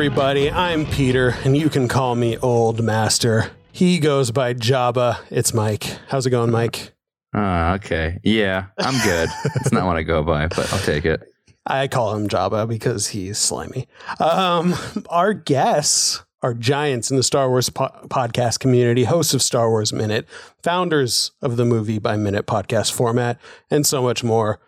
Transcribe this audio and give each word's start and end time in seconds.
Hey, 0.00 0.06
everybody, 0.06 0.50
I'm 0.50 0.86
Peter, 0.86 1.34
and 1.44 1.54
you 1.54 1.68
can 1.68 1.86
call 1.86 2.14
me 2.14 2.38
Old 2.38 2.82
Master. 2.82 3.50
He 3.70 3.98
goes 3.98 4.30
by 4.30 4.54
Jabba. 4.54 5.18
It's 5.28 5.52
Mike. 5.52 5.84
How's 6.08 6.24
it 6.24 6.30
going, 6.30 6.50
Mike? 6.50 6.94
Ah, 7.34 7.74
okay. 7.74 8.18
Yeah, 8.24 8.68
I'm 8.78 8.98
good. 9.04 9.28
it's 9.56 9.72
not 9.72 9.84
what 9.84 9.98
I 9.98 10.02
go 10.02 10.22
by, 10.22 10.46
but 10.46 10.72
I'll 10.72 10.78
take 10.78 11.04
it. 11.04 11.20
I 11.66 11.86
call 11.86 12.14
him 12.14 12.28
Jabba 12.28 12.66
because 12.66 13.08
he's 13.08 13.36
slimy. 13.36 13.88
Um, 14.18 14.74
our 15.10 15.34
guests 15.34 16.24
are 16.40 16.54
giants 16.54 17.10
in 17.10 17.18
the 17.18 17.22
Star 17.22 17.50
Wars 17.50 17.68
po- 17.68 17.92
podcast 18.04 18.58
community, 18.58 19.04
hosts 19.04 19.34
of 19.34 19.42
Star 19.42 19.68
Wars 19.68 19.92
Minute, 19.92 20.26
founders 20.62 21.32
of 21.42 21.58
the 21.58 21.66
Movie 21.66 21.98
by 21.98 22.16
Minute 22.16 22.46
podcast 22.46 22.90
format, 22.90 23.38
and 23.70 23.86
so 23.86 24.02
much 24.02 24.24
more. 24.24 24.60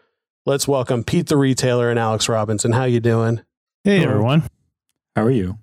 Let's 0.44 0.68
welcome 0.68 1.02
Pete 1.04 1.28
the 1.28 1.38
Retailer 1.38 1.88
and 1.88 1.98
Alex 1.98 2.28
Robinson. 2.28 2.72
How 2.72 2.84
you 2.84 3.00
doing? 3.00 3.40
Hey 3.82 4.00
Hello. 4.00 4.10
everyone, 4.10 4.42
How 5.16 5.24
are 5.24 5.30
you? 5.30 5.58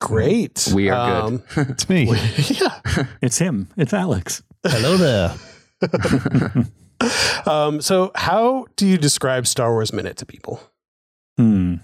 Great. 0.00 0.68
We 0.74 0.88
are 0.90 1.22
Um, 1.26 1.42
it's 1.56 1.88
me. 1.88 2.04
yeah. 2.48 2.80
It's 3.22 3.38
him. 3.38 3.68
It's 3.76 3.92
Alex. 3.92 4.42
Hello 4.64 4.96
there. 4.96 5.34
Um, 7.46 7.80
so, 7.82 8.12
how 8.14 8.66
do 8.76 8.86
you 8.86 8.96
describe 8.96 9.46
Star 9.46 9.72
Wars 9.72 9.92
Minute 9.92 10.16
to 10.18 10.26
people? 10.26 10.60
Hmm. 11.36 11.76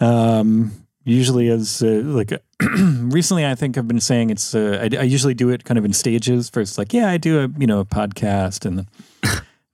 Um. 0.00 0.72
Usually, 1.04 1.48
as 1.48 1.82
uh, 1.82 2.02
like 2.04 2.32
recently, 2.60 3.46
I 3.46 3.54
think 3.54 3.78
I've 3.78 3.88
been 3.88 4.00
saying 4.00 4.30
it's. 4.30 4.54
Uh, 4.54 4.78
I, 4.92 4.96
I 4.98 5.02
usually 5.04 5.32
do 5.32 5.48
it 5.48 5.64
kind 5.64 5.78
of 5.78 5.84
in 5.84 5.92
stages. 5.94 6.50
First, 6.50 6.76
like, 6.76 6.92
yeah, 6.92 7.08
I 7.08 7.16
do 7.16 7.40
a 7.44 7.48
you 7.58 7.66
know 7.66 7.80
a 7.80 7.84
podcast, 7.86 8.66
and 8.66 8.86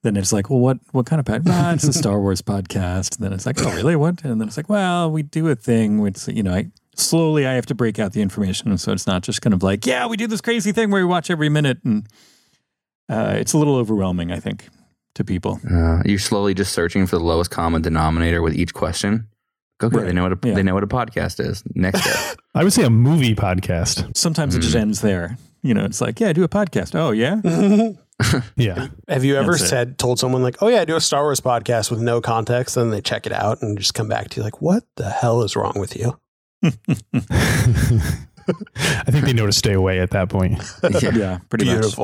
then 0.05 0.13
then 0.13 0.21
it's 0.21 0.31
like, 0.31 0.49
well, 0.49 0.59
what 0.59 0.77
what 0.91 1.05
kind 1.05 1.19
of 1.19 1.25
podcast? 1.25 1.49
Ah, 1.49 1.73
it's 1.73 1.83
a 1.83 1.91
Star 1.93 2.19
Wars 2.21 2.41
podcast. 2.41 3.17
And 3.17 3.25
then 3.25 3.33
it's 3.33 3.45
like, 3.45 3.61
oh, 3.61 3.73
really? 3.75 3.95
What? 3.95 4.23
And 4.23 4.39
then 4.39 4.47
it's 4.47 4.55
like, 4.57 4.69
well, 4.69 5.11
we 5.11 5.23
do 5.23 5.47
a 5.49 5.55
thing. 5.55 5.99
Which 5.99 6.27
you 6.27 6.43
know, 6.43 6.53
I 6.53 6.67
slowly 6.95 7.45
I 7.45 7.53
have 7.53 7.65
to 7.67 7.75
break 7.75 7.99
out 7.99 8.13
the 8.13 8.21
information, 8.21 8.77
so 8.77 8.91
it's 8.93 9.05
not 9.07 9.23
just 9.23 9.41
kind 9.41 9.53
of 9.53 9.61
like, 9.63 9.85
yeah, 9.85 10.07
we 10.07 10.15
do 10.17 10.27
this 10.27 10.41
crazy 10.41 10.71
thing 10.71 10.89
where 10.91 11.01
we 11.01 11.05
watch 11.09 11.29
every 11.29 11.49
minute, 11.49 11.79
and 11.83 12.07
uh, 13.09 13.35
it's 13.37 13.53
a 13.53 13.57
little 13.57 13.75
overwhelming, 13.75 14.31
I 14.31 14.39
think, 14.39 14.69
to 15.15 15.23
people. 15.23 15.59
Uh, 15.69 16.01
you're 16.05 16.19
slowly 16.19 16.53
just 16.53 16.71
searching 16.73 17.05
for 17.07 17.17
the 17.17 17.23
lowest 17.23 17.51
common 17.51 17.81
denominator 17.81 18.41
with 18.41 18.55
each 18.55 18.73
question. 18.73 19.27
Okay, 19.83 19.97
Right. 19.97 20.05
they 20.07 20.13
know 20.13 20.23
what 20.23 20.31
a, 20.31 20.39
Yeah. 20.47 20.53
they 20.55 20.63
know 20.63 20.73
what 20.73 20.83
a 20.83 20.87
podcast 20.87 21.39
is. 21.45 21.61
Next 21.75 22.01
step. 22.01 22.37
I 22.55 22.63
would 22.63 22.71
say 22.71 22.83
a 22.83 22.89
movie 22.89 23.35
podcast. 23.35 24.15
Sometimes 24.15 24.55
it 24.55 24.59
just 24.61 24.75
Mm. 24.75 24.79
ends 24.81 25.01
there. 25.01 25.37
You 25.63 25.73
know, 25.73 25.83
it's 25.83 25.99
like, 25.99 26.19
yeah, 26.21 26.29
I 26.29 26.33
do 26.33 26.43
a 26.43 26.47
podcast. 26.47 26.95
Oh, 26.95 27.11
yeah. 27.11 27.41
Yeah. 28.55 28.87
Have 29.07 29.25
you 29.25 29.35
ever 29.35 29.53
That's 29.53 29.63
it. 29.63 29.67
said 29.67 29.97
told 29.97 30.19
someone 30.19 30.41
like, 30.41 30.61
"Oh 30.61 30.67
yeah, 30.67 30.81
I 30.81 30.85
do 30.85 30.95
a 30.95 31.01
Star 31.01 31.23
Wars 31.23 31.41
podcast 31.41 31.91
with 31.91 32.01
no 32.01 32.21
context," 32.21 32.77
and 32.77 32.91
they 32.91 33.01
check 33.01 33.25
it 33.25 33.33
out 33.33 33.61
and 33.61 33.77
just 33.77 33.93
come 33.93 34.07
back 34.07 34.29
to 34.29 34.37
you 34.37 34.43
like, 34.43 34.61
"What 34.61 34.83
the 34.95 35.09
hell 35.09 35.43
is 35.43 35.55
wrong 35.55 35.73
with 35.75 35.95
you?" 35.95 36.17
I 36.63 36.71
think 39.11 39.25
they 39.25 39.33
know 39.33 39.45
to 39.45 39.51
stay 39.51 39.73
away 39.73 39.99
at 39.99 40.11
that 40.11 40.29
point. 40.29 40.61
yeah. 40.83 41.09
yeah, 41.15 41.37
pretty 41.49 41.65
much. 41.65 41.95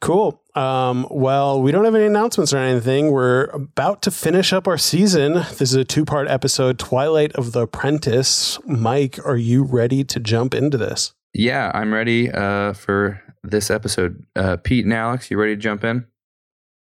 Cool. 0.00 0.40
Um, 0.54 1.06
well, 1.10 1.60
we 1.60 1.72
don't 1.72 1.84
have 1.84 1.94
any 1.94 2.06
announcements 2.06 2.52
or 2.52 2.58
anything. 2.58 3.10
We're 3.10 3.44
about 3.46 4.02
to 4.02 4.10
finish 4.10 4.52
up 4.52 4.68
our 4.68 4.78
season. 4.78 5.34
This 5.34 5.62
is 5.62 5.74
a 5.74 5.84
two 5.84 6.04
part 6.04 6.28
episode, 6.28 6.78
Twilight 6.78 7.32
of 7.32 7.52
the 7.52 7.62
Apprentice. 7.62 8.58
Mike, 8.66 9.18
are 9.26 9.36
you 9.36 9.64
ready 9.64 10.04
to 10.04 10.20
jump 10.20 10.54
into 10.54 10.78
this? 10.78 11.12
Yeah, 11.34 11.70
I'm 11.74 11.92
ready 11.92 12.30
uh, 12.30 12.74
for 12.74 13.20
this 13.42 13.70
episode. 13.70 14.24
Uh, 14.36 14.56
Pete 14.56 14.84
and 14.84 14.94
Alex, 14.94 15.30
you 15.30 15.38
ready 15.38 15.54
to 15.54 15.60
jump 15.60 15.84
in? 15.84 16.06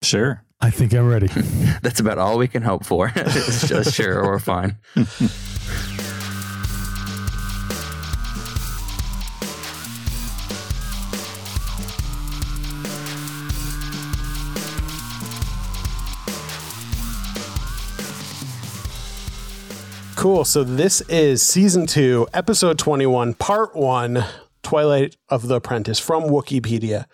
Sure. 0.03 0.45
I 0.61 0.71
think 0.71 0.93
I'm 0.93 1.09
ready. 1.09 1.27
That's 1.83 2.01
about 2.01 2.19
all 2.19 2.37
we 2.39 2.49
can 2.49 2.63
hope 2.63 2.85
for. 2.85 3.11
it's 3.17 3.67
just 3.69 3.95
sure 3.95 4.23
or 4.23 4.39
fine. 4.39 4.77
Cool. 20.17 20.45
So 20.45 20.63
this 20.65 21.01
is 21.09 21.43
season 21.43 21.87
two, 21.87 22.29
episode 22.35 22.79
21, 22.79 23.33
part 23.35 23.75
one, 23.75 24.23
Twilight 24.71 25.17
of 25.29 25.49
the 25.49 25.57
Apprentice 25.57 25.99
from 25.99 26.31
Wikipedia. 26.31 27.07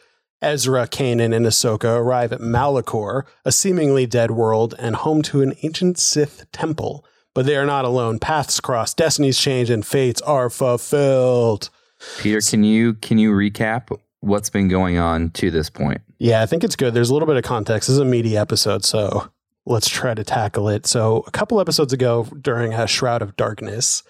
Ezra, 0.42 0.86
Kanan, 0.86 1.34
and 1.34 1.46
Ahsoka 1.46 1.98
arrive 1.98 2.30
at 2.30 2.40
Malachor, 2.40 3.22
a 3.46 3.50
seemingly 3.50 4.04
dead 4.04 4.32
world 4.32 4.74
and 4.78 4.94
home 4.94 5.22
to 5.22 5.40
an 5.40 5.54
ancient 5.62 5.96
Sith 5.96 6.44
temple. 6.52 7.02
But 7.34 7.46
they 7.46 7.56
are 7.56 7.64
not 7.64 7.86
alone. 7.86 8.18
Paths 8.18 8.60
cross, 8.60 8.92
destinies 8.92 9.38
change, 9.38 9.70
and 9.70 9.86
fates 9.86 10.20
are 10.20 10.50
fulfilled. 10.50 11.70
Peter, 12.18 12.42
can 12.42 12.62
you 12.62 12.92
can 12.92 13.16
you 13.16 13.32
recap 13.32 13.88
what's 14.20 14.50
been 14.50 14.68
going 14.68 14.98
on 14.98 15.30
to 15.30 15.50
this 15.50 15.70
point? 15.70 16.02
Yeah, 16.18 16.42
I 16.42 16.46
think 16.46 16.62
it's 16.62 16.76
good. 16.76 16.92
There's 16.92 17.08
a 17.08 17.14
little 17.14 17.26
bit 17.26 17.38
of 17.38 17.44
context. 17.44 17.88
This 17.88 17.94
is 17.94 18.00
a 18.00 18.04
meaty 18.04 18.36
episode, 18.36 18.84
so 18.84 19.30
let's 19.66 19.88
try 19.88 20.14
to 20.14 20.24
tackle 20.24 20.68
it. 20.68 20.86
So, 20.86 21.24
a 21.26 21.30
couple 21.30 21.60
episodes 21.60 21.92
ago, 21.92 22.26
during 22.40 22.72
a 22.72 22.86
Shroud 22.86 23.20
of 23.20 23.36
Darkness, 23.36 24.02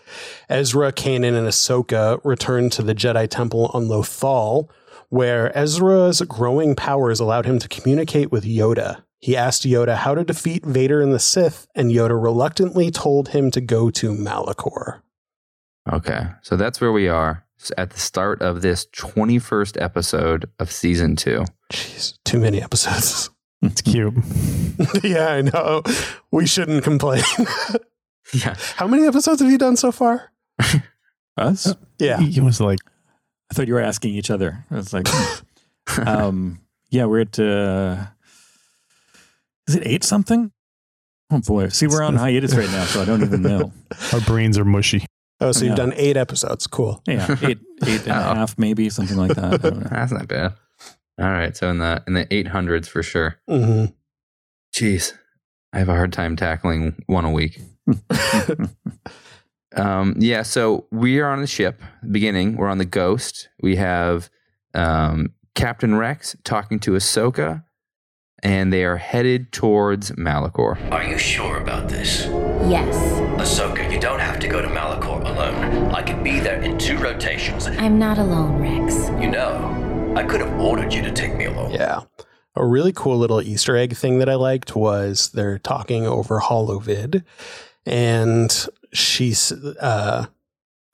Ezra, 0.49 0.93
Kanan, 0.93 1.37
and 1.37 1.49
Ahsoka 1.49 2.21
returned 2.25 2.73
to 2.73 2.83
the 2.83 2.95
Jedi 2.95 3.29
Temple 3.29 3.71
on 3.75 3.87
Lothal, 3.87 4.69
where 5.09 5.57
Ezra's 5.57 6.21
growing 6.23 6.75
powers 6.75 7.21
allowed 7.21 7.47
him 7.47 7.59
to 7.59 7.69
communicate 7.69 8.31
with 8.31 8.45
Yoda. 8.45 9.03
He 9.19 9.37
asked 9.37 9.63
Yoda 9.65 9.97
how 9.97 10.15
to 10.15 10.25
defeat 10.25 10.65
Vader 10.65 11.01
and 11.01 11.13
the 11.13 11.19
Sith, 11.19 11.67
and 11.75 11.91
Yoda 11.91 12.23
reluctantly 12.23 12.91
told 12.91 13.31
him 13.31 13.51
to 13.53 13.61
go 13.61 13.91
to 13.91 14.13
Malachor. 14.13 15.01
Okay, 15.91 16.27
so 16.43 16.57
that's 16.57 16.81
where 16.81 16.93
we 16.93 17.09
are 17.09 17.47
at 17.79 17.91
the 17.91 17.99
start 17.99 18.43
of 18.43 18.63
this 18.63 18.87
21st 18.87 19.81
episode 19.81 20.51
of 20.59 20.71
season 20.71 21.17
two. 21.17 21.45
Jeez, 21.73 22.19
too 22.25 22.39
many 22.39 22.63
episodes. 22.63 23.31
It's 23.67 23.83
cute. 23.83 24.15
yeah, 25.05 25.29
I 25.29 25.43
know. 25.43 25.83
We 26.31 26.47
shouldn't 26.47 26.85
complain. 26.85 27.23
Yeah, 28.35 28.57
how 28.75 28.89
many 28.89 29.07
episodes 29.07 29.41
have 29.41 29.49
you 29.49 29.57
done 29.57 29.77
so 29.77 29.93
far? 29.93 30.33
Us? 31.37 31.73
Yeah. 32.01 32.19
He 32.19 32.41
was 32.41 32.61
like, 32.61 32.81
I 33.49 33.55
thought 33.55 33.69
you 33.69 33.75
were 33.75 33.81
asking 33.81 34.15
each 34.15 34.33
other. 34.33 34.65
I 34.69 34.75
was 34.75 34.93
like, 34.93 35.07
hmm. 35.07 36.03
um, 36.09 36.61
yeah, 36.91 37.05
we're 37.05 37.21
at, 37.21 37.39
uh, 37.39 38.07
is 39.69 39.77
it 39.77 39.87
eight 39.87 40.03
something? 40.03 40.51
Oh 41.31 41.39
boy. 41.41 41.69
See, 41.69 41.87
we're 41.87 42.03
on 42.03 42.17
hiatus 42.17 42.57
right 42.57 42.69
now, 42.71 42.85
so 42.85 43.01
I 43.01 43.05
don't 43.05 43.23
even 43.23 43.43
know. 43.43 43.73
our 44.13 44.21
brains 44.23 44.59
are 44.59 44.65
mushy. 44.65 45.07
Oh, 45.41 45.53
so 45.53 45.65
you've 45.65 45.77
done 45.77 45.93
eight 45.97 46.17
episodes. 46.17 46.67
Cool. 46.67 47.01
Yeah, 47.07 47.31
eight, 47.43 47.59
eight 47.87 48.01
and 48.09 48.11
a 48.11 48.31
Oh. 48.31 48.35
half, 48.35 48.59
maybe 48.59 48.91
something 48.91 49.17
like 49.17 49.37
that. 49.37 49.45
I 49.55 49.57
don't 49.59 49.81
know. 49.85 49.89
that's 49.89 50.11
not 50.11 50.27
bad. 50.27 50.55
All 51.19 51.31
right, 51.31 51.57
so 51.57 51.71
in 51.71 51.79
the 51.79 52.03
in 52.07 52.13
the 52.15 52.27
800s 52.27 52.87
for 52.89 53.03
sure. 53.03 53.39
hmm 53.49 53.87
Jeez, 54.75 55.15
I 55.73 55.79
have 55.79 55.89
a 55.89 55.95
hard 55.95 56.13
time 56.13 56.37
tackling 56.37 57.03
one 57.07 57.25
a 57.25 57.31
week. 57.31 57.61
Um, 59.75 60.15
yeah, 60.19 60.43
so 60.43 60.87
we 60.91 61.21
are 61.21 61.31
on 61.31 61.41
the 61.43 61.47
ship. 61.47 61.83
Beginning, 62.11 62.57
we're 62.57 62.69
on 62.69 62.79
the 62.79 62.87
Ghost. 62.87 63.51
We 63.61 63.77
have 63.77 64.31
um, 64.75 65.35
Captain 65.55 65.95
Rex 65.97 66.35
talking 66.45 66.79
to 66.81 66.93
Ahsoka, 66.93 67.63
and 68.43 68.73
they 68.73 68.85
are 68.85 68.97
headed 68.97 69.53
towards 69.53 70.13
Malachor. 70.13 70.79
Are 70.91 71.05
you 71.05 71.19
sure 71.19 71.59
about 71.59 71.91
this? 71.91 72.25
Yes. 72.71 72.97
Ahsoka, 73.39 73.93
you 73.93 74.01
don't 74.01 74.21
have 74.21 74.39
to 74.41 74.49
go 74.49 74.63
to 74.63 74.69
Malachor 74.69 75.21
alone. 75.21 75.93
I 75.95 76.03
can 76.03 76.23
be 76.23 76.41
there 76.41 76.63
in 76.63 76.79
two 76.79 76.97
rotations. 76.97 77.67
I'm 77.67 77.99
not 77.99 78.17
alone, 78.17 78.59
Rex. 78.63 79.09
You 79.21 79.31
know, 79.31 79.59
I 80.17 80.25
could 80.25 80.41
have 80.41 80.59
ordered 80.59 80.95
you 80.95 81.03
to 81.03 81.13
take 81.13 81.37
me 81.37 81.45
along. 81.45 81.73
Yeah. 81.73 82.01
A 82.55 82.65
really 82.65 82.91
cool 82.91 83.19
little 83.19 83.43
Easter 83.43 83.77
egg 83.77 83.95
thing 83.95 84.19
that 84.19 84.31
I 84.31 84.35
liked 84.35 84.75
was 84.75 85.29
they're 85.29 85.59
talking 85.59 86.07
over 86.07 86.41
HoloVid, 86.41 87.23
and 87.85 88.67
she's 88.95 89.53
uh, 89.53 90.25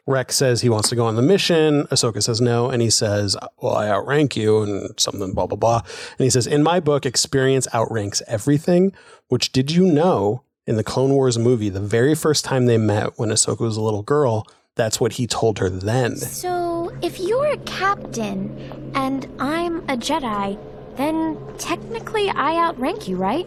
Rex 0.08 0.34
says 0.34 0.62
he 0.62 0.68
wants 0.68 0.88
to 0.88 0.96
go 0.96 1.06
on 1.06 1.14
the 1.14 1.22
mission. 1.22 1.84
Ahsoka 1.84 2.20
says 2.20 2.40
no, 2.40 2.68
and 2.68 2.82
he 2.82 2.90
says, 2.90 3.36
"Well, 3.62 3.76
I 3.76 3.88
outrank 3.88 4.36
you," 4.36 4.60
and 4.62 4.98
something 4.98 5.32
blah 5.34 5.46
blah 5.46 5.56
blah. 5.56 5.82
And 6.18 6.24
he 6.24 6.30
says, 6.30 6.48
"In 6.48 6.64
my 6.64 6.80
book, 6.80 7.06
experience 7.06 7.68
outranks 7.72 8.22
everything." 8.26 8.92
Which 9.28 9.52
did 9.52 9.70
you 9.70 9.86
know 9.86 10.42
in 10.66 10.74
the 10.74 10.82
Clone 10.82 11.12
Wars 11.12 11.38
movie, 11.38 11.68
the 11.68 11.78
very 11.78 12.16
first 12.16 12.44
time 12.44 12.66
they 12.66 12.76
met 12.76 13.20
when 13.20 13.28
Ahsoka 13.28 13.60
was 13.60 13.76
a 13.76 13.82
little 13.82 14.02
girl, 14.02 14.48
that's 14.76 15.00
what 15.00 15.12
he 15.14 15.26
told 15.26 15.58
her 15.58 15.68
then. 15.68 16.16
So, 16.16 16.92
if 17.02 17.18
you're 17.20 17.52
a 17.52 17.58
captain 17.58 18.92
and 18.94 19.26
I'm 19.38 19.78
a 19.88 19.96
Jedi, 19.96 20.58
then 20.96 21.38
technically 21.58 22.30
I 22.30 22.56
outrank 22.66 23.08
you, 23.08 23.16
right? 23.16 23.46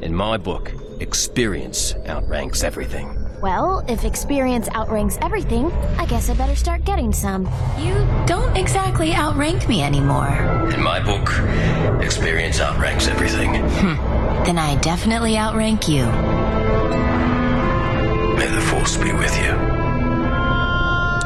In 0.00 0.14
my 0.14 0.36
book, 0.36 0.72
experience 1.00 1.94
outranks 2.06 2.62
everything. 2.62 3.18
Well, 3.40 3.84
if 3.88 4.04
experience 4.04 4.68
outranks 4.72 5.18
everything, 5.20 5.72
I 5.98 6.06
guess 6.06 6.30
I 6.30 6.34
better 6.34 6.54
start 6.54 6.84
getting 6.84 7.12
some. 7.12 7.46
You 7.78 7.94
don't 8.24 8.56
exactly 8.56 9.12
outrank 9.14 9.68
me 9.68 9.82
anymore. 9.82 10.70
In 10.72 10.80
my 10.80 11.00
book, 11.00 11.28
experience 12.02 12.60
outranks 12.60 13.08
everything. 13.08 13.54
Hmm. 13.56 14.44
Then 14.44 14.58
I 14.58 14.76
definitely 14.76 15.36
outrank 15.36 15.88
you. 15.88 16.04
May 18.36 18.48
the 18.48 18.60
force 18.60 18.82
force 18.82 18.96
be 18.96 19.12
with 19.12 19.36
you. 19.38 19.71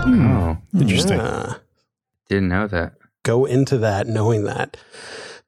Oh, 0.06 0.58
Interesting. 0.78 1.18
Yeah. 1.18 1.54
didn't 2.28 2.48
know 2.48 2.66
that. 2.68 2.94
Go 3.22 3.44
into 3.44 3.78
that 3.78 4.06
knowing 4.06 4.44
that. 4.44 4.76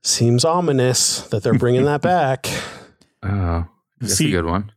Seems 0.03 0.45
ominous 0.45 1.21
that 1.29 1.43
they're 1.43 1.55
bringing 1.59 1.85
that 1.85 2.03
back. 2.03 2.47
Oh, 3.21 3.67
that's 4.01 4.15
See- 4.15 4.29
a 4.29 4.31
good 4.31 4.45
one. 4.47 4.71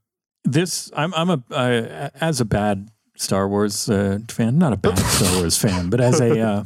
This 0.44 0.92
I'm 0.96 1.14
I'm 1.14 1.30
a 1.30 1.44
uh, 1.52 2.10
as 2.20 2.42
a 2.42 2.46
bad 2.46 2.90
Star 3.16 3.48
Wars 3.48 3.88
uh, 3.88 4.18
fan, 4.30 4.58
not 4.58 4.74
a 4.74 4.78
bad 4.78 4.98
Star 5.18 5.38
Wars 5.40 5.56
fan, 5.60 5.92
but 5.92 6.02
as 6.02 6.20
a 6.20 6.40
uh, 6.40 6.64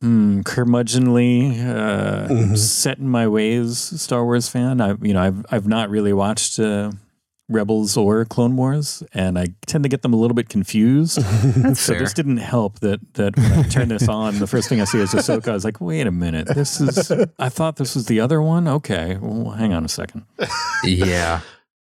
hmm, 0.00 0.42
curmudgeonly, 0.42 1.50
uh, 1.68 2.28
Mhm. 2.28 2.56
set 2.56 2.98
in 2.98 3.08
my 3.08 3.26
ways 3.26 3.76
Star 4.00 4.24
Wars 4.24 4.48
fan. 4.48 4.80
I 4.80 4.94
you 5.02 5.12
know 5.14 5.20
I've 5.22 5.44
I've 5.50 5.66
not 5.66 5.90
really 5.90 6.12
watched 6.12 6.60
uh, 6.60 6.92
Rebels 7.48 7.96
or 7.96 8.24
Clone 8.24 8.56
Wars, 8.56 9.02
and 9.12 9.38
I 9.38 9.46
tend 9.66 9.84
to 9.84 9.88
get 9.88 10.02
them 10.02 10.12
a 10.12 10.16
little 10.16 10.34
bit 10.34 10.48
confused. 10.48 11.18
That's 11.22 11.80
So 11.80 11.92
fair. 11.92 12.00
this 12.02 12.12
didn't 12.12 12.38
help 12.38 12.80
that 12.80 13.00
that 13.14 13.36
when 13.36 13.52
I 13.52 13.62
turn 13.62 13.88
this 13.88 14.08
on, 14.08 14.38
the 14.40 14.46
first 14.48 14.68
thing 14.68 14.80
I 14.80 14.84
see 14.84 14.98
is 14.98 15.12
Ahsoka. 15.12 15.48
I 15.48 15.52
was 15.52 15.64
like, 15.64 15.80
wait 15.80 16.06
a 16.06 16.10
minute, 16.12 16.48
this 16.48 16.80
is. 16.80 17.12
I 17.38 17.48
thought 17.48 17.76
this 17.76 17.94
was 17.94 18.06
the 18.06 18.20
other 18.20 18.42
one. 18.42 18.66
Okay, 18.66 19.16
well, 19.20 19.50
hang 19.52 19.72
on 19.72 19.84
a 19.84 19.88
second. 19.88 20.24
yeah. 20.84 21.40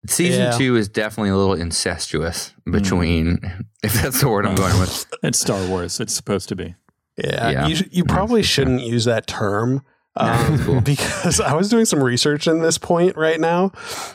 Season 0.07 0.43
Yeah. 0.43 0.51
two 0.53 0.77
is 0.77 0.89
definitely 0.89 1.31
a 1.31 1.37
little 1.37 1.55
incestuous 1.55 2.55
hmm. 2.65 2.73
between, 2.73 3.39
if 3.83 3.95
that's 3.95 4.21
the 4.21 4.29
word 4.29 4.47
I'm 4.47 4.55
going 4.55 4.79
with. 4.79 5.07
It's 5.23 5.39
Star 5.41 5.67
Wars. 5.69 5.99
It's 5.99 6.15
supposed 6.15 6.49
to 6.51 6.57
be. 6.57 6.75
Yeah, 7.17 7.51
Yeah. 7.51 7.67
you 7.67 7.85
you 7.91 8.05
probably 8.05 8.43
shouldn't 8.43 8.83
use 8.83 9.07
that 9.07 9.27
term 9.27 9.83
um, 10.19 10.81
because 10.85 11.41
I 11.51 11.55
was 11.55 11.69
doing 11.69 11.85
some 11.85 12.03
research 12.03 12.47
in 12.47 12.61
this 12.61 12.77
point 12.79 13.17
right 13.17 13.41
now, 13.41 13.73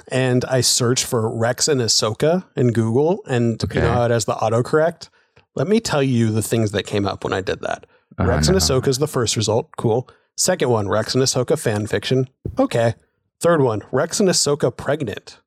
and 0.09 0.43
I 0.45 0.61
searched 0.61 1.05
for 1.05 1.29
Rex 1.35 1.67
and 1.67 1.81
Ahsoka 1.81 2.45
in 2.55 2.71
Google, 2.71 3.23
and 3.27 3.63
Okay. 3.63 3.79
you 3.79 3.85
know 3.85 3.93
how 3.93 4.05
it 4.05 4.11
has 4.11 4.25
the 4.25 4.33
autocorrect. 4.33 5.09
Let 5.55 5.67
me 5.67 5.79
tell 5.79 6.03
you 6.03 6.31
the 6.31 6.41
things 6.41 6.71
that 6.71 6.83
came 6.85 7.05
up 7.07 7.23
when 7.23 7.33
I 7.33 7.41
did 7.41 7.61
that. 7.61 7.85
Oh, 8.19 8.25
Rex 8.25 8.47
and. 8.47 8.57
Ahsoka 8.57 8.87
is 8.87 8.97
the 8.99 9.07
first 9.07 9.35
result. 9.35 9.69
Cool. 9.77 10.07
Second 10.35 10.69
one, 10.69 10.87
Rex 10.89 11.13
and 11.15 11.23
Ahsoka 11.23 11.57
fan 11.59 11.87
fiction. 11.87 12.27
Okay. 12.59 12.95
Third 13.39 13.61
one, 13.61 13.81
Rex 13.91 14.19
and 14.19 14.29
Ahsoka 14.29 14.75
pregnant. 14.75 15.39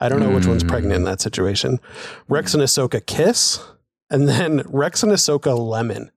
I 0.00 0.08
don't 0.08 0.20
know 0.20 0.30
which 0.30 0.46
one's 0.46 0.62
Hmm. 0.62 0.68
pregnant 0.68 0.94
in 0.96 1.04
that 1.04 1.20
situation. 1.20 1.80
Rex 2.28 2.54
and 2.54 2.62
Ahsoka 2.62 3.04
kiss, 3.04 3.60
and 4.10 4.28
then 4.28 4.62
Rex 4.66 5.02
and 5.02 5.10
Ahsoka 5.12 5.56
lemon. 5.58 6.10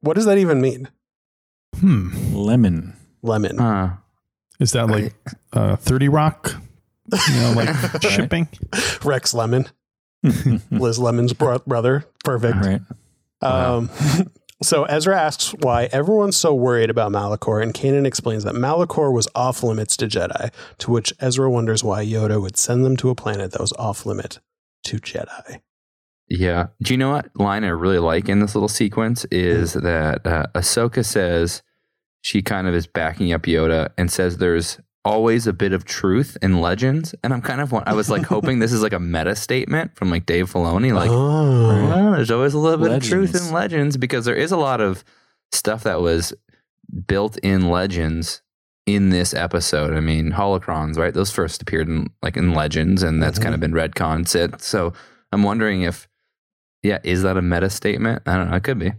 What 0.00 0.14
does 0.14 0.24
that 0.26 0.38
even 0.38 0.60
mean? 0.60 0.88
Hmm. 1.80 2.34
Lemon. 2.34 2.96
Lemon. 3.22 3.58
Huh. 3.58 3.90
Is 4.60 4.72
that 4.72 4.86
like 4.88 5.14
uh, 5.52 5.76
30 5.76 6.08
Rock? 6.08 6.54
You 7.12 7.34
know, 7.40 7.52
like 7.56 8.02
shipping? 8.02 8.48
Rex 9.04 9.34
Lemon, 9.34 9.66
Liz 10.70 10.98
Lemon's 10.98 11.32
bro- 11.32 11.58
brother. 11.66 12.04
Perfect. 12.24 12.56
right. 12.56 12.80
Um, 13.42 13.90
so 14.62 14.84
Ezra 14.84 15.20
asks 15.20 15.54
why 15.60 15.84
everyone's 15.92 16.36
so 16.36 16.54
worried 16.54 16.88
about 16.88 17.12
Malachor, 17.12 17.62
and 17.62 17.74
Kanan 17.74 18.06
explains 18.06 18.44
that 18.44 18.54
Malachor 18.54 19.12
was 19.12 19.28
off 19.34 19.62
limits 19.62 19.96
to 19.98 20.06
Jedi, 20.06 20.50
to 20.78 20.90
which 20.90 21.12
Ezra 21.20 21.50
wonders 21.50 21.84
why 21.84 22.04
Yoda 22.04 22.40
would 22.40 22.56
send 22.56 22.84
them 22.84 22.96
to 22.98 23.10
a 23.10 23.14
planet 23.14 23.52
that 23.52 23.60
was 23.60 23.72
off 23.74 24.06
limit 24.06 24.38
to 24.84 24.96
Jedi. 24.96 25.60
Yeah. 26.28 26.68
Do 26.82 26.92
you 26.94 26.98
know 26.98 27.10
what 27.10 27.30
line 27.38 27.64
I 27.64 27.68
really 27.68 27.98
like 27.98 28.28
in 28.28 28.40
this 28.40 28.54
little 28.54 28.68
sequence 28.68 29.24
is 29.26 29.74
that 29.74 30.26
uh, 30.26 30.46
Ahsoka 30.54 31.04
says 31.04 31.62
she 32.22 32.42
kind 32.42 32.66
of 32.66 32.74
is 32.74 32.86
backing 32.86 33.32
up 33.32 33.42
Yoda 33.42 33.90
and 33.98 34.10
says 34.10 34.38
there's 34.38 34.78
always 35.04 35.46
a 35.46 35.52
bit 35.52 35.72
of 35.72 35.84
truth 35.84 36.38
in 36.40 36.60
legends, 36.60 37.14
and 37.22 37.32
I'm 37.34 37.42
kind 37.42 37.60
of 37.60 37.72
I 37.74 37.92
was 37.92 38.08
like 38.08 38.24
hoping 38.24 38.58
this 38.58 38.72
is 38.72 38.82
like 38.82 38.94
a 38.94 39.00
meta 39.00 39.36
statement 39.36 39.94
from 39.96 40.10
like 40.10 40.26
Dave 40.26 40.50
Filoni, 40.50 40.94
like 40.94 41.10
oh. 41.10 41.68
well, 41.68 42.12
there's 42.12 42.30
always 42.30 42.54
a 42.54 42.58
little 42.58 42.82
bit 42.82 42.92
of 42.92 43.02
truth 43.02 43.34
in 43.34 43.52
legends 43.52 43.96
because 43.96 44.24
there 44.24 44.34
is 44.34 44.50
a 44.50 44.56
lot 44.56 44.80
of 44.80 45.04
stuff 45.52 45.82
that 45.84 46.00
was 46.00 46.32
built 47.06 47.36
in 47.38 47.68
legends 47.68 48.42
in 48.86 49.10
this 49.10 49.34
episode. 49.34 49.94
I 49.94 50.00
mean, 50.00 50.32
holocrons, 50.32 50.96
right? 50.96 51.14
Those 51.14 51.30
first 51.30 51.62
appeared 51.62 51.88
in 51.88 52.10
like 52.22 52.36
in 52.36 52.54
legends, 52.54 53.02
and 53.02 53.22
that's 53.22 53.38
kind 53.38 53.54
of 53.54 53.60
been 53.60 53.72
retconned 53.72 54.28
since. 54.28 54.66
So 54.66 54.92
I'm 55.32 55.42
wondering 55.42 55.82
if, 55.82 56.08
yeah, 56.84 56.98
is 57.02 57.22
that 57.22 57.36
a 57.36 57.42
meta 57.42 57.70
statement? 57.70 58.22
I 58.26 58.36
don't 58.36 58.50
know. 58.50 58.56
It 58.56 58.62
could 58.62 58.78
be. 58.78 58.92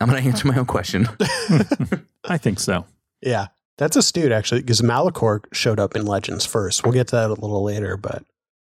I'm 0.00 0.08
gonna 0.08 0.20
answer 0.20 0.48
my 0.48 0.56
own 0.56 0.66
question. 0.66 1.08
I 2.24 2.38
think 2.38 2.60
so. 2.60 2.86
yeah, 3.20 3.48
that's 3.76 3.96
astute 3.96 4.32
actually, 4.32 4.60
because 4.60 4.80
Malachor 4.80 5.44
showed 5.52 5.80
up 5.80 5.96
in 5.96 6.06
Legends 6.06 6.46
first. 6.46 6.84
We'll 6.84 6.92
get 6.92 7.08
to 7.08 7.16
that 7.16 7.30
a 7.30 7.34
little 7.34 7.62
later, 7.62 7.96
but 7.96 8.24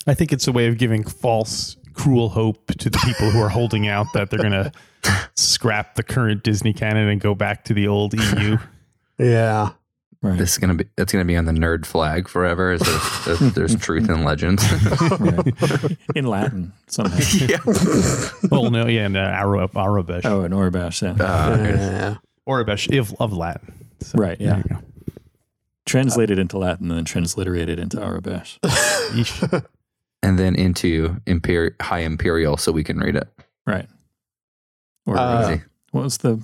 I 0.07 0.15
think 0.15 0.33
it's 0.33 0.47
a 0.49 0.53
way 0.53 0.67
of 0.67 0.79
giving 0.79 1.05
false, 1.05 1.77
cruel 1.95 2.29
hope 2.29 2.67
to 2.79 2.91
the 2.91 2.99
people 2.99 3.31
who 3.31 3.41
are 3.41 3.49
holding 3.49 3.89
out 3.89 4.07
that 4.15 4.31
they're 4.31 4.39
going 4.39 4.53
to 5.03 5.21
scrap 5.37 5.95
the 5.95 6.03
current 6.03 6.43
Disney 6.43 6.73
canon 6.73 7.09
and 7.09 7.21
go 7.21 7.35
back 7.35 7.65
to 7.65 7.75
the 7.75 7.87
old 7.87 8.15
EU. 8.15 8.57
yeah, 9.19 9.71
Right. 10.27 10.39
This 10.39 10.53
is 10.53 10.59
gonna 10.59 10.75
be. 10.75 10.87
That's 10.97 11.13
gonna 11.13 11.25
be 11.25 11.37
on 11.37 11.45
the 11.45 11.53
nerd 11.53 11.87
flag 11.87 12.27
forever. 12.29 12.73
Is 12.73 12.81
there's, 12.81 13.25
there's, 13.39 13.53
there's 13.55 13.77
truth 13.77 14.09
in 14.09 14.25
legends. 14.25 14.65
In 16.17 16.27
Latin 16.27 16.73
somehow. 16.89 17.17
yeah. 17.47 17.59
oh, 18.51 18.69
no, 18.69 18.87
yeah, 18.89 19.07
and 19.07 19.17
uh, 19.17 19.21
Arab, 19.21 19.73
Aurebesh. 19.75 20.25
Oh, 20.25 20.43
in 20.43 20.53
Aurebesh. 20.53 21.03
Yeah. 21.03 21.25
Uh, 21.25 21.57
yeah. 21.59 22.17
Aurebesh 22.49 22.99
of, 22.99 23.15
of 23.21 23.33
Latin. 23.33 23.73
So, 24.01 24.19
Right, 24.19 24.39
there 24.39 24.49
yeah. 24.49 24.57
you 24.59 24.65
go. 24.65 24.77
Translated 25.85 26.39
into 26.39 26.59
Latin 26.59 26.91
and 26.91 26.99
then 26.99 27.05
transliterated 27.05 27.79
into 27.79 27.99
Aurebesh. 27.99 28.59
And 30.23 30.39
then 30.39 30.55
into 30.57 31.21
imper- 31.27 31.81
high 31.81 32.01
imperial, 32.01 32.57
so 32.57 32.73
we 32.73 32.83
can 32.83 32.99
read 32.99 33.15
it. 33.17 33.29
Right. 33.67 33.89
Or 35.07 35.17
Uh, 35.17 35.59
what 35.93 36.05
was 36.05 36.19
the 36.19 36.41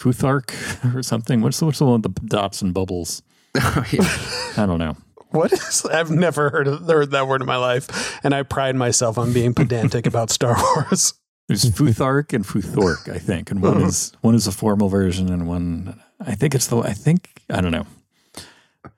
Futhark 0.00 0.94
or 0.94 1.02
something? 1.02 1.40
What's 1.40 1.58
the, 1.60 1.66
what's 1.66 1.78
the 1.78 1.84
one 1.86 2.02
with 2.02 2.14
the 2.14 2.20
dots 2.26 2.62
and 2.62 2.72
bubbles? 2.74 3.22
Oh, 3.56 3.84
yeah. 3.92 4.62
I 4.62 4.66
don't 4.66 4.78
know. 4.80 4.96
What 5.30 5.52
is? 5.52 5.84
I've 5.86 6.10
never 6.10 6.50
heard 6.50 6.66
of 6.66 6.86
heard 6.88 7.12
that 7.12 7.28
word 7.28 7.40
in 7.40 7.46
my 7.46 7.56
life, 7.56 8.18
and 8.24 8.34
I 8.34 8.42
pride 8.42 8.74
myself 8.76 9.16
on 9.18 9.32
being 9.32 9.54
pedantic 9.54 10.06
about 10.06 10.30
Star 10.30 10.56
Wars. 10.76 11.14
There's 11.48 11.64
Futhark 11.70 12.32
and 12.32 12.44
Futhork, 12.44 13.08
I 13.12 13.18
think, 13.18 13.50
and 13.52 13.62
one 13.62 13.82
is 13.82 14.12
one 14.22 14.34
is 14.34 14.46
a 14.48 14.52
formal 14.52 14.88
version, 14.88 15.32
and 15.32 15.46
one 15.46 16.00
I 16.20 16.34
think 16.34 16.54
it's 16.56 16.66
the 16.68 16.78
I 16.78 16.92
think 16.94 17.42
I 17.50 17.60
don't 17.60 17.70
know. 17.72 17.86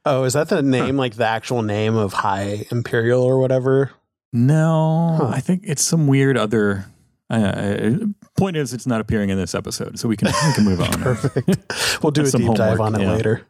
Oh, 0.06 0.24
is 0.24 0.32
that 0.34 0.48
the 0.48 0.62
name, 0.62 0.96
like 0.96 1.16
the 1.16 1.26
actual 1.26 1.62
name 1.62 1.94
of 1.96 2.12
High 2.14 2.64
Imperial 2.70 3.22
or 3.22 3.38
whatever? 3.38 3.90
No, 4.32 5.16
Huh. 5.18 5.28
I 5.28 5.40
think 5.40 5.64
it's 5.66 5.82
some 5.82 6.06
weird 6.06 6.36
other. 6.38 6.86
Uh, 7.28 7.34
uh, 7.34 7.90
point 8.36 8.56
is, 8.56 8.72
it's 8.72 8.86
not 8.86 9.00
appearing 9.00 9.30
in 9.30 9.38
this 9.38 9.54
episode, 9.54 9.98
so 9.98 10.08
we 10.08 10.16
can 10.16 10.28
we 10.28 10.52
can 10.54 10.64
move 10.64 10.80
on. 10.80 10.92
Perfect. 11.02 12.02
We'll 12.02 12.10
do 12.10 12.22
a 12.22 12.24
That's 12.24 12.32
some 12.32 12.42
deep 12.42 12.54
dive 12.54 12.80
on 12.80 12.94
it 12.94 13.02
yeah. 13.02 13.12
later. 13.12 13.46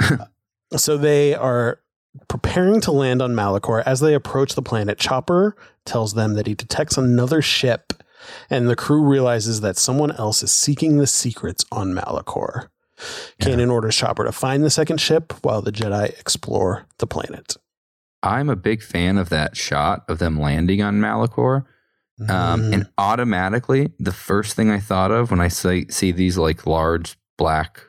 so 0.76 0.96
they 0.96 1.34
are 1.34 1.80
preparing 2.28 2.80
to 2.82 2.92
land 2.92 3.22
on 3.22 3.32
Malachor. 3.32 3.82
As 3.84 4.00
they 4.00 4.14
approach 4.14 4.54
the 4.54 4.62
planet, 4.62 4.98
Chopper 4.98 5.56
tells 5.84 6.14
them 6.14 6.34
that 6.34 6.46
he 6.46 6.54
detects 6.54 6.96
another 6.96 7.42
ship, 7.42 7.92
and 8.50 8.68
the 8.68 8.76
crew 8.76 9.02
realizes 9.02 9.60
that 9.60 9.76
someone 9.76 10.12
else 10.12 10.42
is 10.42 10.52
seeking 10.52 10.98
the 10.98 11.06
secrets 11.06 11.64
on 11.70 11.92
Malachor. 11.92 12.68
Kanan 13.40 13.70
orders 13.70 13.96
Chopper 13.96 14.24
to 14.24 14.32
find 14.32 14.64
the 14.64 14.70
second 14.70 15.00
ship 15.00 15.34
while 15.42 15.60
the 15.60 15.72
Jedi 15.72 16.18
explore 16.18 16.86
the 16.98 17.06
planet. 17.06 17.56
I'm 18.22 18.48
a 18.48 18.56
big 18.56 18.82
fan 18.82 19.18
of 19.18 19.28
that 19.28 19.56
shot 19.56 20.04
of 20.08 20.18
them 20.18 20.40
landing 20.40 20.82
on 20.82 21.00
Malachor. 21.00 21.64
Um, 22.20 22.26
Mm. 22.62 22.72
and 22.74 22.88
automatically, 22.98 23.92
the 23.98 24.12
first 24.12 24.54
thing 24.56 24.70
I 24.70 24.80
thought 24.80 25.10
of 25.10 25.30
when 25.30 25.40
I 25.40 25.48
see, 25.48 25.86
see 25.90 26.12
these 26.12 26.38
like 26.38 26.66
large 26.66 27.16
black 27.36 27.82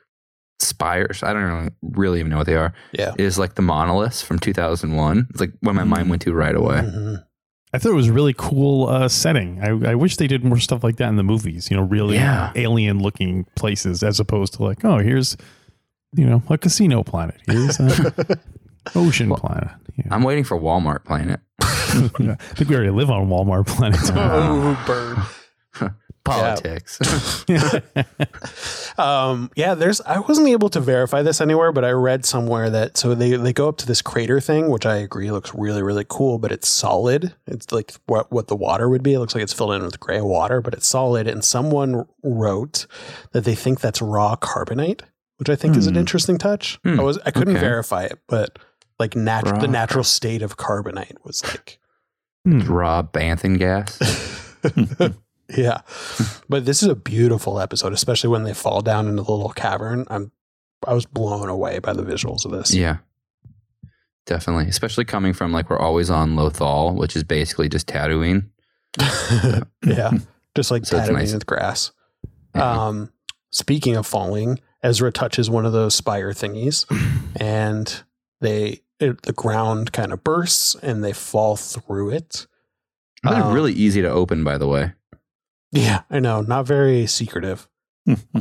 spires, 0.60 1.24
I 1.24 1.34
don't 1.34 1.48
know, 1.48 1.70
really 1.82 2.20
even 2.20 2.32
know 2.32 2.38
what 2.40 2.48
they 2.48 2.56
are, 2.56 2.74
yeah. 2.92 3.14
is 3.18 3.38
like 3.40 3.56
the 3.56 3.62
monoliths 3.62 4.22
from 4.22 4.40
2001. 4.40 5.28
It's 5.30 5.40
like 5.40 5.54
what 5.62 5.76
my 5.76 5.84
mind 5.86 6.10
went 6.10 6.22
to 6.24 6.34
right 6.34 6.56
away. 6.56 6.82
Mhm. 6.82 7.24
I 7.74 7.78
thought 7.78 7.92
it 7.92 7.96
was 7.96 8.08
a 8.10 8.14
really 8.14 8.34
cool 8.36 8.88
uh, 8.88 9.08
setting. 9.08 9.62
I, 9.62 9.92
I 9.92 9.96
wish 9.96 10.16
they 10.18 10.28
did 10.28 10.44
more 10.44 10.58
stuff 10.60 10.84
like 10.84 10.96
that 10.98 11.10
in 11.10 11.16
the 11.18 11.24
movies. 11.24 11.70
You 11.70 11.78
know, 11.78 11.84
really 11.84 12.16
Yeah. 12.16 12.52
alien 12.56 13.00
looking 13.00 13.46
places, 13.56 14.04
as 14.04 14.20
opposed 14.20 14.54
to 14.56 14.64
like, 14.64 14.84
oh, 14.84 14.98
here's 15.00 15.38
you 16.16 16.26
know 16.26 16.42
a 16.50 16.58
casino 16.58 17.04
planet. 17.04 17.36
Here's 17.46 17.80
an 17.80 17.90
ocean 18.96 19.30
planet. 19.36 19.70
Yeah. 19.98 20.06
I'm 20.12 20.24
waiting 20.24 20.44
for 20.44 20.58
Walmart 20.60 21.04
Planet. 21.04 21.40
Yeah. 22.20 22.36
I 22.40 22.54
think 22.56 22.70
we 22.70 22.76
already 22.76 22.92
live 22.92 23.10
on 23.10 23.28
Walmart 23.28 23.68
planet. 23.68 24.00
Oh, 24.16 24.84
burn. 24.88 25.94
Politics. 26.24 27.00
Um, 28.98 29.50
yeah, 29.56 29.76
there's. 29.76 30.02
I 30.02 30.20
wasn't 30.20 30.48
able 30.50 30.68
to 30.70 30.80
verify 30.82 31.22
this 31.22 31.40
anywhere, 31.40 31.72
but 31.72 31.86
I 31.86 31.92
read 31.92 32.26
somewhere 32.26 32.70
that 32.70 32.98
so 32.98 33.16
they 33.16 33.38
they 33.38 33.54
go 33.54 33.70
up 33.70 33.78
to 33.78 33.86
this 33.86 34.02
crater 34.02 34.40
thing, 34.42 34.70
which 34.70 34.86
I 34.86 34.98
agree 34.98 35.32
looks 35.32 35.54
really 35.54 35.82
really 35.84 36.06
cool, 36.10 36.38
but 36.40 36.52
it's 36.52 36.68
solid. 36.68 37.34
It's 37.46 37.72
like 37.72 37.94
what 38.08 38.32
what 38.32 38.48
the 38.48 38.56
water 38.58 38.90
would 38.90 39.04
be. 39.04 39.14
It 39.14 39.20
looks 39.20 39.36
like 39.36 39.44
it's 39.44 39.54
filled 39.54 39.74
in 39.74 39.84
with 39.84 40.00
gray 40.00 40.20
water, 40.22 40.60
but 40.62 40.74
it's 40.74 40.88
solid. 40.88 41.28
And 41.28 41.46
someone 41.46 42.06
wrote 42.24 42.88
that 43.32 43.46
they 43.46 43.56
think 43.56 43.80
that's 43.80 44.02
raw 44.02 44.36
carbonite, 44.36 45.02
which 45.38 45.50
I 45.50 45.56
think 45.56 45.78
is 45.78 45.88
an 45.88 45.94
Hmm. 45.94 46.00
interesting 46.00 46.38
touch. 46.38 46.80
Hmm, 46.84 47.00
I 47.00 47.04
was 47.04 47.20
I 47.26 47.32
couldn't 47.32 47.56
okay. 47.56 47.66
verify 47.66 48.04
it, 48.04 48.20
but 48.28 48.60
like 49.00 49.16
nat- 49.16 49.44
Raw 49.50 49.60
the 49.60 49.68
natural 49.68 50.04
state 50.04 50.42
of 50.42 50.58
carbonite 50.58 51.16
was 51.24 51.44
like 51.46 51.80
Hmm. 52.48 52.60
raw 52.62 53.04
banthan 53.04 53.58
gas. 53.60 54.00
yeah. 55.58 55.82
But 56.48 56.66
this 56.66 56.82
is 56.82 56.88
a 56.88 56.96
beautiful 56.96 57.60
episode, 57.60 57.92
especially 57.92 58.30
when 58.30 58.44
they 58.44 58.54
fall 58.54 58.82
down 58.82 59.08
into 59.10 59.22
the 59.24 59.32
little 59.32 59.50
cavern. 59.50 60.06
I'm 60.10 60.32
I 60.88 60.94
was 60.94 61.06
blown 61.06 61.50
away 61.50 61.80
by 61.80 61.92
the 61.94 62.04
visuals 62.04 62.46
of 62.46 62.52
this. 62.52 62.74
yeah. 62.74 62.98
Definitely. 64.26 64.68
Especially 64.68 65.04
coming 65.06 65.34
from 65.34 65.52
like 65.52 65.70
we're 65.70 65.80
always 65.80 66.10
on 66.10 66.36
Lothal, 66.36 66.96
which 66.96 67.16
is 67.16 67.24
basically 67.24 67.68
just 67.68 67.88
Tatooine. 67.88 68.50
yeah. 69.86 70.12
Just 70.56 70.72
like 70.72 70.86
So 70.86 71.00
Tatooine 71.00 71.14
nice. 71.14 71.34
with 71.34 71.46
grass. 71.46 71.92
Yeah. 72.56 72.88
Um, 72.88 73.12
speaking 73.52 73.96
of 73.96 74.06
falling, 74.08 74.60
Ezra 74.84 75.12
touches 75.12 75.50
one 75.50 75.66
of 75.66 75.74
those 75.74 75.96
spire 75.96 76.32
thingies, 76.32 76.86
and 77.40 78.04
they 78.42 78.82
it, 79.00 79.22
the 79.24 79.34
ground 79.34 79.92
kind 79.92 80.12
of 80.12 80.24
bursts 80.24 80.76
and 80.82 81.04
they 81.04 81.14
fall 81.14 81.56
through 81.56 82.10
it. 82.12 82.48
They're 83.24 83.34
um, 83.44 83.54
really 83.54 83.74
easy 83.74 84.02
to 84.02 84.10
open, 84.10 84.44
by 84.44 84.58
the 84.58 84.68
way. 84.68 84.94
Yeah, 85.72 86.02
I 86.10 86.20
know, 86.20 86.42
not 86.42 86.66
very 86.66 87.08
secretive. 87.08 87.68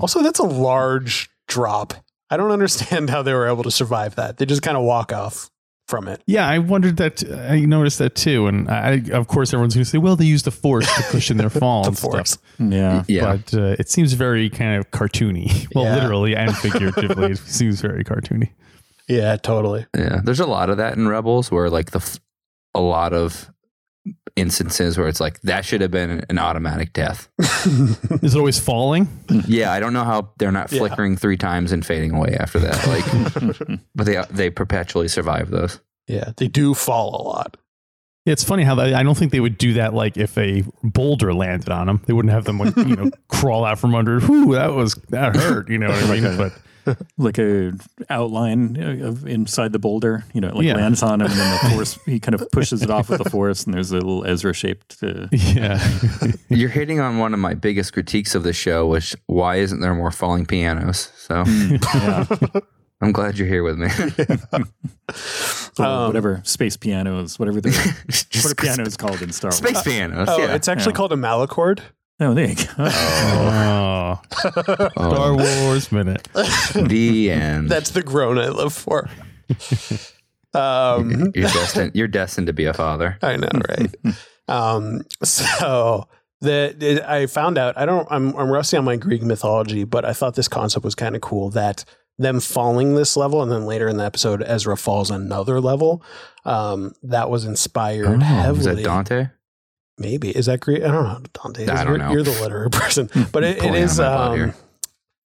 also, 0.01 0.23
that's 0.23 0.39
a 0.39 0.45
large 0.45 1.29
drop. 1.49 1.95
I 2.31 2.37
don't 2.37 2.51
understand 2.53 3.11
how 3.11 3.23
they 3.23 3.33
were 3.35 3.49
able 3.49 3.65
to 3.65 3.71
survive 3.71 4.15
that. 4.17 4.39
They 4.39 4.47
just 4.47 4.63
kind 4.63 4.77
of 4.77 4.85
walk 4.85 5.13
off 5.13 5.51
from 5.89 6.09
it. 6.09 6.21
Yeah, 6.27 6.47
I 6.49 6.59
wondered 6.59 6.97
that. 6.99 7.23
I 7.49 7.61
noticed 7.61 7.99
that 7.99 8.15
too, 8.15 8.47
and 8.47 8.69
I, 8.69 9.03
of 9.13 9.29
course, 9.29 9.53
everyone's 9.53 9.75
going 9.75 9.85
to 9.85 9.91
say, 9.91 9.99
"Well, 9.99 10.17
they 10.17 10.25
used 10.25 10.45
the 10.45 10.51
force 10.51 10.87
to 10.97 11.03
cushion 11.05 11.37
their 11.37 11.51
fall 11.63 11.83
The 11.83 11.89
and 11.89 11.99
force. 11.99 12.31
stuff." 12.33 12.43
yeah. 12.59 13.05
Yeah. 13.09 13.37
But 13.37 13.55
uh, 13.55 13.77
it 13.79 13.89
seems 13.89 14.13
very 14.13 14.49
kind 14.51 14.79
of 14.79 14.91
cartoony. 14.91 15.67
Well, 15.75 15.85
Yeah. 15.85 15.95
literally 15.97 16.35
and 16.37 16.57
figuratively, 16.57 17.33
it 17.33 17.39
seems 17.39 17.81
very 17.81 18.05
cartoony. 18.05 18.51
Yeah, 19.09 19.37
totally. 19.37 19.87
Yeah, 19.97 20.21
there's 20.25 20.41
a 20.41 20.47
lot 20.47 20.71
of 20.71 20.77
that 20.79 20.97
in 20.97 21.07
Rebels 21.09 21.51
where 21.51 21.71
like 21.71 21.91
the 21.93 21.99
f- 21.99 22.19
a 22.75 22.81
lot 22.81 23.13
of 23.13 23.51
instances 24.37 24.99
where 24.99 25.09
it's 25.09 25.21
like 25.21 25.41
that 25.43 25.65
should 25.65 25.81
have 25.81 25.91
been 25.91 26.25
an 26.29 26.39
automatic 26.39 26.93
death. 26.93 27.29
Is 28.23 28.35
it 28.35 28.39
always 28.39 28.59
falling? 28.59 29.09
yeah, 29.47 29.73
I 29.73 29.81
don't 29.81 29.93
know 29.93 30.05
how 30.05 30.31
they're 30.39 30.53
not 30.53 30.71
Yeah. 30.73 30.81
flickering 30.81 31.17
three 31.17 31.37
times 31.37 31.73
and 31.73 31.85
fading 31.85 32.13
away 32.13 32.37
after 32.39 32.59
that. 32.61 32.87
Like, 32.87 33.81
but 33.95 34.07
they 34.07 34.23
they 34.31 34.51
perpetually 34.51 35.09
survive 35.09 35.51
those. 35.51 35.81
yeah, 36.07 36.33
they 36.37 36.49
do 36.49 36.75
fall 36.75 37.21
a 37.21 37.23
lot. 37.23 37.57
It's 38.27 38.43
funny 38.43 38.65
how 38.65 38.75
they, 38.75 38.93
I 38.93 39.05
don't 39.05 39.17
think 39.17 39.31
they 39.31 39.39
would 39.39 39.57
do 39.57 39.75
that. 39.75 39.95
Like 39.95 40.17
if 40.17 40.37
a 40.37 40.65
boulder 40.83 41.33
landed 41.33 41.69
on 41.71 41.87
them, 41.87 42.03
they 42.07 42.13
wouldn't 42.13 42.33
have 42.33 42.45
them 42.45 42.59
like 42.59 42.77
you 42.77 42.97
know 42.97 43.11
crawl 43.29 43.65
out 43.65 43.79
from 43.79 43.95
under. 43.95 44.19
Whoo, 44.21 44.53
that 44.55 44.75
was 44.75 44.95
that 45.11 45.37
hurt. 45.37 45.71
You 45.71 45.79
know 45.79 45.89
what 45.89 46.03
I 46.05 46.21
mean? 46.21 46.37
But 46.37 46.53
like 47.19 47.39
a 47.39 47.73
outline 48.11 48.77
of 49.03 49.27
inside 49.27 49.73
the 49.73 49.79
boulder. 49.79 50.25
You 50.33 50.41
know, 50.41 50.49
it 50.49 50.55
like 50.55 50.65
Yeah. 50.67 50.75
lands 50.77 51.03
on 51.03 51.21
him, 51.21 51.31
and 51.31 51.39
then 51.39 51.59
the 51.65 51.71
force. 51.75 51.99
He 52.07 52.21
kind 52.21 52.35
of 52.35 52.51
pushes 52.53 52.83
it 52.83 52.91
off 52.91 53.09
with 53.09 53.23
the 53.23 53.31
force, 53.31 53.65
and 53.65 53.75
there's 53.75 53.91
a 53.91 53.95
little 53.95 54.25
Ezra 54.25 54.53
shaped. 54.55 54.97
Uh, 55.03 55.27
yeah, 55.33 55.81
You're 56.49 56.69
hitting 56.71 57.01
on 57.01 57.19
one 57.19 57.35
of 57.35 57.41
my 57.41 57.55
biggest 57.55 57.93
critiques 57.93 58.35
of 58.35 58.43
the 58.43 58.53
show, 58.53 58.87
which 58.87 59.15
why 59.27 59.57
isn't 59.57 59.81
there 59.81 59.95
more 59.95 60.11
falling 60.11 60.47
pianos? 60.47 61.11
So 61.17 61.45
yeah, 61.47 62.25
I'm 63.01 63.13
glad 63.13 63.39
you're 63.39 63.49
here 63.49 63.63
with 63.63 63.77
me. 63.79 63.89
or 65.79 65.85
Um, 65.85 66.07
whatever 66.07 66.41
space 66.45 66.77
pianos, 66.77 67.39
whatever 67.39 67.61
the 67.61 67.71
Just 68.09 68.45
what 68.45 68.53
are 68.53 68.55
pianos 68.55 68.97
called 68.97 69.21
in 69.23 69.33
Star 69.33 69.49
Wars? 69.51 69.57
Space 69.59 69.83
pianos. 69.83 70.29
Oh, 70.31 70.39
yeah. 70.39 70.55
it's 70.55 70.69
actually 70.69 70.93
Yeah. 70.93 70.97
called 70.97 71.13
a 71.13 71.17
malichord. 71.17 71.81
Oh, 72.19 72.33
there 72.33 72.49
you 72.49 72.55
go. 72.55 72.65
oh, 72.79 74.21
Star 74.33 74.91
Oh, 74.97 75.37
Wars 75.67 75.93
minute. 75.93 76.27
the 76.75 77.31
end. 77.31 77.69
That's 77.69 77.91
the 77.91 78.03
groan 78.03 78.39
I 78.39 78.49
live 78.49 78.73
for. 78.73 79.09
um, 80.55 81.33
you're 81.35 81.49
destined. 81.49 81.93
You're 81.95 82.09
destined 82.09 82.47
to 82.47 82.53
be 82.53 82.65
a 82.65 82.73
father. 82.75 83.19
I 83.23 83.37
know, 83.37 83.49
right? 83.69 83.95
um, 84.49 85.03
so 85.23 86.09
the, 86.41 86.75
the- 86.77 87.11
I 87.11 87.27
found 87.27 87.59
out. 87.59 87.77
I 87.77 87.85
don't. 87.85 88.07
I'm 88.11 88.35
I'm 88.37 88.51
rusty 88.51 88.77
on 88.77 88.85
my 88.85 88.97
Greek 88.97 89.23
mythology, 89.23 89.85
but 89.85 90.05
I 90.05 90.13
thought 90.13 90.35
this 90.35 90.49
concept 90.49 90.85
was 90.85 90.95
kind 90.95 91.15
of 91.15 91.21
cool. 91.21 91.51
That 91.51 91.85
them 92.19 92.41
falling 92.41 92.95
this 92.95 93.15
level, 93.17 93.43
and 93.43 93.53
then 93.53 93.67
later 93.67 93.89
in 93.89 93.99
the 93.99 94.05
episode, 94.05 94.43
Ezra 94.47 94.77
falls 94.79 95.11
another 95.11 95.61
level. 95.61 96.03
Um, 96.47 96.95
that 97.03 97.29
was 97.29 97.45
inspired 97.45 98.07
Oh, 98.07 98.25
heavily. 98.25 98.59
is 98.61 98.65
that 98.77 98.85
Dante? 98.85 99.27
Maybe 99.99 100.31
is 100.31 100.47
that 100.47 100.61
Greek? 100.61 100.83
I 100.83 100.89
don't 100.91 101.05
know. 101.05 101.21
Dante. 101.33 101.67
I 101.67 101.85
don't 101.85 101.89
you're, 101.89 101.99
know. 101.99 102.13
you're 102.13 102.23
the 102.23 102.39
literary 102.43 102.71
person, 102.73 103.09
but 103.33 103.45
it, 103.45 103.63
it 103.63 103.75
is. 103.75 103.99
on 103.99 104.07
my 104.07 104.37
butt 104.37 104.41
Um, 104.49 104.55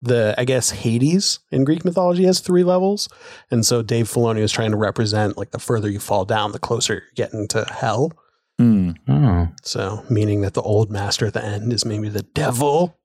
the 0.03 0.35
I 0.37 0.45
guess 0.45 0.71
Hades 0.71 1.39
in 1.51 1.65
Greek 1.65 1.85
mythology 1.85 2.25
has 2.25 2.41
three 2.41 2.65
levels, 2.65 3.09
and 3.51 3.65
so 3.65 3.83
Dave 3.83 4.07
Filoni 4.09 4.41
was 4.41 4.53
trying 4.53 4.73
to 4.73 4.77
represent 4.77 5.39
like 5.39 5.53
the 5.53 5.59
further 5.59 5.89
you 5.89 6.01
fall 6.01 6.25
down, 6.25 6.53
the 6.53 6.59
closer 6.59 6.95
you're 6.95 7.03
getting 7.15 7.47
to 7.49 7.65
hell. 7.65 8.13
Hmm. 8.59 8.93
Oh. 9.09 9.49
So, 9.63 10.05
meaning 10.11 10.43
that 10.43 10.55
the 10.55 10.63
old 10.63 10.91
master 10.91 11.27
at 11.27 11.35
the 11.35 11.45
end 11.45 11.73
is 11.73 11.85
maybe 11.85 12.09
the 12.09 12.23
devil. 12.23 12.99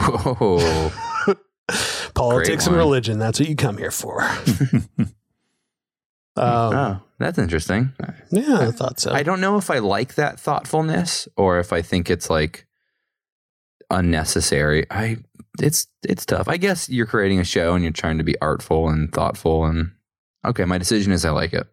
Whoa. 0.00 0.90
Politics 2.14 2.66
and 2.66 2.76
religion, 2.76 3.18
that's 3.18 3.40
what 3.40 3.48
you 3.48 3.56
come 3.56 3.78
here 3.78 3.90
for. 3.90 4.20
Um, 6.36 6.74
oh, 6.74 7.00
that's 7.18 7.38
interesting. 7.38 7.92
Yeah, 8.30 8.58
I 8.60 8.70
thought 8.70 8.98
so. 9.00 9.12
I 9.12 9.22
don't 9.22 9.40
know 9.40 9.56
if 9.56 9.70
I 9.70 9.78
like 9.78 10.14
that 10.16 10.40
thoughtfulness 10.40 11.28
or 11.36 11.58
if 11.60 11.72
I 11.72 11.80
think 11.82 12.10
it's 12.10 12.28
like 12.28 12.66
unnecessary. 13.90 14.86
I 14.90 15.18
it's 15.60 15.86
it's 16.06 16.26
tough. 16.26 16.48
I 16.48 16.56
guess 16.56 16.88
you're 16.88 17.06
creating 17.06 17.40
a 17.40 17.44
show 17.44 17.74
and 17.74 17.82
you're 17.84 17.92
trying 17.92 18.18
to 18.18 18.24
be 18.24 18.34
artful 18.40 18.88
and 18.88 19.12
thoughtful 19.12 19.64
and 19.64 19.92
okay, 20.44 20.64
my 20.64 20.78
decision 20.78 21.12
is 21.12 21.24
I 21.24 21.30
like 21.30 21.52
it. 21.52 21.66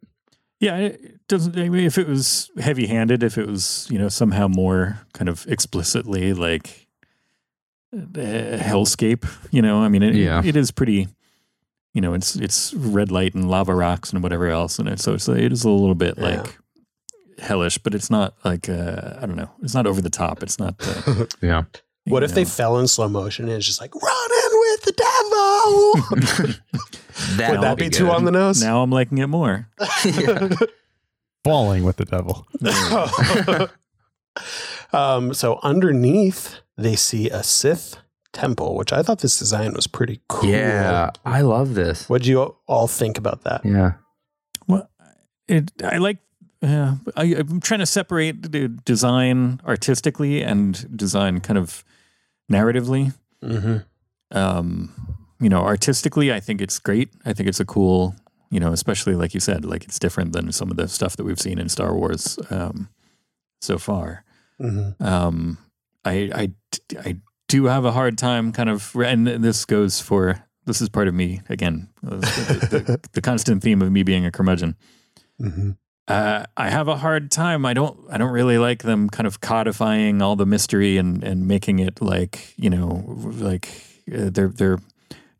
Yeah, 0.59 0.77
it 0.77 1.27
doesn't. 1.27 1.57
I 1.57 1.69
mean, 1.69 1.85
if 1.85 1.97
it 1.97 2.07
was 2.07 2.51
heavy-handed, 2.59 3.23
if 3.23 3.39
it 3.39 3.47
was, 3.47 3.87
you 3.89 3.97
know, 3.97 4.09
somehow 4.09 4.47
more 4.47 4.99
kind 5.13 5.27
of 5.27 5.43
explicitly 5.47 6.33
like 6.35 6.85
uh, 7.91 7.97
hellscape, 8.61 9.27
you 9.49 9.63
know, 9.63 9.81
I 9.81 9.89
mean, 9.89 10.03
it, 10.03 10.13
Yeah. 10.13 10.43
it 10.45 10.55
is 10.55 10.69
pretty. 10.69 11.07
You 11.93 12.01
know, 12.01 12.13
it's 12.13 12.35
it's 12.35 12.73
red 12.73 13.11
light 13.11 13.33
and 13.35 13.49
lava 13.49 13.75
rocks 13.75 14.11
and 14.13 14.23
whatever 14.23 14.47
else, 14.47 14.79
and 14.79 14.87
it, 14.87 14.99
so 14.99 15.13
it's 15.13 15.27
it 15.27 15.51
is 15.51 15.63
a 15.65 15.69
little 15.69 15.95
bit 15.95 16.15
Yeah. 16.17 16.23
like 16.41 16.57
hellish, 17.39 17.77
but 17.79 17.93
it's 17.93 18.09
not 18.09 18.33
like 18.45 18.69
uh, 18.69 19.17
I 19.21 19.25
don't 19.25 19.35
know, 19.35 19.51
it's 19.61 19.73
not 19.73 19.85
over 19.87 20.01
the 20.01 20.09
top. 20.09 20.41
It's 20.43 20.57
not. 20.59 20.75
Uh, 20.79 21.25
Yeah. 21.41 21.63
what 22.05 22.21
you 22.21 22.25
if 22.25 22.33
they 22.33 22.45
fell 22.45 22.79
in 22.79 22.87
slow 22.87 23.07
motion 23.09 23.45
and 23.45 23.53
it's 23.57 23.65
just 23.65 23.81
like, 23.81 23.93
running 23.93 24.59
with 24.59 24.81
the 24.83 24.93
devil? 26.47 26.55
That 27.35 27.51
Would 27.51 27.61
that 27.61 27.77
be, 27.77 27.89
too 27.89 28.09
on 28.09 28.23
the 28.25 28.31
nose? 28.31 28.63
Now 28.63 28.81
I'm 28.81 28.89
liking 28.89 29.17
it 29.19 29.27
more. 29.27 29.67
Falling 31.43 31.83
with 31.83 31.97
the 31.97 32.05
devil. 32.05 32.47
um, 34.93 35.33
so 35.33 35.59
underneath, 35.61 36.61
they 36.77 36.95
see 36.95 37.29
a 37.29 37.43
Sith 37.43 37.97
temple, 38.33 38.75
which 38.75 38.93
I 38.93 39.01
thought 39.03 39.19
this 39.19 39.37
design 39.37 39.73
was 39.73 39.87
pretty 39.87 40.21
cool. 40.27 40.49
Yeah, 40.49 41.11
I 41.25 41.41
love 41.41 41.73
this. 41.73 42.09
What 42.09 42.23
do 42.23 42.29
you 42.29 42.55
all 42.67 42.87
think 42.87 43.17
about 43.17 43.43
that? 43.43 43.65
Yeah. 43.65 43.93
Well, 44.67 44.89
it 45.47 45.71
I 45.83 45.97
like. 45.97 46.17
Yeah, 46.61 46.95
I, 47.15 47.23
I'm 47.35 47.59
trying 47.59 47.79
to 47.79 47.87
separate 47.87 48.51
the 48.51 48.67
design 48.67 49.59
artistically 49.65 50.43
and 50.43 50.95
design 50.95 51.39
kind 51.39 51.57
of 51.57 51.83
narratively. 52.51 53.15
Mm-hmm. 53.43 53.77
Um, 54.37 55.17
you 55.39 55.49
know, 55.49 55.61
artistically, 55.61 56.31
I 56.31 56.39
think 56.39 56.61
it's 56.61 56.77
great. 56.77 57.09
I 57.25 57.33
think 57.33 57.49
it's 57.49 57.59
a 57.59 57.65
cool. 57.65 58.15
You 58.51 58.59
know, 58.59 58.73
especially 58.73 59.15
like 59.15 59.33
you 59.33 59.39
said, 59.39 59.65
like 59.65 59.85
it's 59.85 59.97
different 59.97 60.33
than 60.33 60.51
some 60.51 60.69
of 60.69 60.77
the 60.77 60.87
stuff 60.87 61.15
that 61.15 61.23
we've 61.23 61.39
seen 61.39 61.57
in 61.57 61.69
Star 61.69 61.95
Wars 61.95 62.37
um, 62.49 62.89
so 63.61 63.77
far. 63.77 64.25
Mm-hmm. 64.59 65.03
Um, 65.03 65.57
I, 66.03 66.13
I, 66.33 66.51
I 66.99 67.17
do 67.51 67.65
have 67.65 67.83
a 67.83 67.91
hard 67.91 68.17
time 68.17 68.53
kind 68.53 68.69
of, 68.69 68.95
and 68.95 69.27
this 69.27 69.65
goes 69.65 69.99
for, 69.99 70.41
this 70.65 70.81
is 70.81 70.87
part 70.87 71.09
of 71.09 71.13
me 71.13 71.41
again, 71.49 71.89
the, 72.01 72.17
the, 72.17 73.09
the 73.11 73.21
constant 73.21 73.61
theme 73.61 73.81
of 73.81 73.91
me 73.91 74.03
being 74.03 74.25
a 74.25 74.31
curmudgeon. 74.31 74.77
Mm-hmm. 75.39 75.71
Uh, 76.07 76.45
I 76.55 76.69
have 76.69 76.87
a 76.87 76.95
hard 76.95 77.29
time. 77.29 77.65
I 77.65 77.73
don't. 77.73 77.97
I 78.09 78.17
don't 78.17 78.31
really 78.31 78.57
like 78.57 78.83
them 78.83 79.09
kind 79.09 79.27
of 79.27 79.39
codifying 79.39 80.21
all 80.21 80.35
the 80.35 80.47
mystery 80.47 80.97
and 80.97 81.23
and 81.23 81.47
making 81.47 81.79
it 81.79 82.01
like 82.01 82.53
you 82.57 82.69
know 82.69 83.03
like 83.39 83.69
uh, 84.13 84.29
they're 84.29 84.49
they're 84.49 84.79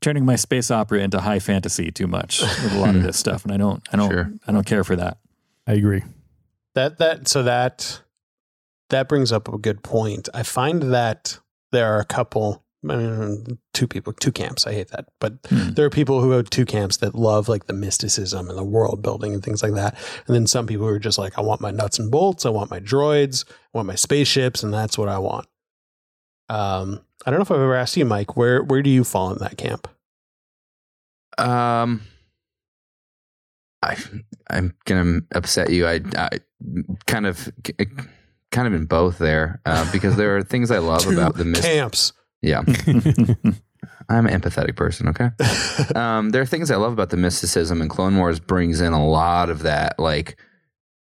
turning 0.01 0.23
my 0.23 0.35
space 0.35 0.71
opera 0.71 0.99
into 0.99 1.19
high 1.19 1.39
fantasy 1.39 1.91
too 1.91 2.07
much 2.07 2.41
with 2.41 2.73
a 2.73 2.79
lot 2.79 2.95
of 2.95 3.03
this 3.03 3.17
stuff, 3.17 3.43
and 3.43 3.51
I 3.51 3.57
don't. 3.57 3.85
I 3.91 3.97
don't. 3.97 4.11
Sure. 4.11 4.31
I 4.47 4.51
don't 4.51 4.65
care 4.65 4.83
for 4.83 4.95
that. 4.95 5.17
I 5.67 5.73
agree. 5.73 6.03
That 6.75 6.99
that 6.99 7.27
so 7.27 7.43
that 7.43 8.01
that 8.91 9.09
brings 9.09 9.31
up 9.31 9.51
a 9.51 9.57
good 9.57 9.83
point. 9.83 10.29
I 10.33 10.43
find 10.43 10.93
that 10.93 11.39
there 11.71 11.93
are 11.93 11.99
a 11.99 12.05
couple, 12.05 12.63
I 12.89 12.95
mean, 12.95 13.57
two 13.73 13.87
people, 13.87 14.13
two 14.13 14.31
camps. 14.31 14.65
I 14.67 14.73
hate 14.73 14.89
that, 14.89 15.05
but 15.19 15.33
Hmm. 15.49 15.71
there 15.71 15.85
are 15.85 15.89
people 15.89 16.21
who 16.21 16.31
have 16.31 16.49
two 16.49 16.65
camps 16.65 16.97
that 16.97 17.15
love 17.15 17.47
like 17.47 17.67
the 17.67 17.73
mysticism 17.73 18.49
and 18.49 18.57
the 18.57 18.63
world 18.63 19.01
building 19.01 19.33
and 19.33 19.43
things 19.43 19.61
like 19.63 19.73
that, 19.73 19.95
and 20.27 20.35
then 20.35 20.47
some 20.47 20.67
people 20.67 20.85
who 20.87 20.93
are 20.93 20.99
just 20.99 21.17
like, 21.17 21.37
I 21.37 21.41
want 21.41 21.61
my 21.61 21.71
nuts 21.71 21.99
and 21.99 22.11
bolts, 22.11 22.45
I 22.45 22.49
want 22.49 22.71
my 22.71 22.79
droids, 22.79 23.45
I 23.49 23.77
want 23.77 23.87
my 23.87 23.95
spaceships, 23.95 24.63
and 24.63 24.73
that's 24.73 24.97
what 24.97 25.09
I 25.09 25.19
want. 25.19 25.47
Um, 26.49 27.01
I 27.25 27.29
don't 27.31 27.39
know 27.39 27.43
if 27.43 27.51
I've 27.51 27.57
ever 27.59 27.75
asked 27.75 27.95
you, 27.97 28.05
Mike, 28.05 28.35
where 28.35 28.63
where 28.63 28.81
do 28.81 28.89
you 28.89 29.03
fall 29.03 29.31
in 29.31 29.37
that 29.39 29.57
camp? 29.57 29.87
Um 31.37 32.01
I 33.83 33.97
I'm 34.49 34.73
gonna 34.85 35.21
upset 35.33 35.69
you. 35.71 35.87
I, 35.87 36.01
I 36.15 36.29
kind 37.07 37.25
of 37.25 37.49
kind 38.51 38.67
of 38.67 38.73
in 38.73 38.85
both 38.85 39.17
there 39.17 39.61
uh, 39.65 39.89
because 39.91 40.15
there 40.17 40.37
are 40.37 40.43
things 40.43 40.71
I 40.71 40.77
love 40.91 41.07
about 41.07 41.35
the 41.35 41.45
myst- 41.45 41.63
camps. 41.63 42.13
yeah. 42.41 42.61
I'm 44.09 44.27
an 44.27 44.41
empathetic 44.41 44.75
person. 44.75 45.07
Okay. 45.09 45.29
um, 45.95 46.31
there 46.31 46.41
are 46.41 46.45
things 46.45 46.69
I 46.69 46.75
love 46.75 46.91
about 46.91 47.11
the 47.11 47.17
mysticism, 47.17 47.79
and 47.81 47.89
Clone 47.89 48.17
Wars 48.17 48.39
brings 48.39 48.81
in 48.81 48.91
a 48.93 49.05
lot 49.05 49.49
of 49.49 49.63
that. 49.63 49.97
Like, 49.99 50.37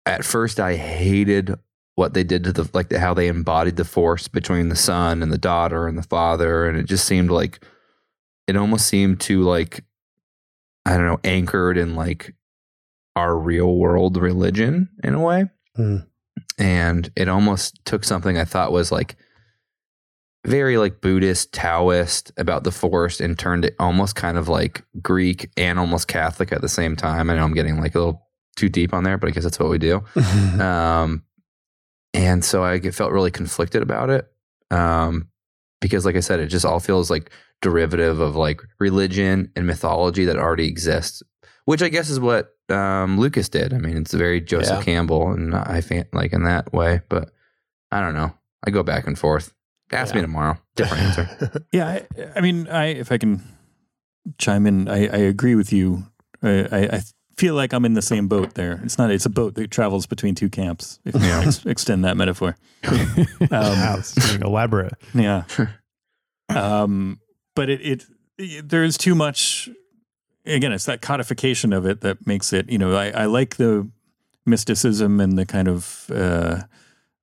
at 0.05 0.25
first, 0.25 0.61
I 0.61 0.77
hated 0.77 1.55
what 1.95 2.13
they 2.15 2.25
did 2.25 2.45
to 2.45 2.53
the 2.53 2.69
like 2.75 2.93
how 2.93 3.15
they 3.15 3.29
embodied 3.29 3.77
the 3.77 3.85
force 3.85 4.29
between 4.29 4.69
the 4.69 4.77
son 4.77 5.23
and 5.23 5.33
the 5.33 5.39
daughter 5.39 5.89
and 5.89 5.97
the 5.97 6.03
father, 6.03 6.69
and 6.69 6.77
it 6.79 6.85
just 6.85 7.07
seemed 7.07 7.31
like 7.31 7.65
it 8.47 8.57
almost 8.57 8.87
seemed 8.87 9.21
to 9.23 9.43
like 9.43 9.83
I 10.85 10.97
don't 10.97 11.07
know 11.07 11.21
anchored 11.25 11.79
in 11.79 11.95
like 11.95 12.35
our 13.17 13.37
real 13.37 13.77
world 13.77 14.17
religion 14.19 14.91
in 15.03 15.15
a 15.15 15.21
way, 15.21 15.47
Hmm. 15.77 15.99
And 16.59 17.11
it 17.17 17.29
almost 17.29 17.85
took 17.85 18.05
something 18.05 18.39
I 18.39 18.45
thought 18.45 18.73
was 18.73 18.93
like 18.93 19.17
very 20.47 20.79
like 20.79 21.01
Buddhist, 21.01 21.53
Taoist 21.53 22.33
about 22.37 22.65
the 22.65 22.71
forest 22.71 23.21
and 23.21 23.39
turned 23.39 23.65
it 23.65 23.77
almost 23.79 24.17
kind 24.17 24.39
of 24.39 24.49
like 24.49 24.83
Greek 25.03 25.51
and 25.57 25.79
almost 25.79 26.09
Catholic 26.09 26.53
at 26.53 26.63
the 26.63 26.69
same 26.69 26.97
time. 26.97 27.29
I 27.29 27.37
know 27.37 27.45
I'm 27.45 27.55
getting 27.55 27.79
like 27.79 27.95
a 27.95 27.99
little 27.99 28.27
too 28.57 28.69
deep 28.69 28.95
on 28.95 29.05
there, 29.05 29.19
but 29.19 29.29
I 29.29 29.33
guess 29.33 29.45
that's 29.45 29.59
what 29.59 29.71
we 29.71 29.79
do. 29.79 30.03
Um, 30.61 31.25
and 32.13 32.45
so 32.45 32.65
I 32.65 32.81
felt 32.81 33.13
really 33.13 33.31
conflicted 33.31 33.83
about 33.83 34.11
it. 34.11 34.27
Um, 34.73 35.29
because 35.81 36.05
like 36.05 36.17
I 36.17 36.21
said, 36.21 36.41
it 36.41 36.49
just 36.49 36.65
all 36.65 36.81
feels 36.81 37.11
like 37.11 37.31
derivative 37.63 38.21
of 38.21 38.37
like 38.37 38.61
religion 38.79 39.51
and 39.55 39.67
mythology 39.67 40.25
that 40.25 40.37
already 40.37 40.67
exists, 40.67 41.23
which 41.65 41.83
I 41.83 41.89
guess 41.89 42.09
is 42.11 42.19
what 42.21 42.55
um, 42.69 43.19
Lucas 43.19 43.49
did. 43.49 43.73
I 43.75 43.79
mean, 43.79 43.97
it's 43.97 44.13
very 44.15 44.41
Joseph 44.41 44.79
Yeah. 44.79 44.85
Campbell, 44.85 45.31
and 45.33 45.55
I 45.55 45.81
fan 45.81 46.07
like 46.13 46.33
in 46.33 46.45
that 46.45 46.73
way. 46.73 47.01
But 47.09 47.31
I 47.91 48.01
don't 48.01 48.15
know. 48.15 48.33
I 48.67 48.71
go 48.71 48.83
back 48.83 49.07
and 49.07 49.19
forth. 49.19 49.53
Ask 49.93 50.15
me 50.15 50.21
tomorrow. 50.21 50.57
Different 50.77 51.03
answer. 51.03 51.63
Yeah, 51.73 51.89
I, 51.89 52.07
I 52.37 52.41
mean, 52.41 52.69
I 52.69 52.87
if 52.87 53.11
I 53.11 53.19
can 53.19 53.43
chime 54.39 54.67
in, 54.67 54.89
I, 54.89 55.07
I 55.09 55.17
agree 55.19 55.55
with 55.57 55.73
you. 55.73 56.05
I, 56.43 56.49
I, 56.71 56.79
I 56.97 57.01
feel 57.37 57.55
like 57.55 57.73
I'm 57.73 57.85
in 57.85 57.95
the 57.95 58.03
same 58.03 58.29
boat 58.29 58.55
there. 58.55 58.81
It's 58.85 58.99
not. 58.99 59.11
It's 59.11 59.27
a 59.27 59.31
boat 59.31 59.55
that 59.57 59.71
travels 59.71 60.07
between 60.07 60.35
two 60.37 60.49
camps. 60.49 61.01
If 61.05 61.15
you 61.17 61.21
Yeah. 61.23 61.43
ex- 61.45 61.67
extend 61.67 62.05
that 62.05 62.17
metaphor. 62.17 62.57
wow, 63.51 64.01
elaborate. 64.43 64.93
Yeah. 65.15 65.45
um, 66.49 67.19
but 67.57 67.69
it, 67.71 67.81
it, 67.81 68.05
it 68.39 68.69
there 68.69 68.85
is 68.85 68.97
too 68.97 69.15
much. 69.15 69.69
Again, 70.47 70.73
it's 70.73 70.87
that 70.87 71.03
codification 71.03 71.73
of 71.73 71.87
it 71.87 72.01
that 72.01 72.27
makes 72.27 72.53
it. 72.53 72.71
You 72.71 72.79
know, 72.79 72.95
I, 72.95 73.11
I 73.11 73.25
like 73.27 73.57
the 73.57 73.89
mysticism 74.47 75.21
and 75.21 75.39
the 75.39 75.47
kind 75.47 75.69
of. 75.69 76.11
Uh, 76.11 76.63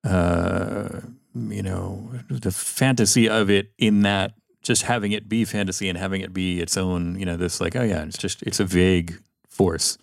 uh, 0.04 1.02
you 1.50 1.62
know, 1.62 2.10
the 2.30 2.52
fantasy 2.52 3.30
of 3.30 3.50
it 3.50 3.72
in 3.78 4.02
that 4.02 4.34
just 4.62 4.84
having 4.84 5.12
it 5.12 5.30
be 5.30 5.46
fantasy 5.46 5.88
and 5.88 5.98
having 5.98 6.22
it 6.22 6.34
be 6.34 6.60
its 6.60 6.78
own, 6.78 7.20
you 7.20 7.26
know, 7.26 7.38
this 7.38 7.62
like, 7.62 7.76
oh 7.76 7.84
yeah, 7.84 8.04
it's 8.04 8.18
just 8.18 8.42
it's 8.44 8.60
a 8.60 8.66
vague 8.66 9.20
force. 9.48 9.98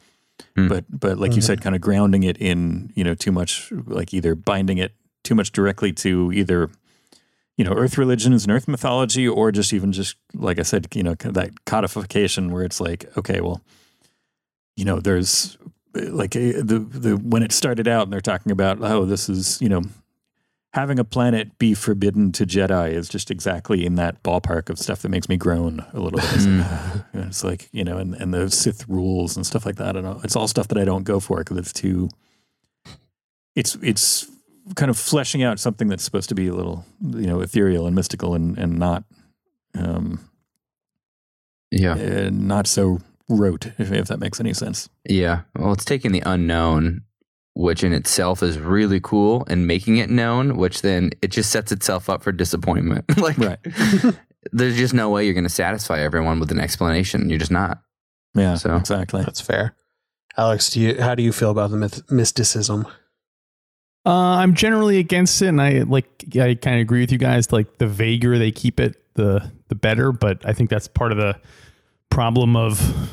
Hmm. 0.56 0.68
But 0.68 0.84
but 0.88 1.18
like 1.18 1.34
you 1.34 1.42
said, 1.42 1.60
kind 1.60 1.74
of 1.74 1.80
grounding 1.80 2.22
it 2.22 2.38
in, 2.38 2.92
you 2.94 3.04
know, 3.04 3.14
too 3.14 3.32
much 3.32 3.72
like 3.86 4.14
either 4.14 4.34
binding 4.34 4.78
it 4.78 4.92
too 5.22 5.34
much 5.34 5.52
directly 5.52 5.92
to 5.92 6.32
either, 6.32 6.70
you 7.56 7.64
know, 7.64 7.72
earth 7.72 7.96
religions 7.96 8.44
and 8.44 8.52
earth 8.52 8.66
mythology, 8.66 9.28
or 9.28 9.52
just 9.52 9.72
even 9.72 9.92
just 9.92 10.16
like 10.34 10.58
I 10.58 10.62
said, 10.62 10.88
you 10.94 11.02
know, 11.02 11.14
that 11.14 11.64
codification 11.64 12.50
where 12.50 12.64
it's 12.64 12.80
like, 12.80 13.16
okay, 13.16 13.40
well, 13.40 13.60
you 14.76 14.84
know, 14.84 15.00
there's 15.00 15.56
eh, 15.96 16.08
like 16.10 16.34
uh, 16.34 16.62
the 16.62 16.86
the 16.90 17.16
when 17.16 17.42
it 17.42 17.52
started 17.52 17.86
out 17.86 18.04
and 18.04 18.12
they're 18.12 18.20
talking 18.20 18.52
about, 18.52 18.78
oh, 18.82 19.04
this 19.04 19.28
is, 19.28 19.60
you 19.60 19.68
know, 19.68 19.82
having 20.74 20.98
a 20.98 21.04
planet 21.04 21.56
be 21.58 21.72
forbidden 21.72 22.32
to 22.32 22.44
Jedi 22.44 22.90
is 22.90 23.08
just 23.08 23.30
exactly 23.30 23.86
in 23.86 23.94
that 23.94 24.20
ballpark 24.24 24.68
of 24.68 24.78
stuff 24.78 25.02
that 25.02 25.08
makes 25.08 25.28
me 25.28 25.36
groan 25.36 25.84
a 25.92 26.00
little 26.00 26.18
bit. 26.18 26.24
Mm. 26.34 26.64
It's, 27.14 27.14
like, 27.14 27.26
it's 27.26 27.44
like, 27.44 27.68
you 27.70 27.84
know, 27.84 27.96
and, 27.96 28.14
and 28.14 28.34
the 28.34 28.50
Sith 28.50 28.88
rules 28.88 29.36
and 29.36 29.46
stuff 29.46 29.64
like 29.64 29.76
that. 29.76 29.90
I 29.90 29.92
don't 29.92 30.02
know. 30.02 30.20
It's 30.24 30.34
all 30.34 30.48
stuff 30.48 30.66
that 30.68 30.78
I 30.78 30.84
don't 30.84 31.04
go 31.04 31.20
for 31.20 31.38
because 31.38 31.58
it's 31.58 31.72
too, 31.72 32.08
it's, 33.54 33.76
it's 33.76 34.28
kind 34.76 34.90
of 34.90 34.96
fleshing 34.98 35.42
out 35.42 35.60
something 35.60 35.88
that's 35.88 36.02
supposed 36.04 36.28
to 36.30 36.34
be 36.34 36.48
a 36.48 36.54
little, 36.54 36.84
you 37.02 37.26
know, 37.26 37.40
ethereal 37.40 37.86
and 37.86 37.94
mystical 37.94 38.34
and, 38.34 38.56
and 38.58 38.78
not, 38.78 39.04
um, 39.76 40.20
yeah. 41.70 41.92
uh, 41.92 42.30
not 42.32 42.66
so 42.66 43.00
rote, 43.28 43.66
if, 43.78 43.92
if 43.92 44.08
that 44.08 44.20
makes 44.20 44.40
any 44.40 44.54
sense. 44.54 44.88
Yeah. 45.08 45.42
Well, 45.56 45.72
it's 45.72 45.84
taking 45.84 46.12
the 46.12 46.22
unknown, 46.24 47.02
which 47.54 47.84
in 47.84 47.92
itself 47.92 48.42
is 48.42 48.58
really 48.58 49.00
cool, 49.00 49.44
and 49.48 49.66
making 49.66 49.98
it 49.98 50.10
known, 50.10 50.56
which 50.56 50.82
then 50.82 51.10
it 51.22 51.28
just 51.28 51.50
sets 51.50 51.72
itself 51.72 52.08
up 52.08 52.22
for 52.22 52.32
disappointment. 52.32 53.04
like, 53.18 53.38
Right. 53.38 53.58
there's 54.52 54.76
just 54.76 54.94
no 54.94 55.10
way 55.10 55.24
you're 55.24 55.34
going 55.34 55.44
to 55.44 55.50
satisfy 55.50 56.00
everyone 56.00 56.40
with 56.40 56.50
an 56.50 56.60
explanation. 56.60 57.28
You're 57.28 57.38
just 57.38 57.50
not. 57.50 57.82
Yeah, 58.34 58.54
So- 58.56 58.76
exactly. 58.76 59.22
That's 59.22 59.40
fair. 59.40 59.74
Alex, 60.36 60.70
do 60.70 60.80
you 60.80 61.00
how 61.00 61.14
do 61.14 61.22
you 61.22 61.30
feel 61.32 61.50
about 61.52 61.70
the 61.70 61.76
myth, 61.76 62.02
mysticism? 62.10 62.88
Uh, 64.06 64.10
I'm 64.36 64.54
generally 64.54 64.98
against 64.98 65.40
it, 65.40 65.46
and 65.48 65.60
I 65.62 65.80
like. 65.80 66.06
I 66.38 66.54
kind 66.54 66.76
of 66.76 66.82
agree 66.82 67.00
with 67.00 67.12
you 67.12 67.18
guys. 67.18 67.52
Like 67.52 67.78
the 67.78 67.86
vaguer 67.86 68.38
they 68.38 68.50
keep 68.52 68.78
it, 68.80 68.96
the 69.14 69.50
the 69.68 69.74
better. 69.74 70.12
But 70.12 70.46
I 70.46 70.52
think 70.52 70.68
that's 70.70 70.88
part 70.88 71.10
of 71.10 71.18
the 71.18 71.38
problem 72.10 72.54
of 72.54 73.10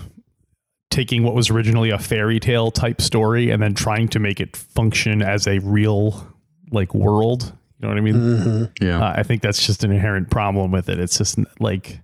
taking 0.89 1.23
what 1.23 1.33
was 1.33 1.49
originally 1.49 1.89
a 1.89 1.97
fairy 1.97 2.39
tale 2.39 2.69
type 2.69 3.01
story 3.01 3.49
and 3.49 3.63
then 3.63 3.73
trying 3.73 4.09
to 4.09 4.19
make 4.19 4.41
it 4.41 4.57
function 4.57 5.21
as 5.21 5.47
a 5.47 5.59
real 5.59 6.27
like 6.71 6.93
world. 6.93 7.53
You 7.79 7.87
know 7.87 7.87
what 7.87 7.97
I 7.97 8.01
mean? 8.01 8.15
Mm-hmm. 8.15 8.85
Yeah. 8.85 9.01
Uh, 9.01 9.13
I 9.15 9.23
think 9.23 9.41
that's 9.41 9.65
just 9.65 9.83
an 9.83 9.91
inherent 9.91 10.29
problem 10.29 10.71
with 10.71 10.89
it. 10.89 10.99
It's 10.99 11.17
just 11.17 11.39
like 11.59 12.01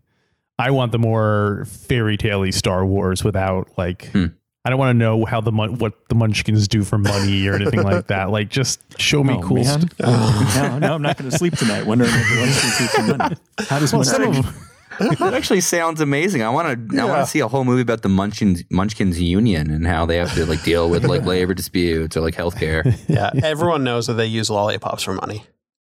I 0.58 0.72
want 0.72 0.92
the 0.92 1.00
more 1.00 1.66
fairy 1.68 2.18
tale 2.18 2.50
Star 2.52 2.86
Wars 2.86 3.24
without 3.24 3.70
like 3.78 4.06
Hmm. 4.06 4.28
I 4.68 4.70
don't 4.70 4.80
want 4.80 4.90
to 4.90 4.98
know 5.00 5.24
how 5.24 5.40
the 5.40 5.54
mon- 5.54 5.78
what 5.78 5.94
the 6.10 6.16
Munchkins 6.16 6.68
do 6.68 6.84
for 6.84 6.98
money 6.98 7.48
or 7.48 7.56
anything 7.56 7.84
like 7.84 8.08
that. 8.08 8.30
Like 8.38 8.50
just 8.50 8.82
show 9.00 9.24
me 9.24 9.36
Oh, 9.36 9.42
cool 9.42 9.64
man. 9.64 9.80
stuff. 9.80 9.94
Oh, 10.04 10.70
no, 10.72 10.80
no, 10.88 10.94
I'm 10.96 11.02
not 11.02 11.18
going 11.18 11.32
to 11.32 11.38
sleep 11.38 11.56
tonight 11.56 11.86
wondering 11.86 12.12
what 12.12 12.30
the 12.30 12.40
ones 12.42 12.62
who 12.62 12.88
for 12.88 13.18
money. 13.18 13.36
How 13.70 13.80
does 13.80 13.94
Well, 13.94 14.00
one 14.00 14.06
some 14.06 14.24
of 14.24 15.20
that 15.20 15.34
actually 15.34 15.62
sounds 15.62 16.02
amazing. 16.02 16.42
I 16.44 16.50
want 16.50 16.90
to. 16.92 17.00
I 17.02 17.06
want 17.06 17.24
to 17.24 17.30
see 17.32 17.40
a 17.40 17.48
whole 17.48 17.64
movie 17.64 17.82
about 17.84 18.02
the 18.02 18.10
Munchkins 18.10 18.64
Munchkins 18.70 19.22
Union 19.22 19.70
and 19.72 19.88
how 19.88 20.06
they 20.06 20.18
have 20.18 20.34
to 20.34 20.46
like 20.46 20.62
deal 20.64 20.90
with 20.90 21.06
like 21.06 21.24
labor 21.24 21.54
disputes 21.54 22.18
or 22.18 22.22
like 22.22 22.36
healthcare. 22.36 22.84
Yeah, 23.08 23.30
everyone 23.48 23.84
knows 23.86 24.08
that 24.08 24.14
they 24.16 24.26
use 24.26 24.50
lollipops 24.50 25.04
for 25.04 25.14
money. 25.14 25.46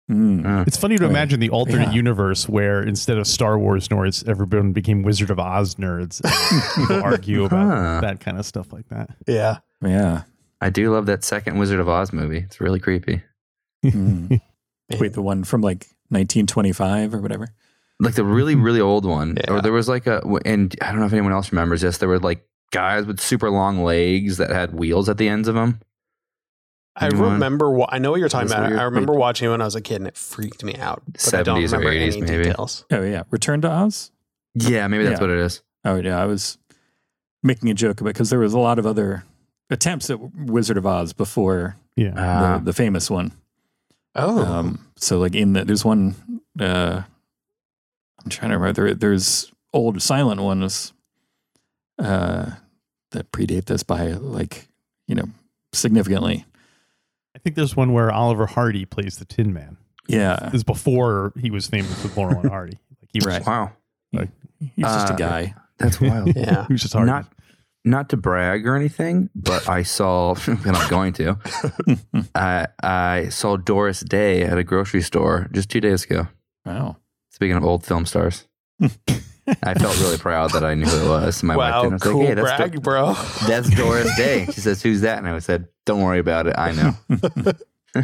Mm. 0.09 0.67
it's 0.67 0.77
funny 0.77 0.97
to 0.97 1.03
Right. 1.03 1.09
imagine 1.11 1.39
the 1.39 1.51
alternate 1.51 1.89
Yeah. 1.89 1.93
universe 1.93 2.49
where 2.49 2.81
instead 2.81 3.17
of 3.19 3.27
Star 3.27 3.59
Wars 3.59 3.87
nerds, 3.89 4.27
everyone 4.27 4.71
became 4.73 5.03
Wizard 5.03 5.29
of 5.29 5.39
Oz 5.39 5.75
nerds. 5.75 6.19
People 6.75 7.03
argue 7.03 7.45
about 7.45 7.67
Huh. 7.67 8.01
that 8.01 8.19
kind 8.19 8.39
of 8.39 8.45
stuff 8.45 8.73
like 8.73 8.87
that. 8.89 9.11
Yeah. 9.27 9.57
Yeah. 9.83 10.23
I 10.61 10.69
do 10.71 10.91
love 10.91 11.05
that 11.05 11.23
second 11.23 11.57
Wizard 11.59 11.79
of 11.79 11.87
Oz 11.87 12.11
movie. 12.11 12.39
It's 12.39 12.59
really 12.59 12.79
creepy. 12.79 13.21
Mm. 13.85 14.41
Wait, 14.99 15.13
the 15.13 15.21
one 15.21 15.43
from 15.43 15.61
like 15.61 15.85
1925 16.09 17.13
or 17.13 17.19
whatever? 17.21 17.49
Like 17.99 18.15
the 18.15 18.23
really 18.25 18.55
really 18.55 18.81
old 18.81 19.05
one. 19.05 19.37
Yeah. 19.37 19.53
Or 19.53 19.61
there 19.61 19.71
was 19.71 19.87
like 19.87 20.07
a 20.07 20.21
and 20.45 20.75
I 20.81 20.91
don't 20.91 20.99
know 21.01 21.05
if 21.05 21.13
anyone 21.13 21.33
else 21.33 21.51
remembers 21.51 21.81
this. 21.81 21.97
There 21.99 22.09
were 22.09 22.19
like 22.19 22.45
guys 22.71 23.05
with 23.05 23.19
super 23.19 23.49
long 23.49 23.83
legs 23.83 24.37
that 24.37 24.49
had 24.49 24.73
wheels 24.73 25.07
at 25.09 25.17
the 25.17 25.27
ends 25.29 25.47
of 25.47 25.55
them. 25.55 25.79
I 26.99 27.07
remember. 27.07 27.69
Wa- 27.71 27.87
I 27.89 27.97
know 27.99 28.11
what 28.11 28.19
you're 28.19 28.29
talking 28.29 28.51
about. 28.51 28.71
I 28.73 28.83
remember 28.83 29.13
watching 29.13 29.47
it 29.47 29.51
when 29.51 29.61
I 29.61 29.65
was 29.65 29.75
a 29.75 29.81
kid, 29.81 29.95
and 29.97 30.07
it 30.07 30.17
freaked 30.17 30.63
me 30.63 30.75
out. 30.75 31.01
But 31.07 31.33
I 31.33 31.43
don't 31.43 31.57
70s 31.61 31.73
or 31.73 31.77
remember 31.79 31.91
80s 31.91 32.11
any 32.17 32.21
maybe. 32.21 32.43
details. 32.43 32.85
Oh, 32.91 33.01
yeah. 33.03 33.23
Return 33.31 33.61
to 33.61 33.69
Oz? 33.71 34.11
Yeah, 34.55 34.87
maybe 34.87 35.03
that's 35.05 35.19
Yeah. 35.21 35.27
what 35.27 35.29
it 35.33 35.39
is. 35.39 35.61
Oh, 35.85 35.95
yeah. 35.95 36.21
I 36.21 36.25
was 36.25 36.57
making 37.41 37.69
a 37.69 37.73
joke 37.73 38.01
about 38.01 38.09
because 38.13 38.29
there 38.29 38.39
was 38.39 38.53
a 38.53 38.59
lot 38.59 38.79
of 38.79 38.85
other 38.85 39.23
attempts 39.69 40.09
at 40.09 40.19
Wizard 40.35 40.75
of 40.77 40.85
Oz 40.85 41.13
before 41.13 41.77
Yeah. 41.95 42.13
Uh, 42.19 42.57
the, 42.57 42.65
the 42.65 42.73
famous 42.73 43.09
one. 43.09 43.31
Oh, 44.15 44.43
Um, 44.43 44.85
so 44.97 45.19
like 45.19 45.35
in 45.35 45.53
the 45.53 45.63
there's 45.63 45.85
one 45.85 46.15
uh, 46.59 47.03
I'm 48.23 48.29
trying 48.29 48.49
to 48.51 48.57
remember 48.57 48.73
there, 48.87 48.93
there's 48.95 49.51
old 49.71 50.01
silent 50.01 50.41
ones 50.41 50.91
uh, 51.99 52.51
that 53.11 53.31
predate 53.31 53.65
this 53.65 53.83
by 53.83 54.07
like 54.13 54.67
you 55.07 55.15
know 55.15 55.29
significantly. 55.73 56.45
I 57.39 57.41
think 57.41 57.55
there's 57.55 57.73
one 57.75 57.93
where 57.93 58.11
Oliver 58.11 58.45
Hardy 58.47 58.83
plays 58.85 59.17
the 59.17 59.23
Tin 59.25 59.53
Man. 59.53 59.77
Yeah, 60.09 60.37
This 60.45 60.55
is 60.55 60.63
before 60.63 61.31
he 61.39 61.51
was 61.51 61.67
famous 61.67 62.03
with 62.03 62.17
Laurel 62.17 62.39
and 62.41 62.49
Hardy. 62.51 62.77
Like 63.01 63.09
he 63.13 63.19
was, 63.19 63.27
Right. 63.27 63.45
wow. 63.45 63.71
he's 64.59 64.85
just 64.85 65.09
a 65.11 65.13
Uh, 65.13 65.15
guy. 65.15 65.53
That's 65.77 66.01
wild. 66.01 66.33
yeah. 66.35 66.65
he 66.67 66.73
was 66.73 66.81
just 66.81 66.93
Hardy. 66.93 67.09
not 67.09 67.25
not 67.85 68.09
to 68.09 68.17
brag 68.17 68.67
or 68.67 68.75
anything, 68.75 69.29
but 69.33 69.69
I 69.69 69.83
saw 69.83 70.35
and 70.47 70.75
I'm 70.75 70.89
going 70.89 71.13
to. 71.13 71.37
I 72.35 72.67
I 72.83 73.29
saw 73.29 73.55
Doris 73.55 74.01
Day 74.01 74.43
at 74.43 74.57
a 74.57 74.63
grocery 74.65 75.01
store 75.01 75.47
just 75.53 75.69
two 75.69 75.79
days 75.79 76.03
ago. 76.03 76.27
Wow. 76.65 76.97
Speaking 77.31 77.55
of 77.55 77.63
old 77.63 77.85
film 77.85 78.05
stars, 78.05 78.45
I 78.81 79.73
felt 79.75 79.97
really 80.01 80.17
proud 80.17 80.51
that 80.51 80.63
I 80.65 80.73
knew 80.75 80.85
who 80.85 81.05
it 81.05 81.09
was. 81.09 81.41
My 81.41 81.55
wife 81.55 81.71
wow, 81.71 81.81
did. 81.83 81.89
I 81.91 81.93
was 81.93 82.01
cool 82.03 82.19
like, 82.19 82.27
hey, 82.27 82.33
that's, 82.35 82.57
brag, 82.57 82.71
Dor- 82.73 82.81
bro. 82.81 83.13
that's 83.47 83.69
Doris 83.69 84.13
Day. 84.17 84.45
She 84.47 84.59
says, 84.61 84.81
who's 84.83 85.01
that? 85.01 85.17
And 85.19 85.27
I 85.27 85.39
said, 85.39 85.67
don't 85.89 86.03
worry 86.03 86.19
about 86.19 86.45
it. 86.47 86.55
I 86.57 86.71
know. 86.71 87.53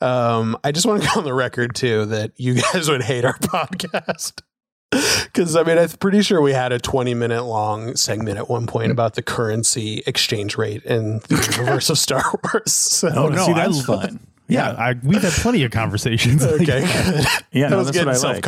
Um, 0.00 0.58
I 0.62 0.72
just 0.72 0.84
want 0.86 1.02
to 1.02 1.08
go 1.08 1.20
on 1.20 1.24
the 1.24 1.32
record 1.32 1.74
too 1.74 2.04
that 2.06 2.32
you 2.36 2.60
guys 2.60 2.88
would 2.90 3.02
hate 3.02 3.24
our 3.24 3.32
podcast. 3.38 4.42
Because 4.90 5.56
I 5.56 5.62
mean, 5.62 5.78
I'm 5.78 5.88
pretty 5.88 6.20
sure 6.20 6.42
we 6.42 6.52
had 6.52 6.70
a 6.70 6.78
20 6.78 7.14
minute 7.14 7.44
long 7.44 7.96
segment 7.96 8.36
at 8.38 8.48
one 8.50 8.66
point 8.66 8.92
about 8.92 9.14
the 9.14 9.22
currency 9.22 10.02
exchange 10.06 10.58
rate 10.58 10.82
in 10.84 11.20
the 11.28 11.48
universe 11.58 11.88
of 11.88 11.96
Star 11.98 12.22
Wars. 12.44 12.72
So, 12.74 13.08
Oh, 13.08 13.28
no, 13.28 13.46
see, 13.46 13.54
that's 13.54 13.88
lo- 13.88 14.00
fun. 14.00 14.20
Yeah, 14.48 14.70
I, 14.72 14.94
we've 15.02 15.22
had 15.22 15.32
plenty 15.32 15.64
of 15.64 15.70
conversations. 15.72 16.44
like 16.44 16.60
okay, 16.60 16.82
that. 16.82 17.14
good. 17.50 17.58
Yeah, 17.58 17.72
I 17.72 17.76
was 17.76 17.86
that's 17.86 17.96
what 18.06 18.12
getting 18.12 18.24
I 18.30 18.32
like. 18.34 18.42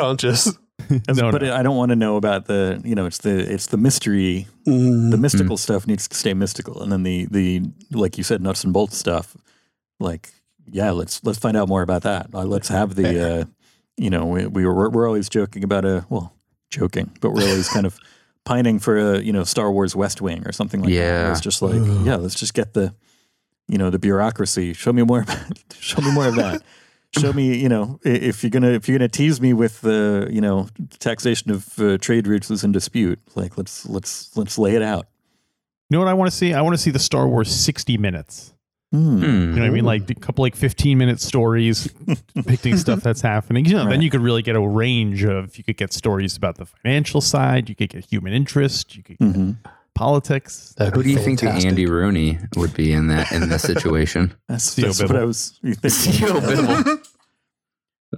Self 0.79 0.88
conscious. 1.07 1.17
No, 1.23 1.33
but 1.33 1.43
no. 1.43 1.55
I 1.55 1.62
don't 1.62 1.77
want 1.77 1.91
to 1.91 1.97
know 1.97 2.17
about 2.17 2.47
the 2.47 2.81
you 2.85 2.95
know 2.95 3.07
it's 3.07 3.19
the 3.19 3.38
it's 3.53 3.67
the 3.67 3.77
mystery 3.77 4.47
Mm-hmm. 4.67 5.11
the 5.11 5.17
mystical 5.17 5.57
stuff 5.57 5.87
needs 5.87 6.07
to 6.09 6.14
stay 6.14 6.35
mystical 6.35 6.83
and 6.83 6.93
then 6.93 7.03
the 7.03 7.27
the 7.31 7.62
like 7.91 8.19
you 8.19 8.25
said 8.25 8.43
nuts 8.43 8.64
and 8.64 8.73
bolts 8.75 8.99
stuff 8.99 9.35
like 9.99 10.31
yeah 10.71 10.91
let's 10.91 11.25
let's 11.25 11.38
find 11.38 11.57
out 11.57 11.69
more 11.69 11.81
about 11.81 12.03
that 12.03 12.27
Uh, 12.35 12.45
let's 12.45 12.69
have 12.69 12.95
the 12.95 13.09
uh 13.41 13.45
you 13.97 14.11
know 14.11 14.27
we, 14.27 14.47
we 14.47 14.67
were 14.67 14.91
we're 14.91 15.07
always 15.07 15.31
joking 15.31 15.64
about 15.64 15.87
a 15.87 16.05
well 16.11 16.35
joking 16.71 17.11
but 17.23 17.31
we're 17.33 17.49
always 17.49 17.67
kind 17.71 17.87
of 17.87 17.99
pining 18.45 18.79
for 18.79 18.99
a 18.99 19.21
you 19.21 19.33
know 19.33 19.43
Star 19.43 19.73
Wars 19.73 19.97
West 19.97 20.21
Wing 20.21 20.47
or 20.47 20.53
something 20.53 20.81
like 20.83 20.91
that 20.91 20.95
Yeah. 20.95 21.31
it's 21.33 21.41
just 21.41 21.62
like 21.62 21.81
yeah 22.05 22.17
let's 22.17 22.35
just 22.35 22.53
get 22.53 22.75
the 22.75 22.95
you 23.69 23.79
know 23.79 23.88
the 23.88 23.99
bureaucracy 23.99 24.75
show 24.75 24.93
me 24.93 25.03
more 25.03 25.23
about, 25.23 25.38
show 25.81 26.03
me 26.03 26.12
more 26.12 26.27
of 26.29 26.35
that 26.37 26.62
show 27.16 27.33
me 27.33 27.57
you 27.57 27.68
know 27.68 27.99
if 28.05 28.42
you're 28.42 28.51
gonna 28.51 28.71
if 28.71 28.88
you're 28.88 28.99
gonna 28.99 29.09
tease 29.09 29.40
me 29.40 29.53
with 29.53 29.81
the 29.81 30.29
you 30.31 30.40
know 30.40 30.68
taxation 30.99 31.51
of 31.51 31.79
uh, 31.79 31.97
trade 31.99 32.27
routes 32.27 32.51
is 32.51 32.64
in 32.64 32.73
dispute 32.73 33.18
like 33.35 33.57
let's 33.57 33.87
let's 33.87 34.37
let's 34.37 34.59
lay 34.59 34.75
it 34.75 34.83
out 34.83 35.07
You 35.90 35.97
know 35.97 36.01
what 36.01 36.09
I 36.09 36.14
want 36.14 36.31
to 36.31 36.37
see? 36.37 36.53
I 36.53 36.61
want 36.61 36.75
to 36.75 36.83
see 36.83 36.90
the 36.90 36.99
Star 36.99 37.27
Wars 37.27 37.51
60 37.51 37.97
minutes. 37.97 38.53
Hmm. 38.92 39.23
You 39.23 39.29
know 39.29 39.61
what 39.61 39.66
I 39.66 39.71
mean? 39.71 39.85
Like 39.85 40.09
a 40.11 40.14
couple 40.14 40.42
like 40.42 40.55
15 40.57 40.97
minute 40.99 41.21
stories 41.21 41.85
depicting 42.35 42.77
stuff 42.77 43.01
that's 43.03 43.21
happening. 43.23 43.64
You 43.66 43.75
know, 43.75 43.88
then 43.88 44.01
you 44.03 44.11
could 44.11 44.21
really 44.21 44.42
get 44.42 44.57
a 44.57 44.61
range 44.61 45.25
of 45.25 45.57
you 45.59 45.64
could 45.64 45.77
get 45.79 45.92
stories 45.92 46.37
about 46.37 46.57
the 46.57 46.64
financial 46.66 47.21
side, 47.21 47.68
you 47.68 47.75
could 47.75 47.88
get 47.90 48.05
human 48.05 48.33
interest, 48.35 48.97
you 48.97 49.03
could 49.03 49.18
get 49.18 49.35
Mhm. 49.35 49.57
Politics. 49.99 50.75
That'd 50.79 50.95
Who 50.95 51.03
do 51.03 51.11
you 51.11 51.19
think 51.19 51.41
that. 51.41 51.65
Andy 51.65 51.87
Rooney 51.87 52.39
would 52.57 52.73
be 52.73 52.93
in 52.93 53.09
that 53.09 53.33
in 53.33 53.49
this 53.49 53.63
situation? 53.73 54.33
That's, 54.49 54.75
Sio 54.77 54.83
that's 54.85 55.03
what 55.03 55.17
I 55.17 55.25
was 55.25 55.59
thinking. 55.63 55.81
Sio 55.91 56.41
Bibble. 56.41 57.03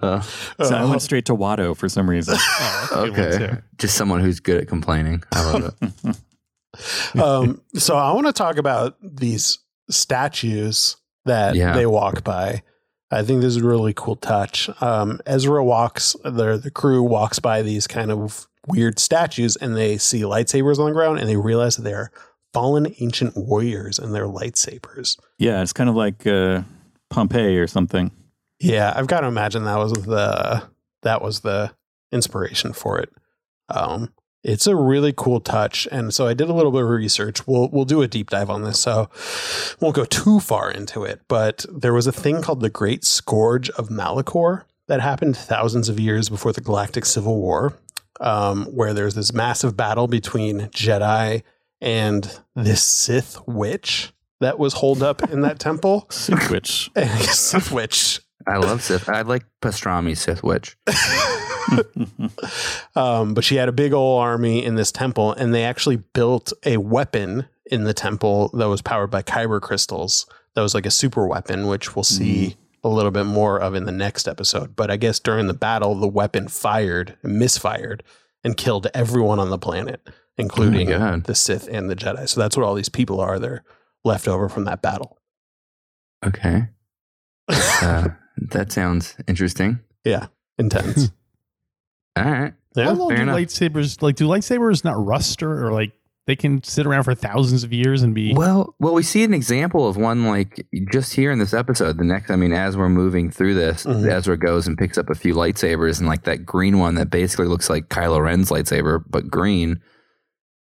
Uh, 0.01 0.21
So 0.21 0.77
I 0.77 0.85
went 0.85 1.03
straight 1.03 1.25
to 1.27 1.35
Watto 1.35 1.77
for 1.77 1.88
some 1.88 2.09
reason. 2.09 2.37
Oh, 2.38 2.87
that's 2.93 2.93
a 2.93 3.11
good 3.11 3.40
one, 3.40 3.43
okay, 3.51 3.61
just 3.79 3.97
someone 3.97 4.21
who's 4.21 4.38
good 4.38 4.61
at 4.62 4.69
complaining. 4.69 5.25
I 5.33 5.51
love 5.51 5.75
it. 5.83 7.21
um, 7.21 7.61
so 7.75 7.97
I 7.97 8.12
want 8.12 8.29
to 8.29 8.33
talk 8.33 8.57
about 8.57 8.97
these 9.03 9.59
statues 9.90 10.97
that 11.25 11.57
Yeah. 11.57 11.73
they 11.75 11.87
walk 11.87 12.23
by. 12.23 12.62
I 13.11 13.25
think 13.25 13.40
this 13.40 13.57
is 13.57 13.62
a 13.64 13.66
really 13.66 13.93
cool 13.93 14.14
touch. 14.14 14.71
Um, 14.81 15.19
Ezra 15.27 15.64
walks, 15.64 16.14
the 16.23 16.57
the 16.57 16.71
crew 16.71 17.03
walks 17.03 17.40
by 17.40 17.62
these 17.62 17.88
kind 17.88 18.12
of 18.12 18.47
weird 18.66 18.99
statues, 18.99 19.57
and 19.57 19.77
they 19.77 19.99
see 19.99 20.20
lightsabers 20.20 20.79
on 20.79 20.87
the 20.87 20.92
ground, 20.92 21.18
and 21.18 21.29
they 21.29 21.37
realize 21.37 21.77
that 21.77 21.83
they're 21.83 22.11
fallen 22.53 22.94
ancient 23.01 23.37
warriors 23.37 23.99
and 23.99 24.14
they're 24.14 24.27
lightsabers. 24.27 25.16
yeah, 25.38 25.62
it's 25.62 25.73
kind 25.73 25.88
of 25.88 25.96
like 25.96 26.27
uh, 26.27 26.62
Pompeii 27.09 27.57
or 27.57 27.66
something. 27.66 28.11
Yeah, 28.59 28.92
I've 28.94 29.07
got 29.07 29.20
to 29.20 29.27
imagine 29.27 29.64
that 29.64 29.79
was 29.79 29.92
the 29.92 30.62
that 31.03 31.23
was 31.23 31.40
the 31.40 31.73
inspiration 32.12 32.73
for 32.73 32.99
it. 32.99 33.11
Um, 33.68 34.12
it's 34.42 34.66
a 34.66 34.75
really 34.75 35.12
cool 35.16 35.40
touch, 35.40 35.87
and 35.90 36.12
so 36.12 36.27
I 36.27 36.35
did 36.35 36.49
a 36.49 36.55
little 36.55 36.73
bit 36.73 36.83
of 36.83 36.88
research. 36.88 37.46
We'll 37.46 37.68
we'll 37.70 37.85
do 37.85 38.03
a 38.03 38.09
deep 38.09 38.31
dive 38.31 38.51
on 38.51 38.62
this, 38.64 38.81
so 38.81 39.09
won't 39.81 39.96
go 39.96 40.05
too 40.05 40.40
far 40.40 40.70
into 40.70 41.05
it. 41.05 41.20
But 41.29 41.64
there 41.70 41.94
was 41.94 42.07
a 42.07 42.12
thing 42.12 42.42
called 42.42 42.61
the 42.61 42.70
Great 42.70 43.05
Scourge 43.05 43.70
of 43.70 43.88
Malachor 43.88 44.64
that 44.88 45.01
happened 45.01 45.37
thousands 45.37 45.88
of 45.88 46.01
years 46.01 46.29
before 46.29 46.53
the 46.53 46.61
Galactic 46.61 47.05
Civil 47.07 47.40
War, 47.40 47.75
um, 48.20 48.66
where 48.66 48.94
there's 48.94 49.14
this 49.14 49.33
massive 49.33 49.76
battle 49.76 50.06
between 50.06 50.61
Jedi 50.68 51.42
and 51.80 52.40
this 52.54 52.83
Sith 52.83 53.40
witch 53.46 54.12
that 54.40 54.59
was 54.59 54.74
holed 54.74 55.02
up 55.02 55.22
in 55.30 55.40
that 55.42 55.59
temple. 55.59 56.09
Which 56.50 56.90
Sith 57.33 57.72
witch 57.72 58.20
I 58.46 58.56
love 58.56 58.83
Sith. 58.83 59.09
I 59.09 59.22
like 59.22 59.44
pastrami 59.61 60.16
Sith 60.16 60.42
Witch. 60.42 60.76
um, 62.96 63.35
but 63.35 63.44
she 63.44 63.56
had 63.56 63.68
a 63.68 63.72
big 63.72 63.92
old 63.92 64.22
army 64.22 64.64
in 64.64 64.76
this 64.76 64.90
temple, 64.90 65.33
and 65.33 65.54
they 65.54 65.64
actually 65.64 65.96
built 65.96 66.52
a 66.64 66.78
weapon 66.78 67.46
in 67.66 67.85
the 67.85 67.94
temple 67.94 68.48
that 68.54 68.68
was 68.68 68.83
powered 68.83 69.11
by 69.11 69.22
kyber 69.22 69.61
crystals. 69.61 70.26
That 70.54 70.62
was 70.62 70.74
like 70.74 70.87
a 70.87 70.90
super 70.90 71.26
weapon, 71.26 71.66
which 71.66 71.94
we'll 71.94 72.02
see 72.02 72.56
a 72.83 72.88
little 72.88 73.11
bit 73.11 73.25
more 73.25 73.59
of 73.61 73.75
in 73.75 73.85
the 73.85 73.93
next 73.93 74.27
episode. 74.29 74.75
But 74.77 74.90
I 74.90 74.97
guess 74.97 75.19
during 75.21 75.47
the 75.47 75.55
battle, 75.55 75.95
the 75.95 76.09
weapon 76.09 76.49
fired, 76.49 77.16
misfired, 77.23 78.03
and 78.43 78.57
killed 78.57 78.87
everyone 78.95 79.38
on 79.38 79.51
the 79.51 79.59
planet, 79.59 80.01
including 80.38 80.88
God. 80.88 81.25
the 81.25 81.35
Sith 81.35 81.69
and 81.71 81.90
the 81.90 81.97
Jedi. 81.97 82.29
So 82.29 82.40
that's 82.40 82.57
what 82.57 82.64
all 82.64 82.75
these 82.75 82.88
people 82.88 83.21
are. 83.21 83.38
They're 83.38 83.64
left 84.05 84.27
over 84.27 84.49
from 84.49 84.64
that 84.64 84.83
battle. 84.83 85.19
Okay, 86.25 86.69
uh, 87.49 88.09
that 88.37 88.73
sounds 88.73 89.16
interesting. 89.27 89.81
yeah, 90.05 90.27
intense. 90.59 91.11
All 92.16 92.25
right. 92.25 92.53
yeah. 92.75 92.85
How 92.85 92.93
long 92.93 93.09
fair 93.11 93.19
do 93.19 93.23
enough. 93.23 93.37
lightsabers 93.37 94.03
like? 94.03 94.16
Do 94.16 94.27
lightsabers 94.27 94.85
not 94.85 95.03
rust 95.03 95.43
or, 95.43 95.66
or 95.66 95.73
like 95.73 95.93
they 96.31 96.37
can 96.37 96.62
sit 96.62 96.87
around 96.87 97.03
for 97.03 97.12
thousands 97.14 97.64
of 97.64 97.73
years 97.73 98.03
and 98.03 98.14
be? 98.14 98.33
Well, 98.33 98.73
well, 98.79 98.95
we 98.95 99.03
see 99.03 99.25
an 99.25 99.35
example 99.35 99.88
of 99.88 99.97
one 99.97 100.27
like 100.27 100.64
just 100.93 101.12
here 101.14 101.33
in 101.33 101.40
this 101.40 101.53
episode. 101.53 101.99
The 101.99 102.05
next, 102.05 102.31
I 102.31 102.37
mean, 102.37 102.53
as 102.53 102.77
we're 102.77 102.88
moving 102.88 103.33
through 103.33 103.55
this, 103.55 103.85
Mhm. 103.85 104.09
Ezra 104.09 104.38
goes 104.38 104.69
and 104.69 104.79
picks 104.79 104.97
up 104.97 105.11
a 105.11 105.14
few 105.16 105.35
lightsabers, 105.35 105.99
and 105.99 106.07
like 106.07 106.23
that 106.25 106.47
green 106.47 106.79
one 106.79 106.95
that 106.95 107.11
basically 107.11 107.47
looks 107.49 107.69
like 107.69 107.88
Kylo 107.88 108.23
Ren's 108.23 108.51
lightsaber, 108.51 109.03
but 109.11 109.29
green, 109.29 109.81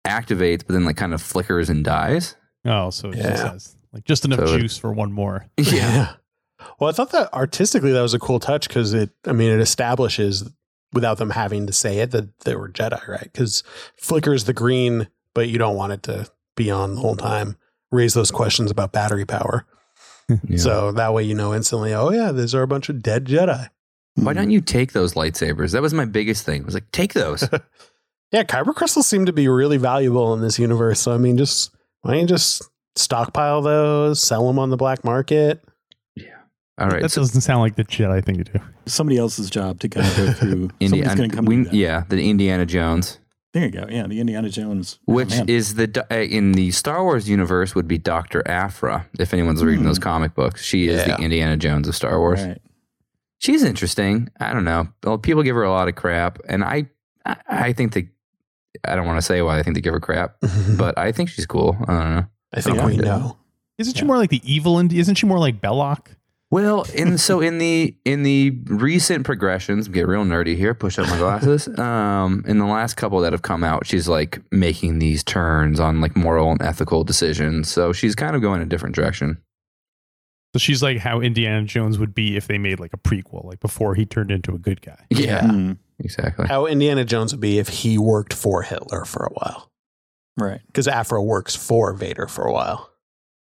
activates, 0.07 0.65
but 0.65 0.73
then 0.73 0.83
like 0.85 0.97
kind 0.97 1.13
of 1.13 1.21
flickers 1.21 1.69
and 1.69 1.83
dies. 1.85 2.35
Oh, 2.65 2.89
so 2.89 3.09
it 3.09 3.17
just 3.17 3.43
Yeah. 3.43 3.51
has 3.51 3.75
like 3.93 4.03
just 4.05 4.25
enough 4.25 4.39
So 4.47 4.55
it- 4.55 4.61
juice 4.61 4.77
for 4.77 4.91
one 4.91 5.11
more. 5.11 5.45
Yeah. 5.57 6.13
Well, 6.79 6.89
I 6.89 6.93
thought 6.93 7.11
that 7.11 7.31
artistically 7.33 7.91
that 7.91 8.01
was 8.01 8.13
a 8.13 8.19
cool 8.19 8.39
touch 8.39 8.67
because 8.67 8.93
it, 8.93 9.11
I 9.27 9.31
mean, 9.31 9.51
it 9.51 9.59
establishes 9.59 10.49
without 10.93 11.17
them 11.17 11.29
having 11.31 11.67
to 11.67 11.73
say 11.73 11.99
it 11.99 12.11
that 12.11 12.39
they 12.41 12.55
were 12.55 12.69
Jedi, 12.69 13.07
right? 13.07 13.23
Because 13.31 13.63
flickers 13.97 14.43
the 14.43 14.53
green, 14.53 15.07
but 15.33 15.49
you 15.49 15.57
don't 15.57 15.75
want 15.75 15.93
it 15.93 16.03
to 16.03 16.27
be 16.55 16.71
on 16.71 16.95
the 16.95 17.01
whole 17.01 17.15
time. 17.15 17.57
Raise 17.91 18.13
those 18.13 18.31
questions 18.31 18.71
about 18.71 18.91
battery 18.91 19.25
power. 19.25 19.65
Yeah. 20.47 20.59
So 20.59 20.91
that 20.93 21.13
way 21.13 21.23
you 21.23 21.33
know 21.35 21.53
instantly, 21.53 21.93
oh, 21.93 22.09
yeah, 22.09 22.31
these 22.31 22.55
are 22.55 22.61
a 22.61 22.67
bunch 22.67 22.87
of 22.87 23.03
dead 23.03 23.25
Jedi. 23.25 23.67
Why 24.15 24.31
don't 24.31 24.45
hmm. 24.45 24.51
you 24.51 24.61
take 24.61 24.93
those 24.93 25.13
lightsabers? 25.13 25.73
That 25.73 25.81
was 25.81 25.93
my 25.93 26.05
biggest 26.05 26.45
thing. 26.45 26.61
I 26.61 26.65
was 26.65 26.73
like, 26.73 26.89
take 26.93 27.11
those. 27.11 27.49
Yeah, 28.31 28.43
kyber 28.43 28.73
crystals 28.73 29.07
seem 29.07 29.25
to 29.25 29.33
be 29.33 29.47
really 29.49 29.77
valuable 29.77 30.33
in 30.33 30.41
this 30.41 30.57
universe. 30.57 31.01
So, 31.01 31.13
I 31.13 31.17
mean, 31.17 31.37
just 31.37 31.75
why 32.01 32.11
don't 32.11 32.21
you 32.21 32.27
just 32.27 32.63
stockpile 32.95 33.61
those, 33.61 34.21
sell 34.21 34.47
them 34.47 34.57
on 34.57 34.69
the 34.69 34.77
black 34.77 35.03
market? 35.03 35.61
Yeah. 36.15 36.37
All 36.77 36.87
right. 36.87 37.01
that 37.01 37.09
So 37.09 37.21
doesn't 37.21 37.41
sound 37.41 37.59
like 37.59 37.75
the 37.75 37.83
Jedi 37.83 38.23
thing 38.23 38.37
to 38.37 38.43
do. 38.45 38.59
somebody 38.85 39.17
else's 39.17 39.49
job 39.49 39.81
to 39.81 39.89
kind 39.89 40.07
of 40.07 40.15
go 40.15 40.33
through. 40.33 40.51
Somebody's 40.51 40.91
Indiana, 40.91 41.15
going 41.15 41.29
to 41.29 41.35
come. 41.35 41.45
we, 41.45 41.69
yeah, 41.71 42.05
the 42.07 42.21
Indiana 42.21 42.65
Jones, 42.65 43.19
There 43.53 43.65
you 43.65 43.71
go. 43.71 43.85
Yeah, 43.89 44.07
the 44.07 44.19
Indiana 44.21 44.49
Jones. 44.49 44.99
Oh, 45.07 45.13
which 45.13 45.29
man. 45.31 45.49
is 45.49 45.75
the 45.75 46.05
uh, 46.09 46.15
in 46.15 46.53
the 46.53 46.71
Star 46.71 47.03
Wars 47.03 47.27
universe 47.27 47.75
would 47.75 47.87
be 47.87 47.97
Doctor 47.97 48.41
Aphra. 48.47 49.07
If 49.19 49.33
anyone's 49.33 49.61
reading 49.63 49.81
Hmm. 49.81 49.87
those 49.87 49.99
comic 49.99 50.35
books, 50.35 50.63
she 50.63 50.87
is 50.87 51.05
Yeah. 51.05 51.17
the 51.17 51.23
Indiana 51.23 51.57
Jones 51.57 51.87
of 51.87 51.95
Star 51.95 52.17
Wars. 52.19 52.41
right. 52.41 52.61
She's 53.39 53.63
interesting. 53.63 54.29
I 54.39 54.53
don't 54.53 54.63
know. 54.63 54.87
Well, 55.03 55.17
people 55.17 55.41
give 55.43 55.55
her 55.55 55.63
a 55.63 55.71
lot 55.71 55.87
of 55.87 55.95
crap, 55.95 56.39
and 56.47 56.63
I, 56.63 56.89
I, 57.25 57.35
I 57.49 57.73
think 57.73 57.93
they. 57.93 58.09
I 58.87 58.95
don't 58.95 59.05
want 59.05 59.17
to 59.17 59.21
say 59.21 59.41
why 59.41 59.59
I 59.59 59.63
think 59.63 59.75
they 59.75 59.81
give 59.81 59.93
her 59.93 59.99
crap, 59.99 60.37
but 60.77 60.97
I 60.97 61.11
think 61.11 61.27
she's 61.29 61.45
cool. 61.45 61.75
I 61.87 61.93
don't 61.93 62.15
know. 62.15 62.25
I 62.53 62.61
think 62.61 62.77
Yeah. 62.77 62.85
we 62.85 62.97
know. 62.97 63.37
Isn't 63.77 63.97
she 63.97 64.05
more 64.05 64.17
like 64.17 64.29
the 64.29 64.41
evil? 64.49 64.77
Indi- 64.79 64.99
isn't 64.99 65.15
she 65.15 65.25
more 65.25 65.39
like 65.39 65.59
Belloq? 65.59 66.05
Well, 66.51 66.85
in 66.93 67.17
so 67.17 67.39
in 67.39 67.59
the 67.59 67.95
in 68.03 68.23
the 68.23 68.51
recent 68.65 69.25
progressions, 69.25 69.87
get 69.87 70.05
real 70.07 70.25
nerdy 70.25 70.57
here. 70.57 70.73
Push 70.73 70.99
up 70.99 71.07
my 71.07 71.17
glasses. 71.17 71.67
Um, 71.79 72.43
in 72.45 72.57
the 72.59 72.65
last 72.65 72.95
couple 72.95 73.21
that 73.21 73.31
have 73.31 73.41
come 73.41 73.63
out, 73.63 73.87
she's 73.87 74.07
like 74.09 74.41
making 74.51 74.99
these 74.99 75.23
turns 75.23 75.79
on 75.79 76.01
like 76.01 76.15
moral 76.17 76.51
and 76.51 76.61
ethical 76.61 77.03
decisions. 77.05 77.69
So 77.69 77.93
she's 77.93 78.15
kind 78.15 78.35
of 78.35 78.41
going 78.41 78.61
a 78.61 78.65
different 78.65 78.95
direction. 78.95 79.37
So 80.53 80.59
she's 80.59 80.83
like 80.83 80.97
how 80.97 81.21
Indiana 81.21 81.63
Jones 81.65 81.97
would 81.97 82.13
be 82.13 82.35
if 82.35 82.47
they 82.47 82.57
made 82.57 82.81
like 82.81 82.91
a 82.93 82.97
prequel, 82.97 83.45
like 83.45 83.61
before 83.61 83.95
he 83.95 84.05
turned 84.05 84.29
into 84.31 84.53
a 84.53 84.57
good 84.59 84.81
guy. 84.81 85.05
Yeah, 85.09 85.47
Hmm. 85.47 85.71
exactly. 85.99 86.47
How 86.47 86.65
Indiana 86.65 87.05
Jones 87.05 87.31
would 87.31 87.39
be 87.39 87.57
if 87.59 87.69
he 87.69 87.97
worked 87.97 88.33
for 88.33 88.61
Hitler 88.61 89.05
for 89.05 89.23
a 89.23 89.33
while. 89.33 89.71
Right. 90.37 90.59
Because 90.67 90.89
Aphra 90.89 91.23
works 91.23 91.55
for 91.55 91.93
Vader 91.93 92.27
for 92.27 92.43
a 92.45 92.51
while. 92.51 92.90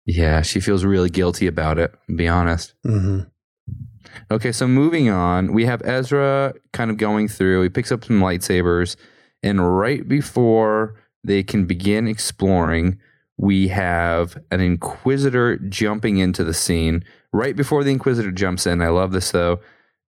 Yeah, 0.06 0.42
she 0.42 0.60
feels 0.60 0.84
really 0.84 1.10
guilty 1.10 1.46
about 1.46 1.78
it. 1.78 1.92
To 2.08 2.14
be 2.16 2.28
honest. 2.28 2.74
Mm-hmm. 2.86 3.28
Okay, 4.30 4.52
so 4.52 4.66
moving 4.66 5.10
on, 5.10 5.52
we 5.52 5.66
have 5.66 5.82
Ezra 5.84 6.54
kind 6.72 6.90
of 6.90 6.96
going 6.96 7.28
through. 7.28 7.62
He 7.62 7.68
picks 7.68 7.92
up 7.92 8.04
some 8.04 8.20
lightsabers, 8.20 8.96
And 9.42 9.78
right 9.78 10.06
before 10.08 10.94
they 11.22 11.42
can 11.42 11.66
begin 11.66 12.08
exploring, 12.08 12.98
we 13.36 13.68
have 13.68 14.38
an 14.50 14.60
Inquisitor 14.60 15.58
jumping 15.58 16.18
into 16.18 16.44
the 16.44 16.54
scene. 16.54 17.04
Right 17.32 17.54
before 17.54 17.84
the 17.84 17.90
Inquisitor 17.90 18.30
jumps 18.30 18.66
in, 18.66 18.80
I 18.80 18.88
love 18.88 19.12
this 19.12 19.30
though. 19.30 19.60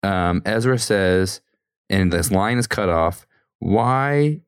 Um, 0.03 0.43
Ezra 0.45 0.79
says, 0.79 1.41
and 1.89 2.13
this 2.13 2.31
line 2.31 2.59
is 2.59 2.67
cut 2.67 2.89
off. 2.89 3.27
Why 3.61 4.41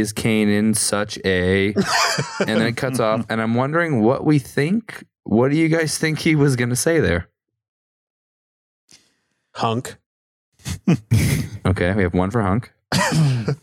is 0.00 0.12
Kanan 0.12 0.76
such 0.76 1.18
a? 1.24 1.74
and 1.74 2.48
then 2.48 2.66
it 2.66 2.76
cuts 2.76 3.00
off, 3.00 3.24
and 3.28 3.40
I'm 3.40 3.54
wondering 3.54 4.02
what 4.02 4.24
we 4.24 4.38
think. 4.38 5.04
What 5.24 5.50
do 5.50 5.56
you 5.56 5.68
guys 5.68 5.98
think 5.98 6.18
he 6.18 6.34
was 6.34 6.56
going 6.56 6.70
to 6.70 6.76
say 6.76 7.00
there? 7.00 7.28
Hunk. 9.54 9.96
Okay, 11.64 11.94
we 11.94 12.02
have 12.02 12.12
one 12.14 12.30
for 12.32 12.42
Hunk. 12.42 12.72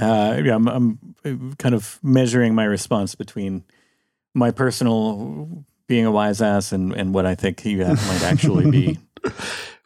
Uh, 0.00 0.40
yeah, 0.44 0.54
I'm, 0.54 0.68
I'm 0.68 1.54
kind 1.58 1.74
of 1.74 1.98
measuring 2.04 2.54
my 2.54 2.62
response 2.62 3.16
between 3.16 3.64
my 4.32 4.52
personal 4.52 5.64
being 5.88 6.06
a 6.06 6.12
wise 6.12 6.40
ass 6.40 6.70
and, 6.70 6.92
and 6.92 7.12
what 7.12 7.26
I 7.26 7.34
think 7.34 7.58
he 7.58 7.82
uh, 7.82 7.88
might 7.94 8.22
actually 8.22 8.70
be. 8.70 8.98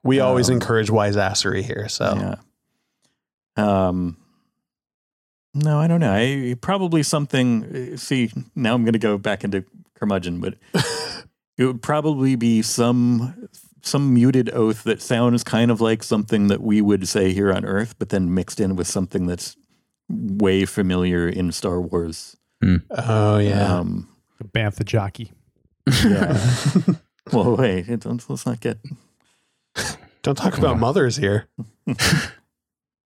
We 0.04 0.20
always 0.20 0.50
Um, 0.50 0.56
encourage 0.56 0.90
wiseassery 0.90 1.62
here. 1.62 1.88
So 1.88 2.36
Yeah. 3.56 3.86
Um. 3.86 4.18
No, 5.54 5.78
I 5.78 5.86
don't 5.86 6.00
know. 6.00 6.12
I 6.14 6.54
probably 6.60 7.02
something. 7.02 7.92
uh, 7.94 7.96
See, 7.96 8.30
now 8.54 8.74
I'm 8.74 8.84
going 8.84 8.94
to 8.94 8.98
go 8.98 9.18
back 9.18 9.44
into 9.44 9.64
curmudgeon, 9.94 10.40
but 10.40 10.54
it 11.58 11.64
would 11.66 11.82
probably 11.82 12.36
be 12.36 12.62
some 12.62 13.48
some 13.82 14.14
muted 14.14 14.48
oath 14.54 14.84
that 14.84 15.02
sounds 15.02 15.42
kind 15.42 15.70
of 15.70 15.80
like 15.80 16.02
something 16.04 16.46
that 16.48 16.62
we 16.62 16.80
would 16.80 17.06
say 17.08 17.32
here 17.32 17.52
on 17.52 17.64
Earth, 17.64 17.96
but 17.98 18.10
then 18.10 18.32
mixed 18.32 18.60
in 18.60 18.76
with 18.76 18.86
something 18.86 19.26
that's 19.26 19.56
way 20.08 20.64
familiar 20.64 21.28
in 21.28 21.50
Star 21.52 21.80
Wars. 21.80 22.36
oh 22.90 23.38
yeah. 23.38 23.74
Um, 23.78 24.08
Bantha 24.42 24.84
jockey. 24.84 25.32
yeah. 26.04 26.38
well, 27.32 27.56
wait. 27.56 27.88
it- 27.88 28.00
Don't, 28.00 28.24
let's 28.30 28.46
not 28.46 28.60
get. 28.60 28.78
Don't 30.22 30.36
talk 30.36 30.56
about 30.56 30.78
mothers 30.78 31.16
here. 31.16 31.48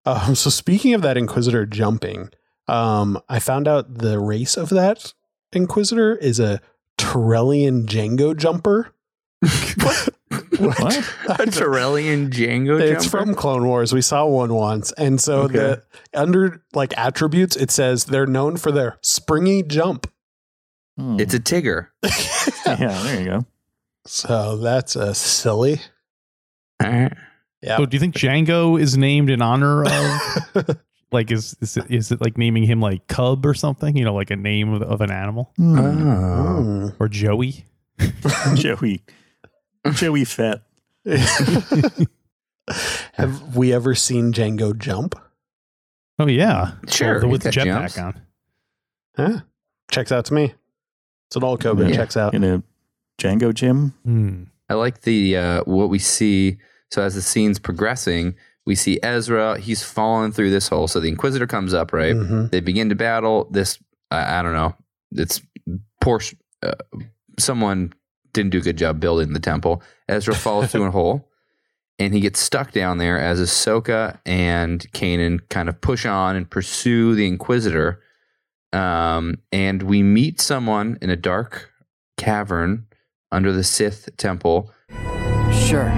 um, 0.05 0.35
so 0.35 0.49
speaking 0.49 0.93
of 0.93 1.01
that 1.01 1.17
Inquisitor 1.17 1.65
jumping, 1.65 2.29
um, 2.67 3.19
I 3.29 3.39
found 3.39 3.67
out 3.67 3.95
the 3.99 4.19
race 4.19 4.57
of 4.57 4.69
that 4.69 5.13
Inquisitor 5.53 6.15
is 6.15 6.39
a 6.39 6.61
Terrelian 6.97 7.85
Jango 7.85 8.35
jumper. 8.35 8.93
What? 10.57 10.97
A 11.27 11.45
Terrelian 11.47 12.29
Jango 12.29 12.79
It's 12.79 13.05
jumper? 13.05 13.25
from 13.25 13.35
Clone 13.35 13.65
Wars. 13.67 13.91
We 13.93 14.01
saw 14.01 14.25
one 14.25 14.53
once, 14.53 14.93
and 14.93 15.19
so 15.19 15.41
Okay. 15.43 15.57
the 15.57 15.83
under 16.13 16.63
like 16.73 16.97
attributes, 16.97 17.57
it 17.57 17.71
says 17.71 18.05
they're 18.05 18.25
known 18.25 18.55
for 18.55 18.71
their 18.71 18.97
springy 19.01 19.63
jump. 19.63 20.09
Hmm. 20.97 21.19
It's 21.19 21.33
a 21.33 21.39
Tigger. 21.41 21.87
yeah. 22.65 23.01
There 23.03 23.19
you 23.19 23.25
go. 23.25 23.45
So 24.05 24.57
that's 24.57 24.95
a 24.95 25.13
silly. 25.13 25.81
All 26.81 26.89
right. 26.89 27.13
Yeah. 27.61 27.77
So 27.77 27.85
do 27.85 27.95
you 27.95 27.99
think 27.99 28.15
Jango 28.15 28.79
is 28.79 28.97
named 28.97 29.29
in 29.29 29.41
honor 29.41 29.85
of 29.85 30.77
like 31.11 31.31
is 31.31 31.55
is 31.61 31.77
it, 31.77 31.85
is 31.89 32.11
it 32.11 32.21
like 32.21 32.37
naming 32.37 32.63
him 32.63 32.79
like 32.81 33.07
Cub 33.07 33.45
or 33.45 33.53
something? 33.53 33.95
You 33.97 34.05
know, 34.05 34.13
like 34.13 34.29
a 34.31 34.35
name 34.35 34.73
of, 34.73 34.81
of 34.83 35.01
an 35.01 35.11
animal 35.11 35.51
Hmm. 35.57 35.79
Oh. 35.79 36.93
or 36.99 37.07
Joey? 37.07 37.65
Joey. 38.55 39.03
Joey 39.93 40.25
Fett. 40.25 40.61
Have 43.13 43.55
we 43.55 43.71
ever 43.73 43.93
seen 43.93 44.33
Jango 44.33 44.75
jump? 44.77 45.15
Oh 46.17 46.27
yeah, 46.27 46.71
Sure, 46.87 47.19
Well, 47.21 47.29
with 47.29 47.43
the 47.43 47.51
he's 47.51 47.63
jetpack 47.63 48.01
on. 48.03 48.21
Huh? 49.17 49.39
Checks 49.91 50.11
out 50.11 50.25
to 50.25 50.33
me. 50.33 50.53
It's 51.27 51.35
an 51.35 51.43
old 51.43 51.59
Kobe. 51.61 51.89
Yeah. 51.89 51.95
Checks 51.95 52.17
out. 52.17 52.33
in 52.33 52.43
a 52.43 52.63
Jango 53.19 53.53
gym. 53.53 53.93
Hmm. 54.03 54.43
I 54.69 54.73
like 54.75 55.01
the 55.01 55.37
uh, 55.37 55.61
what 55.65 55.89
we 55.89 55.99
see. 55.99 56.57
So 56.95 57.01
as 57.01 57.13
the 57.15 57.21
scene's 57.21 57.59
progressing, 57.59 58.35
we 58.65 58.73
see 58.73 58.99
Ezra. 59.03 59.59
He's 59.59 59.83
falling 59.83 60.31
through 60.31 60.49
this 60.49 60.69
hole. 60.69 60.87
So 60.87 61.01
the 61.01 61.09
Inquisitor 61.09 61.45
comes 61.45 61.73
up. 61.73 61.91
Right. 61.91 62.15
Mhm. 62.15 62.51
They 62.51 62.61
begin 62.61 62.87
to 62.89 62.95
battle. 62.95 63.47
This 63.51 63.77
I 64.11 64.39
I 64.39 64.41
don't 64.41 64.53
know. 64.53 64.73
It's 65.11 65.41
poor. 65.99 66.21
Uh, 66.63 66.71
someone 67.37 67.91
didn't 68.33 68.51
do 68.51 68.59
a 68.59 68.61
good 68.61 68.77
job 68.77 68.99
building 69.01 69.33
the 69.33 69.39
temple. 69.41 69.83
Ezra 70.07 70.33
falls 70.45 70.71
through 70.71 70.85
a 70.85 70.91
hole, 70.91 71.29
and 71.99 72.13
he 72.13 72.21
gets 72.21 72.39
stuck 72.39 72.71
down 72.71 72.97
there 72.97 73.19
as 73.19 73.39
Ahsoka 73.41 74.17
and 74.25 74.79
Kanan 74.93 75.41
kind 75.49 75.67
of 75.69 75.79
push 75.81 76.05
on 76.05 76.35
and 76.37 76.49
pursue 76.49 77.13
the 77.13 77.27
Inquisitor. 77.27 78.01
Um, 78.73 79.35
and 79.51 79.83
we 79.83 80.01
meet 80.01 80.39
someone 80.41 80.97
in 81.01 81.09
a 81.09 81.15
dark 81.17 81.71
cavern 82.17 82.87
under 83.31 83.51
the 83.51 83.63
Sith 83.63 84.09
temple. 84.17 84.71
Sure, 85.51 85.89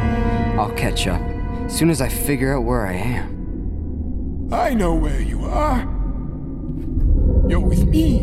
I'll 0.58 0.74
catch 0.74 1.08
up. 1.08 1.22
As 1.65 1.78
soon 1.78 1.89
as 1.89 2.02
I 2.02 2.10
figure 2.10 2.56
out 2.56 2.63
where 2.63 2.88
I 2.88 2.93
am. 2.93 4.50
I 4.52 4.74
know 4.74 4.96
where 4.96 5.22
you 5.22 5.46
are. 5.46 5.82
You're 7.48 7.60
with 7.60 7.86
me. 7.88 8.20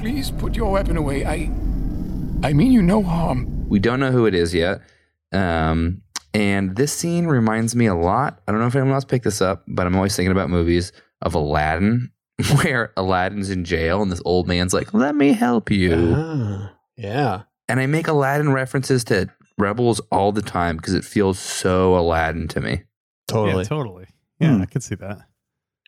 Please 0.00 0.30
put 0.30 0.54
your 0.54 0.70
weapon 0.70 0.96
away. 0.96 1.24
I. 1.24 1.50
I 2.42 2.52
mean 2.52 2.72
you 2.72 2.82
no 2.82 3.02
harm. 3.02 3.68
We 3.68 3.78
don't 3.78 3.98
know 3.98 4.12
who 4.12 4.26
it 4.26 4.34
is 4.34 4.52
yet. 4.52 4.80
Um, 5.32 6.02
and 6.34 6.76
this 6.76 6.92
scene 6.92 7.26
reminds 7.26 7.74
me 7.74 7.86
a 7.86 7.94
lot. 7.94 8.40
I 8.46 8.52
don't 8.52 8.60
know 8.60 8.66
if 8.66 8.76
anyone 8.76 8.92
else 8.92 9.04
picked 9.06 9.24
this 9.24 9.40
up, 9.40 9.64
but 9.66 9.86
I'm 9.86 9.96
always 9.96 10.14
thinking 10.14 10.32
about 10.32 10.50
movies 10.50 10.92
of 11.22 11.34
Aladdin, 11.34 12.10
where 12.62 12.92
Aladdin's 12.96 13.48
in 13.48 13.64
jail 13.64 14.02
and 14.02 14.12
this 14.12 14.20
old 14.24 14.46
man's 14.46 14.74
like, 14.74 14.92
"Let 14.92 15.14
me 15.14 15.32
help 15.32 15.70
you." 15.70 16.12
Ah, 16.14 16.74
yeah. 16.96 17.42
And 17.68 17.80
I 17.80 17.86
make 17.86 18.06
Aladdin 18.06 18.52
references 18.52 19.02
to 19.04 19.28
Rebels 19.58 20.00
all 20.12 20.32
the 20.32 20.42
time 20.42 20.76
because 20.76 20.94
it 20.94 21.04
feels 21.04 21.38
so 21.38 21.96
Aladdin 21.98 22.48
to 22.48 22.60
me. 22.60 22.82
Totally. 23.28 23.62
Yeah, 23.64 23.68
totally. 23.68 24.06
Yeah, 24.38 24.56
Hmm. 24.56 24.62
I 24.62 24.66
could 24.66 24.82
see 24.82 24.94
that. 24.96 25.20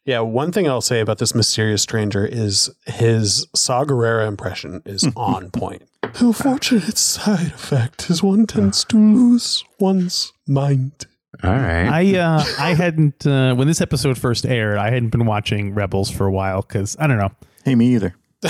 Yeah, 0.04 0.20
one 0.20 0.52
thing 0.52 0.66
I'll 0.66 0.80
say 0.80 1.00
about 1.00 1.18
this 1.18 1.34
mysterious 1.34 1.82
stranger 1.82 2.24
is 2.24 2.70
his 2.86 3.46
Saw 3.54 3.84
Gerrera 3.84 4.26
impression 4.26 4.80
is 4.86 5.06
on 5.16 5.50
point. 5.50 5.82
The 6.02 6.26
unfortunate 6.28 6.96
side 6.96 7.48
effect 7.48 8.08
is 8.08 8.22
one 8.22 8.46
tends 8.46 8.84
to 8.86 8.96
lose 8.96 9.62
one's 9.78 10.32
mind. 10.46 11.04
All 11.44 11.50
right. 11.50 11.88
I 12.14 12.18
uh, 12.18 12.42
I 12.58 12.72
hadn't 12.72 13.26
uh, 13.26 13.54
when 13.54 13.68
this 13.68 13.82
episode 13.82 14.16
first 14.16 14.46
aired. 14.46 14.78
I 14.78 14.90
hadn't 14.90 15.10
been 15.10 15.26
watching 15.26 15.74
Rebels 15.74 16.10
for 16.10 16.24
a 16.26 16.32
while 16.32 16.62
because 16.62 16.96
I 16.98 17.06
don't 17.06 17.18
know. 17.18 17.30
Hey, 17.64 17.74
me 17.74 17.94
either. 17.94 18.14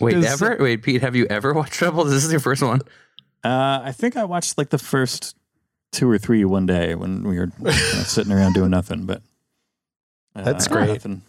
Wait, 0.00 0.24
ever? 0.24 0.56
Wait, 0.58 0.82
Pete, 0.82 1.02
have 1.02 1.14
you 1.14 1.26
ever 1.26 1.52
watched 1.52 1.80
Rebels? 1.80 2.10
This 2.10 2.24
is 2.24 2.30
your 2.32 2.40
first 2.40 2.62
one. 2.62 2.80
Uh, 3.44 3.80
I 3.84 3.92
think 3.92 4.16
I 4.16 4.24
watched 4.24 4.56
like 4.58 4.70
the 4.70 4.78
first 4.78 5.36
two 5.92 6.10
or 6.10 6.18
three 6.18 6.44
one 6.44 6.66
day 6.66 6.94
when 6.94 7.22
we 7.28 7.38
were 7.38 7.48
kind 7.48 7.68
of 7.68 7.74
sitting 8.06 8.32
around 8.32 8.54
doing 8.54 8.70
nothing. 8.70 9.04
But 9.06 9.22
uh, 10.34 10.42
That's 10.42 10.66
great. 10.68 10.88
nothing. 10.88 11.22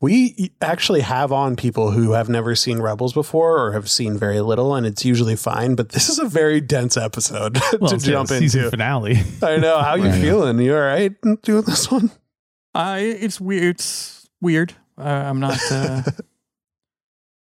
We 0.00 0.52
actually 0.60 1.00
have 1.00 1.32
on 1.32 1.56
people 1.56 1.92
who 1.92 2.12
have 2.12 2.28
never 2.28 2.54
seen 2.54 2.80
Rebels 2.82 3.14
before 3.14 3.58
or 3.58 3.72
have 3.72 3.88
seen 3.90 4.18
very 4.18 4.40
little, 4.42 4.74
and 4.74 4.84
it's 4.84 5.02
usually 5.02 5.36
fine. 5.36 5.76
But 5.76 5.90
this 5.90 6.10
is 6.10 6.18
a 6.18 6.26
very 6.26 6.60
dense 6.60 6.98
episode 6.98 7.58
Well, 7.80 7.88
to 7.88 7.94
it's, 7.96 8.06
yeah, 8.06 8.12
jump 8.12 8.28
season 8.28 8.60
into. 8.60 8.70
finale. 8.70 9.20
I 9.42 9.56
know. 9.56 9.78
How 9.80 9.94
you 9.94 10.04
Right. 10.10 10.20
feeling? 10.20 10.58
You 10.58 10.74
all 10.74 10.80
right 10.82 11.14
doing 11.42 11.62
this 11.62 11.90
one? 11.90 12.10
Uh, 12.74 12.98
it's 13.00 13.40
weird. 13.40 13.76
It's 13.76 14.28
weird. 14.42 14.74
Uh, 14.98 15.04
I'm 15.04 15.40
not. 15.40 15.58
Uh, 15.70 16.02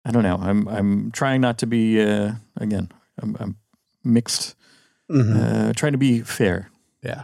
I 0.06 0.12
don't 0.12 0.23
know. 0.23 0.38
I'm. 0.41 0.65
I'm 0.69 1.12
trying 1.12 1.41
not 1.41 1.58
to 1.58 1.67
be. 1.67 2.02
Uh, 2.02 2.34
again, 2.56 2.89
I'm, 3.21 3.36
I'm 3.39 3.58
mixed. 4.04 4.56
Mhm. 5.12 5.69
Uh, 5.69 5.73
trying 5.73 5.91
to 5.91 5.97
be 5.97 6.21
fair. 6.21 6.69
Yeah. 7.04 7.23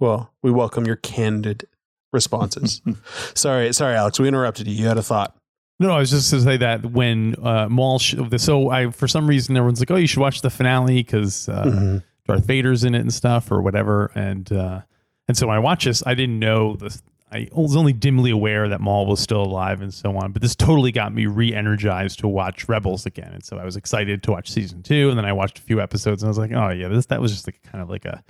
Well, 0.00 0.32
we 0.42 0.50
welcome 0.50 0.86
your 0.86 0.96
candid 0.96 1.66
responses. 2.12 2.80
sorry, 3.34 3.72
sorry, 3.72 3.94
Alex. 3.96 4.18
We 4.18 4.28
interrupted 4.28 4.66
you. 4.68 4.74
You 4.74 4.86
had 4.86 4.98
a 4.98 5.02
thought. 5.02 5.36
No, 5.80 5.88
no, 5.88 5.94
I 5.94 5.98
was 5.98 6.10
just 6.10 6.30
to 6.30 6.40
say 6.40 6.56
that 6.58 6.86
when 6.86 7.34
uh, 7.44 7.68
Maul, 7.68 7.98
sh- 7.98 8.14
so 8.36 8.70
I 8.70 8.90
for 8.90 9.08
some 9.08 9.26
reason 9.26 9.56
everyone's 9.56 9.80
like, 9.80 9.90
oh, 9.90 9.96
you 9.96 10.06
should 10.06 10.20
watch 10.20 10.40
the 10.40 10.50
finale 10.50 11.02
because 11.02 11.48
uh, 11.48 11.64
Mhm. 11.64 12.04
Darth 12.26 12.46
Vader's 12.46 12.84
in 12.84 12.94
it 12.94 13.00
and 13.00 13.12
stuff 13.12 13.50
or 13.50 13.60
whatever, 13.60 14.10
and 14.14 14.50
uh, 14.52 14.82
and 15.28 15.36
so 15.36 15.48
when 15.48 15.56
I 15.56 15.58
watched 15.58 15.86
this, 15.86 16.02
I 16.06 16.14
didn't 16.14 16.38
know 16.38 16.76
this. 16.76 17.02
I 17.34 17.48
was 17.52 17.74
only 17.74 17.92
dimly 17.92 18.30
aware 18.30 18.68
that 18.68 18.80
Maul 18.80 19.06
was 19.06 19.18
still 19.18 19.42
alive 19.42 19.80
and 19.80 19.92
so 19.92 20.16
on, 20.16 20.30
but 20.30 20.40
this 20.40 20.54
totally 20.54 20.92
got 20.92 21.12
me 21.12 21.26
re-energized 21.26 22.20
to 22.20 22.28
watch 22.28 22.68
Rebels 22.68 23.06
again, 23.06 23.32
and 23.32 23.44
so 23.44 23.58
I 23.58 23.64
was 23.64 23.74
excited 23.76 24.22
to 24.22 24.30
watch 24.30 24.50
season 24.50 24.82
two, 24.84 25.08
and 25.08 25.18
then 25.18 25.24
I 25.24 25.32
watched 25.32 25.58
a 25.58 25.62
few 25.62 25.80
episodes, 25.80 26.22
and 26.22 26.28
I 26.28 26.30
was 26.30 26.38
like, 26.38 26.52
oh 26.52 26.68
yeah, 26.70 26.86
this 26.88 27.06
that 27.06 27.20
was 27.20 27.32
just 27.32 27.48
like 27.48 27.60
kind 27.64 27.82
of 27.82 27.90
like 27.90 28.04
a 28.04 28.22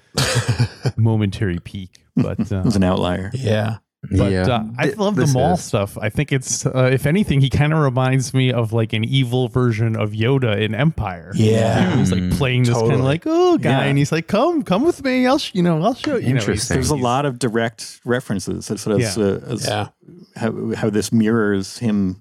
momentary 0.97 1.59
peak, 1.59 2.03
but 2.17 2.51
uh, 2.51 2.61
It 2.61 2.65
was 2.65 2.77
an 2.77 2.85
outlier. 2.85 3.31
Yeah. 3.35 3.77
But 4.11 4.33
Yeah. 4.33 4.43
uh, 4.47 4.65
I 4.79 4.85
Th- 4.87 4.97
love 4.99 5.17
the 5.17 5.23
this 5.23 5.35
Maul 5.35 5.55
is- 5.55 5.65
stuff. 5.65 5.97
I 5.99 6.09
think 6.11 6.33
it's, 6.33 6.67
uh, 6.67 6.91
if 6.93 7.07
anything, 7.07 7.41
he 7.41 7.49
kind 7.49 7.73
of 7.73 7.79
reminds 7.79 8.35
me 8.35 8.53
of 8.53 8.73
like 8.73 8.93
an 8.93 9.05
evil 9.05 9.49
version 9.49 9.97
of 9.97 10.11
Yoda 10.13 10.61
in 10.61 10.75
Empire. 10.75 11.33
Yeah. 11.35 11.97
he's 11.97 12.13
like 12.13 12.23
Mm, 12.23 12.37
playing 12.37 12.65
this 12.65 12.77
kind 12.79 12.93
of 12.93 13.01
like 13.01 13.23
oh 13.27 13.57
guy, 13.59 13.71
Yeah. 13.71 13.81
and 13.89 13.97
he's 13.99 14.13
like, 14.13 14.27
"Come, 14.27 14.63
come 14.63 14.85
with 14.85 15.03
me. 15.05 15.27
I'll, 15.27 15.39
sh- 15.39 15.53
you 15.55 15.63
know, 15.63 15.83
I'll 15.83 15.95
show 15.95 16.17
you." 16.17 16.29
you. 16.29 16.35
know, 16.35 16.41
he's- 16.41 16.43
Interesting. 16.43 16.75
There's 16.77 16.91
a 16.91 16.97
lot 16.97 17.25
of 17.27 17.39
direct 17.39 18.01
references 18.05 18.71
as, 18.71 18.87
as, 18.87 19.17
Yeah. 19.17 19.25
uh, 19.25 19.41
as 19.49 19.67
Yeah. 19.67 19.89
how, 20.37 20.75
how 20.75 20.91
this 20.91 21.13
mirrors 21.13 21.79
him 21.79 22.21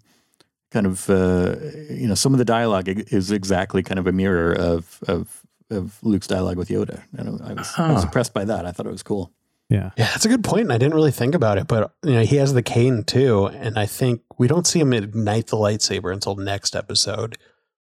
kind 0.71 0.87
of 0.87 1.07
uh, 1.09 1.55
you 1.91 2.07
know 2.07 2.15
some 2.15 2.33
of 2.33 2.39
the 2.39 2.45
dialogue 2.45 2.87
is 2.87 3.29
exactly 3.29 3.83
kind 3.83 3.99
of 3.99 4.07
a 4.07 4.11
mirror 4.11 4.51
of 4.53 4.99
of 5.07 5.41
of 5.69 5.97
Luke's 6.01 6.27
dialogue 6.27 6.57
with 6.57 6.69
Yoda. 6.69 7.01
And 7.17 7.41
I 7.41 7.53
was, 7.53 7.71
I 7.77 7.91
was 7.91 8.03
impressed 8.03 8.33
by 8.33 8.45
that. 8.45 8.65
I 8.65 8.71
thought 8.71 8.85
it 8.87 8.91
was 8.91 9.03
cool. 9.03 9.31
Yeah. 9.73 9.89
Yeah, 9.97 10.05
that's 10.05 10.25
a 10.25 10.29
good 10.29 10.43
point, 10.43 10.63
and 10.63 10.71
I 10.71 10.77
didn't 10.77 10.93
really 10.93 11.11
think 11.11 11.33
about 11.33 11.57
it. 11.57 11.67
But 11.67 11.91
you 12.03 12.13
know, 12.13 12.21
he 12.21 12.35
has 12.35 12.53
the 12.53 12.61
cane 12.61 13.03
too, 13.03 13.47
and 13.47 13.79
I 13.79 13.87
think 13.87 14.21
we 14.37 14.47
don't 14.47 14.67
see 14.67 14.79
him 14.79 14.93
ignite 14.93 15.47
the 15.47 15.57
lightsaber 15.57 16.13
until 16.13 16.35
next 16.35 16.75
episode. 16.75 17.39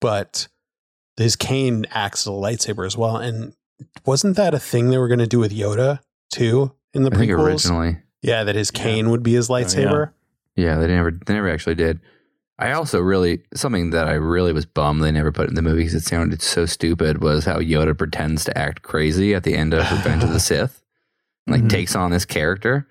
But 0.01 0.47
his 1.17 1.35
cane 1.35 1.87
acts 1.91 2.23
as 2.23 2.27
a 2.29 2.31
lightsaber 2.31 2.87
as 2.87 2.97
well. 2.97 3.17
And 3.17 3.55
wasn't 4.07 4.37
that 4.37 4.55
a 4.55 4.61
thing 4.61 4.91
they 4.91 4.99
were 4.99 5.09
going 5.09 5.19
to 5.19 5.27
do 5.27 5.41
with 5.41 5.53
Yoda 5.53 5.99
too 6.31 6.73
in 6.95 7.03
the 7.03 7.11
I 7.13 7.17
think 7.17 7.33
prequels? 7.33 7.47
originally. 7.47 7.99
yeah, 8.23 8.45
that 8.45 8.55
his 8.55 8.71
cane 8.71 9.11
would 9.11 9.25
be 9.25 9.35
his 9.35 9.51
oh, 9.51 9.55
lightsaber. 9.55 10.13
Yeah, 10.55 10.79
they 10.79 10.87
never 10.87 11.11
they 11.11 11.35
never 11.35 11.51
actually 11.51 11.75
did. 11.75 12.01
I 12.61 12.73
also 12.73 13.01
really 13.01 13.43
something 13.55 13.91
that 13.91 14.07
I 14.07 14.13
really 14.13 14.53
was 14.53 14.67
bummed 14.67 15.03
they 15.03 15.11
never 15.11 15.33
put 15.33 15.49
in 15.49 15.55
the 15.55 15.63
movie 15.63 15.79
because 15.79 15.95
it 15.95 16.05
sounded 16.05 16.43
so 16.43 16.65
stupid 16.65 17.23
was 17.23 17.45
how 17.45 17.59
Yoda 17.59 17.99
pretends 17.99 18.45
to 18.45 18.57
act 18.57 18.83
crazy 18.83 19.35
at 19.35 19.43
the 19.43 19.55
end 19.55 19.75
of 19.75 19.91
Revenge 19.91 20.23
of 20.23 20.33
the 20.33 20.39
Sith, 20.51 20.82
like 21.47 21.63
Mhm. 21.63 21.69
takes 21.71 21.95
on 21.97 22.11
this 22.11 22.25
character, 22.25 22.87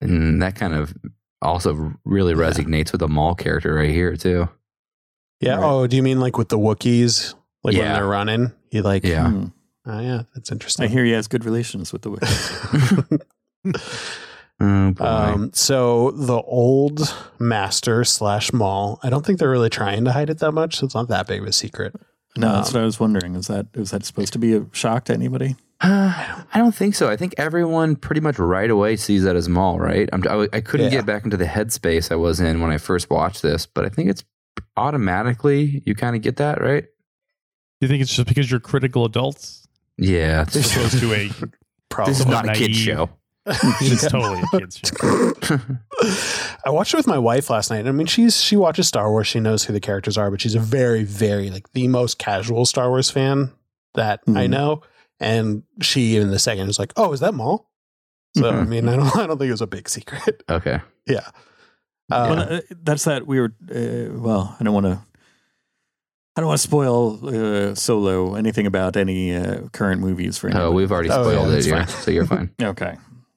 and 0.00 0.40
that 0.42 0.54
kind 0.56 0.74
of 0.74 0.94
also 1.42 1.92
really 2.04 2.32
Yeah. 2.32 2.38
resonates 2.38 2.92
with 2.92 3.00
the 3.00 3.08
Maul 3.08 3.34
character 3.34 3.74
right 3.74 3.90
here 3.90 4.16
too. 4.16 4.48
Yeah. 5.40 5.56
Right. 5.56 5.64
Oh, 5.64 5.86
do 5.86 5.96
you 5.96 6.02
mean 6.02 6.20
like 6.20 6.38
with 6.38 6.48
the 6.48 6.58
Wookiees? 6.58 7.34
Like 7.62 7.76
when 7.76 7.92
they're 7.92 8.06
running, 8.06 8.52
he 8.70 8.80
like. 8.82 9.04
Yeah. 9.04 9.30
Hmm. 9.30 9.44
Oh, 9.86 10.00
yeah, 10.00 10.22
that's 10.34 10.50
interesting. 10.50 10.84
I 10.86 10.88
hear 10.88 11.04
he 11.04 11.12
has 11.12 11.28
good 11.28 11.44
relations 11.44 11.92
with 11.92 12.02
the 12.02 12.10
Wookiees. 12.10 13.20
Oh. 14.60 14.94
Um, 15.00 15.50
so 15.52 16.12
the 16.12 16.40
old 16.40 17.12
master 17.40 18.04
slash 18.04 18.52
Maul, 18.52 19.00
I 19.02 19.10
don't 19.10 19.26
think 19.26 19.38
they're 19.40 19.50
really 19.50 19.68
trying 19.68 20.04
to 20.04 20.12
hide 20.12 20.30
it 20.30 20.38
that 20.38 20.52
much. 20.52 20.76
So 20.76 20.86
it's 20.86 20.94
not 20.94 21.08
that 21.08 21.26
big 21.26 21.42
of 21.42 21.46
a 21.48 21.52
secret. 21.52 21.94
no, 22.36 22.52
that's 22.52 22.68
Um, 22.68 22.74
what 22.74 22.82
I 22.82 22.86
was 22.86 23.00
wondering. 23.00 23.34
Is 23.34 23.48
that 23.48 23.66
is 23.74 23.90
that 23.90 24.04
supposed 24.04 24.32
to 24.34 24.38
be 24.38 24.54
a 24.54 24.64
shock 24.72 25.06
to 25.06 25.12
anybody? 25.12 25.56
Uh, 25.84 26.42
I 26.54 26.58
don't 26.58 26.74
think 26.74 26.94
so. 26.94 27.08
I 27.10 27.16
think 27.16 27.34
everyone 27.36 27.96
pretty 27.96 28.20
much 28.20 28.38
right 28.38 28.70
away 28.70 28.96
sees 28.96 29.22
that 29.24 29.36
as 29.36 29.48
Maul, 29.48 29.78
right? 29.78 30.08
I'm, 30.12 30.22
I, 30.28 30.48
I 30.52 30.60
couldn't 30.60 30.86
Yeah. 30.86 30.98
get 30.98 31.06
back 31.06 31.24
into 31.24 31.36
the 31.36 31.44
headspace 31.44 32.10
I 32.10 32.16
was 32.16 32.40
in 32.40 32.60
when 32.60 32.70
I 32.70 32.78
first 32.78 33.10
watched 33.10 33.42
this, 33.42 33.66
but 33.66 33.84
I 33.84 33.88
think 33.88 34.08
it's 34.10 34.24
automatically 34.76 35.82
you 35.84 35.94
kind 35.94 36.16
of 36.16 36.22
get 36.22 36.36
that, 36.36 36.60
right? 36.60 36.84
Do 36.84 36.88
you 37.80 37.88
think 37.88 38.02
it's 38.02 38.14
just 38.14 38.28
because 38.28 38.50
you're 38.50 38.60
critical 38.60 39.04
adults 39.04 39.66
Yeah, 39.98 40.44
as 40.48 40.72
opposed 40.76 40.98
to 41.00 41.12
a? 41.12 41.30
Probably. 41.90 42.12
this 42.12 42.20
is 42.20 42.26
not 42.26 42.48
a 42.48 42.52
kid 42.52 42.70
naive. 42.70 42.76
show. 42.76 43.10
It's 43.46 44.08
totally 44.08 44.40
a 44.40 44.58
kid's 44.58 44.78
show. 44.78 45.32
I 46.66 46.70
watched 46.70 46.94
it 46.94 46.96
with 46.96 47.06
my 47.06 47.18
wife 47.18 47.50
last 47.50 47.70
night. 47.70 47.86
I 47.86 47.92
mean, 47.92 48.06
she's 48.06 48.40
she 48.42 48.56
watches 48.56 48.88
Star 48.88 49.10
Wars. 49.10 49.26
She 49.26 49.38
knows 49.38 49.64
who 49.64 49.72
the 49.72 49.80
characters 49.80 50.16
are, 50.16 50.30
but 50.30 50.40
she's 50.40 50.54
a 50.54 50.60
very, 50.60 51.04
very 51.04 51.50
like 51.50 51.70
the 51.72 51.86
most 51.88 52.18
casual 52.18 52.64
Star 52.64 52.88
Wars 52.88 53.10
fan 53.10 53.52
that 53.94 54.20
I 54.28 54.46
Mhm. 54.46 54.50
know. 54.50 54.82
And 55.20 55.62
she 55.80 56.16
in 56.16 56.30
the 56.30 56.38
second 56.38 56.66
was 56.66 56.78
like, 56.78 56.92
"Oh, 56.96 57.12
is 57.12 57.20
that 57.20 57.34
Maul?" 57.34 57.70
So 58.36 58.48
I 58.48 58.52
Mhm. 58.52 58.68
mean, 58.68 58.88
I 58.88 58.96
don't, 58.96 59.16
I 59.16 59.26
don't 59.26 59.38
think 59.38 59.48
it 59.48 59.52
was 59.52 59.60
a 59.62 59.66
big 59.66 59.88
secret. 59.88 60.42
okay. 60.50 60.80
yeah. 61.06 61.28
well, 62.10 62.32
Uh, 62.40 62.44
uh, 62.56 62.60
that's 62.82 63.04
that 63.04 63.26
weird. 63.26 63.54
Uh, 63.70 64.12
well, 64.18 64.56
I 64.58 64.64
don't 64.64 64.74
want 64.74 64.86
to. 64.86 65.00
I 66.36 66.40
don't 66.40 66.48
want 66.48 66.60
to 66.60 66.66
spoil 66.66 67.20
uh, 67.28 67.74
Solo 67.76 68.34
anything 68.34 68.66
about 68.66 68.96
any 68.96 69.34
uh, 69.36 69.68
current 69.72 70.00
movies 70.00 70.36
for 70.36 70.48
anybody. 70.48 70.64
Oh, 70.66 70.72
we've 70.72 70.90
already 70.90 71.10
Oh, 71.10 71.22
yeah, 71.30 71.36
spoiled 71.36 71.52
that's 71.52 71.66
it 71.66 71.70
yeah, 71.70 71.84
so 71.86 72.10
you're 72.10 72.26
fine. 72.26 72.50
Okay. 72.60 72.96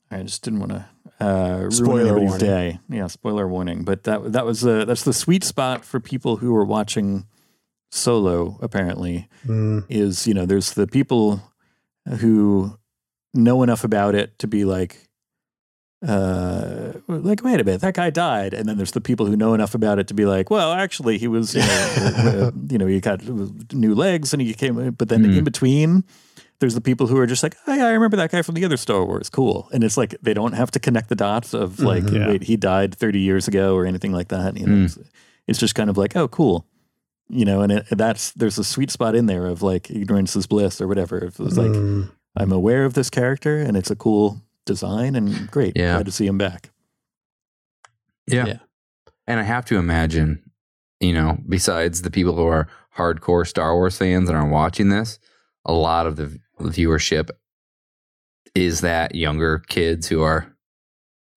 I 0.10 0.24
just 0.24 0.42
didn't 0.44 0.62
want 0.62 0.72
to 0.72 0.86
uh, 1.20 1.70
Spoiler 1.70 2.02
anybody's 2.02 2.30
warning. 2.30 2.48
day. 2.48 2.80
Yeah, 2.90 3.06
spoiler 3.08 3.48
warning. 3.48 3.84
But 3.84 4.04
that 4.06 4.32
that 4.34 4.46
was 4.48 4.66
uh, 4.66 4.86
that's 4.86 5.04
the 5.04 5.14
sweet 5.14 5.44
spot 5.44 5.86
for 5.86 6.00
people 6.00 6.38
who 6.38 6.56
are 6.56 6.66
watching 6.66 7.28
Solo. 7.92 8.58
Apparently, 8.62 9.28
mm, 9.46 9.86
is 9.90 10.26
you 10.26 10.34
know 10.34 10.46
there's 10.48 10.74
the 10.74 10.88
people 10.88 11.42
who 12.20 12.78
know 13.34 13.64
enough 13.64 13.84
about 13.84 14.16
it 14.16 14.38
to 14.40 14.48
be 14.48 14.66
like, 14.66 15.08
uh, 16.08 16.94
like 17.08 17.42
wait 17.44 17.60
a 17.60 17.64
minute, 17.64 17.82
that 17.82 17.96
guy 17.96 18.10
died, 18.10 18.54
and 18.54 18.68
then 18.70 18.78
there's 18.78 18.92
the 18.92 19.02
people 19.02 19.26
who 19.26 19.36
know 19.36 19.54
enough 19.54 19.74
about 19.74 19.98
it 20.00 20.08
to 20.08 20.14
be 20.14 20.26
like, 20.26 20.50
well, 20.50 20.72
actually, 20.74 21.18
he 21.18 21.28
was, 21.28 21.56
you 21.56 21.62
know, 21.62 22.52
you 22.70 22.78
know 22.78 22.86
he 22.86 23.00
got 23.00 23.24
new 23.74 23.96
legs 23.96 24.32
and 24.34 24.42
he 24.42 24.54
came, 24.54 24.92
but 24.92 25.10
then 25.10 25.24
Mm. 25.24 25.38
in 25.40 25.44
between. 25.44 26.04
There's 26.60 26.74
the 26.74 26.82
people 26.82 27.06
who 27.06 27.18
are 27.20 27.28
just 27.28 27.44
like, 27.44 27.56
oh, 27.68 27.74
yeah, 27.76 27.86
I 27.86 27.92
remember 27.92 28.18
that 28.18 28.32
guy 28.32 28.42
from 28.42 28.56
the 28.56 28.66
other 28.66 28.78
Star 28.78 29.06
Wars. 29.06 29.30
Cool. 29.30 29.70
And 29.72 29.84
it's 29.84 29.96
like 29.96 30.16
they 30.24 30.34
don't 30.34 30.54
have 30.54 30.72
to 30.72 30.80
connect 30.80 31.08
the 31.08 31.16
dots 31.16 31.54
of 31.54 31.80
like, 31.80 32.04
Mhm. 32.06 32.14
Yeah. 32.20 32.28
wait, 32.30 32.44
he 32.46 32.58
died 32.58 32.96
30 32.96 33.20
years 33.20 33.48
ago 33.48 33.76
or 33.76 33.86
anything 33.86 34.12
like 34.12 34.30
that. 34.30 34.58
You 34.58 34.66
know, 34.66 34.74
Mm. 34.78 34.86
it's, 34.86 34.98
it's 35.46 35.60
just 35.60 35.76
kind 35.76 35.88
of 35.88 35.98
like, 36.00 36.16
oh, 36.16 36.28
cool 36.28 36.66
you 37.30 37.46
know, 37.46 37.62
and 37.62 37.72
it, 37.72 37.86
that's 37.92 38.32
there's 38.32 38.58
a 38.58 38.64
sweet 38.64 38.92
spot 38.92 39.16
in 39.16 39.26
there 39.26 39.46
of 39.48 39.62
like 39.62 39.90
ignorance 39.92 40.36
is 40.36 40.48
bliss 40.48 40.80
or 40.82 40.88
whatever. 40.88 41.18
If 41.18 41.40
it 41.40 41.44
was 41.44 41.58
like 41.58 41.72
mm, 41.72 42.10
I'm 42.36 42.52
aware 42.52 42.86
of 42.86 42.94
this 42.94 43.10
character 43.10 43.60
and 43.60 43.76
it's 43.78 43.92
a 43.92 43.96
cool 43.96 44.42
design 44.66 45.16
and 45.16 45.50
great, 45.52 45.76
Yeah. 45.76 45.94
glad 45.96 46.06
to 46.06 46.12
see 46.12 46.26
him 46.28 46.38
back. 46.38 46.70
Yeah. 48.28 48.46
Yeah. 48.48 48.58
And 49.28 49.40
I 49.40 49.44
have 49.44 49.66
to 49.66 49.78
imagine, 49.78 50.42
you 51.00 51.14
know, 51.14 51.38
besides 51.48 52.02
the 52.02 52.12
people 52.12 52.36
who 52.36 52.46
are 52.46 52.68
hardcore 52.96 53.46
Star 53.48 53.74
Wars 53.76 53.98
fans 53.98 54.30
and 54.30 54.38
are 54.38 54.48
watching 54.48 54.90
this, 54.90 55.20
a 55.66 55.74
lot 55.74 56.08
of 56.08 56.16
the 56.16 56.40
viewership 56.60 57.30
is 58.56 58.82
that 58.82 59.16
younger 59.16 59.60
kids 59.68 60.08
who 60.08 60.22
are, 60.24 60.54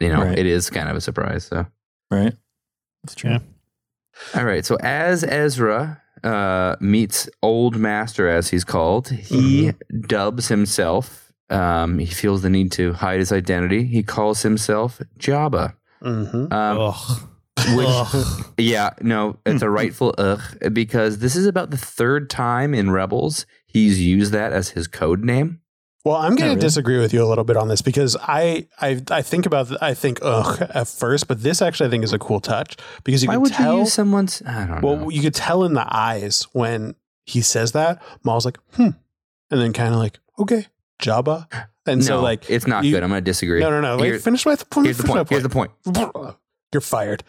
you 0.01 0.09
know, 0.09 0.23
Right. 0.23 0.39
it 0.39 0.47
is 0.47 0.71
kind 0.71 0.89
of 0.89 0.97
a 0.97 1.01
surprise. 1.01 1.45
So, 1.45 1.67
Right? 2.11 2.35
That's 3.03 3.15
true. 3.15 3.31
Yeah. 3.31 3.39
All 4.35 4.45
right. 4.45 4.65
So, 4.65 4.77
as 4.77 5.25
Ezra 5.25 6.03
uh, 6.23 6.77
meets 6.81 7.29
Old 7.43 7.77
Master, 7.77 8.29
as 8.29 8.49
he's 8.51 8.65
called, 8.65 9.09
he 9.09 9.73
dubs 10.07 10.49
himself. 10.49 11.33
Um, 11.49 11.99
he 11.99 12.07
feels 12.07 12.43
the 12.43 12.51
need 12.51 12.71
to 12.73 12.93
hide 12.93 13.19
his 13.19 13.33
identity. 13.33 13.85
He 13.85 14.03
calls 14.03 14.43
himself 14.43 15.01
Jabba. 15.19 15.75
mhm. 16.03 16.53
Um, 16.53 16.79
Ugh. 16.79 17.29
which 17.77 17.87
Ugh. 17.89 18.45
yeah, 18.57 18.91
no, 19.01 19.39
it's 19.45 19.63
a 19.63 19.69
rightful 19.81 20.15
ugh 20.17 20.41
because 20.73 21.19
this 21.19 21.37
is 21.37 21.47
about 21.47 21.71
the 21.71 21.77
third 21.77 22.31
time 22.31 22.73
in 22.75 22.91
Rebels 22.91 23.47
he's 23.67 24.01
used 24.01 24.33
that 24.33 24.53
as 24.53 24.71
his 24.71 24.87
code 24.87 25.25
name. 25.25 25.60
Well, 26.05 26.17
I'm 26.17 26.31
going 26.31 26.37
to 26.39 26.45
really? 26.55 26.61
disagree 26.61 26.99
with 26.99 27.13
you 27.13 27.23
a 27.23 27.29
little 27.29 27.45
bit 27.45 27.57
on 27.59 27.69
this 27.69 27.83
because 27.83 28.17
I 28.21 28.67
I, 28.81 29.03
I 29.11 29.21
think 29.23 29.45
about 29.45 29.69
th- 29.69 29.79
I 29.83 29.93
think 29.93 30.19
ugh 30.23 30.61
at 30.75 30.89
first, 30.89 31.29
but 31.29 31.43
this 31.43 31.61
actually 31.61 31.89
I 31.89 31.91
think 31.91 32.05
is 32.05 32.13
a 32.15 32.19
cool 32.19 32.41
touch 32.41 32.77
because 33.05 33.23
you 33.23 33.29
Why 33.29 33.35
can 33.35 33.43
would 33.43 33.53
tell. 33.53 33.75
you 33.75 33.81
use 33.81 33.93
someone's? 33.93 34.43
I 34.47 34.67
don't 34.67 34.81
well, 34.83 34.97
know. 34.97 35.11
you 35.11 35.21
could 35.21 35.35
tell 35.35 35.65
in 35.65 35.75
the 35.75 35.87
eyes 35.95 36.45
when 36.53 36.95
he 37.27 37.43
says 37.43 37.73
that. 37.73 38.03
Maul's 38.25 38.47
like, 38.47 38.59
hmm, 38.75 38.89
and 39.51 39.61
then 39.61 39.73
kind 39.75 39.93
of 39.93 40.01
like, 40.01 40.19
okay, 40.39 40.67
Jabba, 41.03 41.47
and 41.85 42.01
no, 42.01 42.07
so 42.07 42.21
like, 42.23 42.49
it's 42.49 42.67
not 42.67 42.85
you- 42.85 42.93
good. 42.93 43.03
I'm 43.03 43.11
going 43.11 43.23
to 43.23 43.31
disagree. 43.31 43.61
no, 43.61 43.69
no, 43.71 43.81
no. 43.83 44.03
Here- 44.03 44.19
finish 44.19 44.47
my 44.47 44.57
point. 44.57 44.87
here's 44.87 44.97
the 44.97 45.03
finish 45.03 45.15
my 45.15 45.19
point. 45.19 45.29
Here's 45.29 45.43
the 45.43 45.49
point. 45.51 46.37
You're 46.73 46.81
fired. 46.81 47.25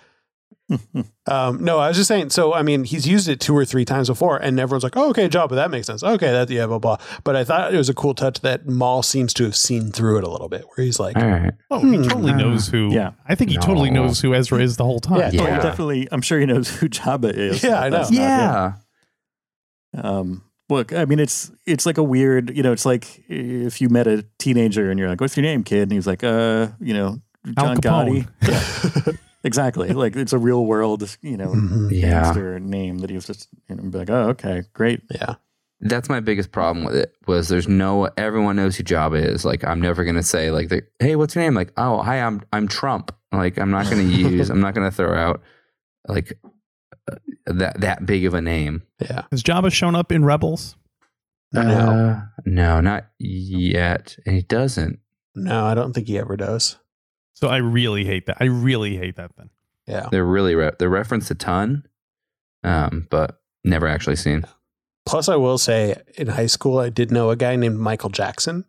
Um, 1.27 1.63
no, 1.63 1.77
I 1.79 1.87
was 1.89 1.97
just 1.97 2.07
saying. 2.07 2.29
So, 2.31 2.53
I 2.53 2.61
mean, 2.63 2.83
he's 2.83 3.07
used 3.07 3.27
it 3.29 3.39
two 3.39 3.55
or 3.55 3.63
three 3.65 3.85
times 3.85 4.07
before, 4.07 4.37
and 4.37 4.59
everyone's 4.59 4.83
like, 4.83 4.97
"Oh, 4.97 5.09
okay, 5.11 5.29
Jabba, 5.29 5.51
that 5.51 5.69
makes 5.71 5.87
sense." 5.87 6.03
Okay, 6.03 6.31
that 6.31 6.49
yeah, 6.49 6.65
blah 6.65 6.79
blah. 6.79 6.97
But 7.23 7.35
I 7.35 7.43
thought 7.43 7.73
it 7.73 7.77
was 7.77 7.89
a 7.89 7.93
cool 7.93 8.13
touch 8.13 8.41
that 8.41 8.67
Maul 8.67 9.03
seems 9.03 9.33
to 9.35 9.43
have 9.43 9.55
seen 9.55 9.91
through 9.91 10.17
it 10.17 10.23
a 10.23 10.29
little 10.29 10.49
bit, 10.49 10.65
where 10.75 10.85
he's 10.85 10.99
like, 10.99 11.15
All 11.17 11.25
right. 11.27 11.53
Oh, 11.69 11.79
he 11.79 11.97
Hmm. 11.97 12.03
totally 12.03 12.33
knows 12.33 12.67
who. 12.67 12.93
Yeah. 12.93 13.11
I 13.27 13.35
think 13.35 13.51
he 13.51 13.57
totally 13.57 13.89
knows 13.91 14.19
who 14.21 14.33
Ezra 14.33 14.59
is 14.59 14.77
the 14.77 14.83
whole 14.83 14.99
time. 14.99 15.19
Yeah, 15.19 15.41
Oh, 15.41 15.45
Yeah. 15.47 15.59
definitely. 15.61 16.07
I'm 16.11 16.21
sure 16.21 16.39
he 16.39 16.45
knows 16.45 16.69
who 16.69 16.89
Jabba 16.89 17.33
is. 17.33 17.63
Yeah, 17.63 17.79
I 17.79 17.89
know. 17.89 17.97
That's 17.97 18.11
not 18.11 18.17
Yeah. 18.21 18.73
Um, 19.97 20.43
look, 20.69 20.93
I 20.93 21.05
mean, 21.05 21.19
it's 21.19 21.51
it's 21.65 21.85
like 21.85 21.97
a 21.97 22.03
weird, 22.03 22.55
you 22.55 22.63
know, 22.63 22.71
it's 22.71 22.85
like 22.85 23.23
if 23.27 23.81
you 23.81 23.89
met 23.89 24.07
a 24.07 24.25
teenager 24.39 24.89
and 24.89 24.99
you're 24.99 25.09
like, 25.09 25.19
"What's 25.21 25.35
your 25.35 25.43
name, 25.43 25.63
kid?" 25.63 25.83
and 25.83 25.91
he's 25.91 26.07
like, 26.07 26.23
"Uh, 26.23 26.67
you 26.79 26.93
know, 26.93 27.19
John 27.59 27.77
Gotti." 27.77 28.27
Yeah, 28.41 29.13
exactly. 29.43 29.89
Like 29.93 30.15
it's 30.15 30.33
a 30.33 30.37
real 30.37 30.65
world, 30.65 31.17
you 31.21 31.37
know, 31.37 31.49
Mhm. 31.53 31.91
Yeah. 31.91 32.57
name 32.59 32.99
that 32.99 33.09
he 33.09 33.15
was 33.15 33.25
just, 33.27 33.47
you 33.69 33.75
know, 33.75 33.83
be 33.83 33.97
like, 33.97 34.09
"Oh, 34.09 34.29
okay, 34.29 34.63
great." 34.73 35.01
yeah, 35.11 35.35
That's 35.79 36.09
my 36.09 36.19
biggest 36.19 36.51
problem 36.51 36.85
with 36.85 36.95
it 36.95 37.15
was 37.27 37.47
there's 37.49 37.67
no 37.67 38.09
everyone 38.17 38.55
knows 38.55 38.75
who 38.77 38.83
Jabba 38.83 39.23
is. 39.23 39.43
Like 39.45 39.63
I'm 39.63 39.81
never 39.81 40.03
gonna 40.05 40.23
say 40.23 40.51
like 40.51 40.69
the, 40.69 40.83
hey 40.99 41.15
what's 41.15 41.35
your 41.35 41.43
name 41.43 41.55
like 41.55 41.71
oh 41.77 42.01
hi 42.01 42.19
I'm 42.21 42.41
I'm 42.53 42.67
Trump 42.67 43.11
like 43.31 43.57
I'm 43.57 43.71
not 43.71 43.89
gonna 43.89 44.03
use 44.29 44.49
I'm 44.49 44.61
not 44.61 44.73
gonna 44.75 44.91
throw 44.91 45.15
out 45.17 45.41
like 46.07 46.37
uh, 47.11 47.15
that 47.47 47.81
that 47.81 48.05
big 48.05 48.25
of 48.25 48.33
a 48.35 48.41
name. 48.41 48.83
yeah. 48.99 49.23
Has 49.31 49.41
Jabba 49.43 49.71
shown 49.71 49.95
up 49.95 50.11
in 50.11 50.23
Rebels? 50.23 50.75
No. 51.53 51.61
Uh, 51.61 52.21
no, 52.45 52.79
not 52.79 53.07
yet. 53.19 54.15
And 54.25 54.35
he 54.35 54.41
doesn't. 54.43 54.99
No, 55.35 55.65
I 55.65 55.73
don't 55.73 55.91
think 55.93 56.07
he 56.07 56.17
ever 56.17 56.37
does. 56.37 56.77
So 57.33 57.47
I 57.47 57.57
really 57.57 58.05
hate 58.05 58.25
that. 58.27 58.37
I 58.39 58.45
really 58.45 58.97
hate 58.97 59.15
that 59.15 59.31
then. 59.37 59.49
Yeah. 59.87 60.07
They're 60.11 60.25
really 60.25 60.55
re- 60.55 60.71
they're 60.77 60.89
referenced 60.89 61.31
a 61.31 61.35
ton, 61.35 61.85
um, 62.63 63.07
but 63.09 63.41
never 63.63 63.87
actually 63.87 64.15
seen. 64.17 64.43
Plus, 65.05 65.27
I 65.27 65.35
will 65.35 65.57
say 65.57 65.95
in 66.15 66.27
high 66.27 66.45
school, 66.45 66.77
I 66.77 66.89
did 66.89 67.11
know 67.11 67.29
a 67.31 67.35
guy 67.35 67.55
named 67.55 67.79
Michael 67.79 68.09
Jackson. 68.09 68.65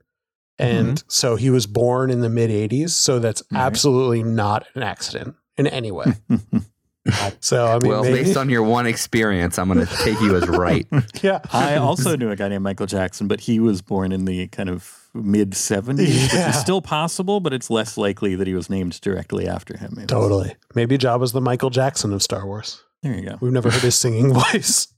And 0.58 1.02
so 1.08 1.36
he 1.36 1.50
was 1.50 1.66
born 1.66 2.10
in 2.10 2.20
the 2.20 2.28
mid 2.28 2.50
80s. 2.50 2.90
So 2.90 3.18
that's 3.18 3.42
Right. 3.50 3.60
absolutely 3.60 4.22
not 4.22 4.66
an 4.74 4.82
accident 4.82 5.34
in 5.56 5.66
any 5.66 5.90
way. 5.90 6.06
so, 7.40 7.66
I 7.66 7.78
mean, 7.80 7.90
well, 7.90 8.02
maybe, 8.04 8.22
based 8.22 8.36
on 8.36 8.48
your 8.48 8.62
one 8.62 8.86
experience, 8.86 9.58
I'm 9.58 9.68
going 9.72 9.84
to 9.84 9.96
take 9.96 10.20
you 10.20 10.36
as 10.36 10.46
right. 10.48 10.86
yeah. 11.22 11.40
I 11.52 11.76
also 11.76 12.16
knew 12.16 12.30
a 12.30 12.36
guy 12.36 12.48
named 12.48 12.62
Michael 12.62 12.86
Jackson, 12.86 13.26
but 13.28 13.40
he 13.40 13.58
was 13.58 13.82
born 13.82 14.12
in 14.12 14.24
the 14.24 14.46
kind 14.48 14.68
of 14.68 15.01
mid 15.14 15.52
70s, 15.52 15.98
which 15.98 16.34
is 16.34 16.58
still 16.60 16.80
possible, 16.82 17.40
but 17.40 17.52
it's 17.52 17.68
less 17.70 17.96
likely 17.98 18.34
that 18.34 18.46
he 18.46 18.54
was 18.54 18.70
named 18.70 19.00
directly 19.00 19.46
after 19.46 19.76
him. 19.76 19.92
It 19.92 19.98
was- 20.02 20.06
Totally. 20.06 20.54
Maybe 20.74 20.96
Jabba's 20.98 21.32
the 21.32 21.40
Michael 21.40 21.70
Jackson 21.70 22.12
of 22.12 22.22
Star 22.22 22.46
Wars. 22.46 22.82
There 23.02 23.14
you 23.14 23.22
go. 23.28 23.38
We've 23.40 23.52
never 23.52 23.70
heard 23.70 23.82
his 23.82 23.94
singing 23.98 24.32
voice. 24.52 24.88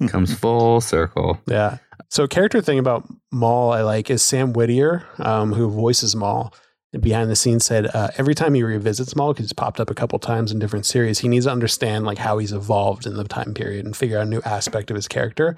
Comes 0.08 0.34
full 0.38 0.80
circle. 0.80 1.40
Yeah. 1.46 1.78
So, 2.10 2.26
character 2.26 2.60
thing 2.60 2.78
about 2.78 3.08
Maul 3.32 3.72
I 3.72 3.82
like 3.82 4.10
is 4.10 4.22
Sam 4.22 4.52
Witwer, 4.52 5.02
um, 5.24 5.52
who 5.52 5.68
voices 5.70 6.14
Maul. 6.14 6.52
Behind 7.00 7.28
the 7.28 7.34
scenes, 7.34 7.64
said 7.66 7.86
uh, 7.92 8.10
every 8.18 8.36
time 8.36 8.54
he 8.54 8.62
revisits 8.62 9.16
Maul, 9.16 9.32
because 9.32 9.46
he's 9.46 9.52
popped 9.52 9.80
up 9.80 9.90
a 9.90 9.94
couple 9.94 10.16
times 10.20 10.52
in 10.52 10.60
different 10.60 10.86
series, 10.86 11.18
he 11.20 11.28
needs 11.28 11.44
to 11.46 11.50
understand 11.50 12.04
like 12.06 12.18
how 12.18 12.38
he's 12.38 12.52
evolved 12.52 13.04
in 13.04 13.14
the 13.16 13.24
time 13.24 13.52
period 13.52 13.84
and 13.84 13.96
figure 13.96 14.16
out 14.18 14.26
a 14.28 14.30
new 14.30 14.40
aspect 14.44 14.90
of 14.90 14.94
his 14.94 15.08
character. 15.08 15.56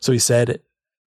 So 0.00 0.12
he 0.12 0.18
said, 0.18 0.60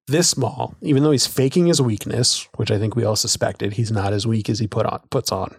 "This 0.08 0.36
Maul, 0.38 0.76
even 0.82 1.04
though 1.04 1.12
he's 1.12 1.28
faking 1.28 1.68
his 1.68 1.82
weakness, 1.82 2.48
which 2.56 2.72
I 2.72 2.80
think 2.80 2.96
we 2.96 3.04
all 3.04 3.16
suspected, 3.16 3.74
he's 3.74 3.92
not 3.92 4.14
as 4.14 4.28
weak 4.28 4.50
as 4.50 4.60
he 4.60 4.68
put 4.68 4.86
on 4.86 5.02
puts 5.10 5.32
on. 5.32 5.56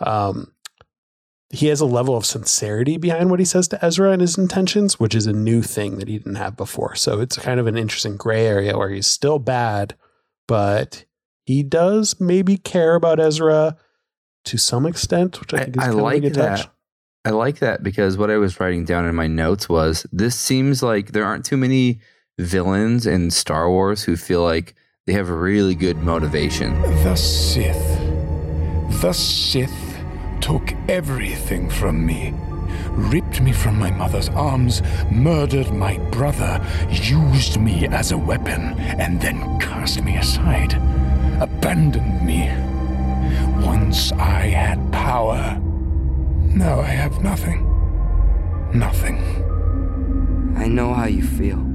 Um, 0.00 0.52
he 1.50 1.68
has 1.68 1.80
a 1.80 1.86
level 1.86 2.16
of 2.16 2.26
sincerity 2.26 2.96
behind 2.96 3.30
what 3.30 3.38
he 3.38 3.44
says 3.44 3.68
to 3.68 3.84
Ezra 3.84 4.10
and 4.10 4.20
his 4.20 4.36
intentions, 4.36 4.98
which 4.98 5.14
is 5.14 5.26
a 5.26 5.32
new 5.32 5.62
thing 5.62 5.98
that 5.98 6.08
he 6.08 6.18
didn't 6.18 6.34
have 6.34 6.56
before. 6.56 6.94
So 6.96 7.20
it's 7.20 7.36
kind 7.36 7.60
of 7.60 7.66
an 7.66 7.76
interesting 7.76 8.16
gray 8.16 8.46
area 8.46 8.76
where 8.76 8.90
he's 8.90 9.06
still 9.06 9.38
bad, 9.38 9.94
but 10.48 11.04
he 11.44 11.62
does 11.62 12.20
maybe 12.20 12.56
care 12.56 12.94
about 12.94 13.20
Ezra 13.20 13.76
to 14.46 14.58
some 14.58 14.84
extent, 14.84 15.40
which 15.40 15.54
I 15.54 15.58
I, 15.58 15.64
think 15.64 15.76
is 15.76 15.82
I 15.84 15.90
like 15.90 16.22
that. 16.22 16.34
touch. 16.34 16.68
I 17.24 17.30
like 17.30 17.60
that 17.60 17.82
because 17.82 18.18
what 18.18 18.30
I 18.30 18.36
was 18.36 18.60
writing 18.60 18.84
down 18.84 19.06
in 19.06 19.14
my 19.14 19.26
notes 19.26 19.68
was 19.68 20.06
this 20.12 20.34
seems 20.34 20.82
like 20.82 21.12
there 21.12 21.24
aren't 21.24 21.44
too 21.44 21.56
many 21.56 22.00
villains 22.38 23.06
in 23.06 23.30
Star 23.30 23.70
Wars 23.70 24.04
who 24.04 24.16
feel 24.16 24.42
like 24.42 24.74
they 25.06 25.12
have 25.12 25.28
a 25.28 25.34
really 25.34 25.74
good 25.74 25.98
motivation. 25.98 26.80
The 27.02 27.14
Sith. 27.14 28.00
The 29.00 29.12
Sith 29.12 29.98
took 30.40 30.72
everything 30.88 31.68
from 31.68 32.04
me. 32.04 32.34
Ripped 32.90 33.40
me 33.40 33.52
from 33.52 33.78
my 33.78 33.90
mother's 33.90 34.28
arms, 34.30 34.82
murdered 35.10 35.72
my 35.72 35.98
brother, 36.10 36.64
used 36.90 37.60
me 37.60 37.86
as 37.88 38.12
a 38.12 38.18
weapon, 38.18 38.78
and 38.78 39.20
then 39.20 39.58
cast 39.58 40.02
me 40.02 40.16
aside. 40.16 40.74
Abandoned 41.40 42.24
me. 42.24 42.48
Once 43.64 44.12
I 44.12 44.46
had 44.46 44.92
power. 44.92 45.58
Now 46.54 46.80
I 46.80 46.86
have 46.86 47.22
nothing. 47.22 47.70
Nothing. 48.72 49.18
I 50.56 50.66
know 50.66 50.94
how 50.94 51.06
you 51.06 51.22
feel. 51.22 51.73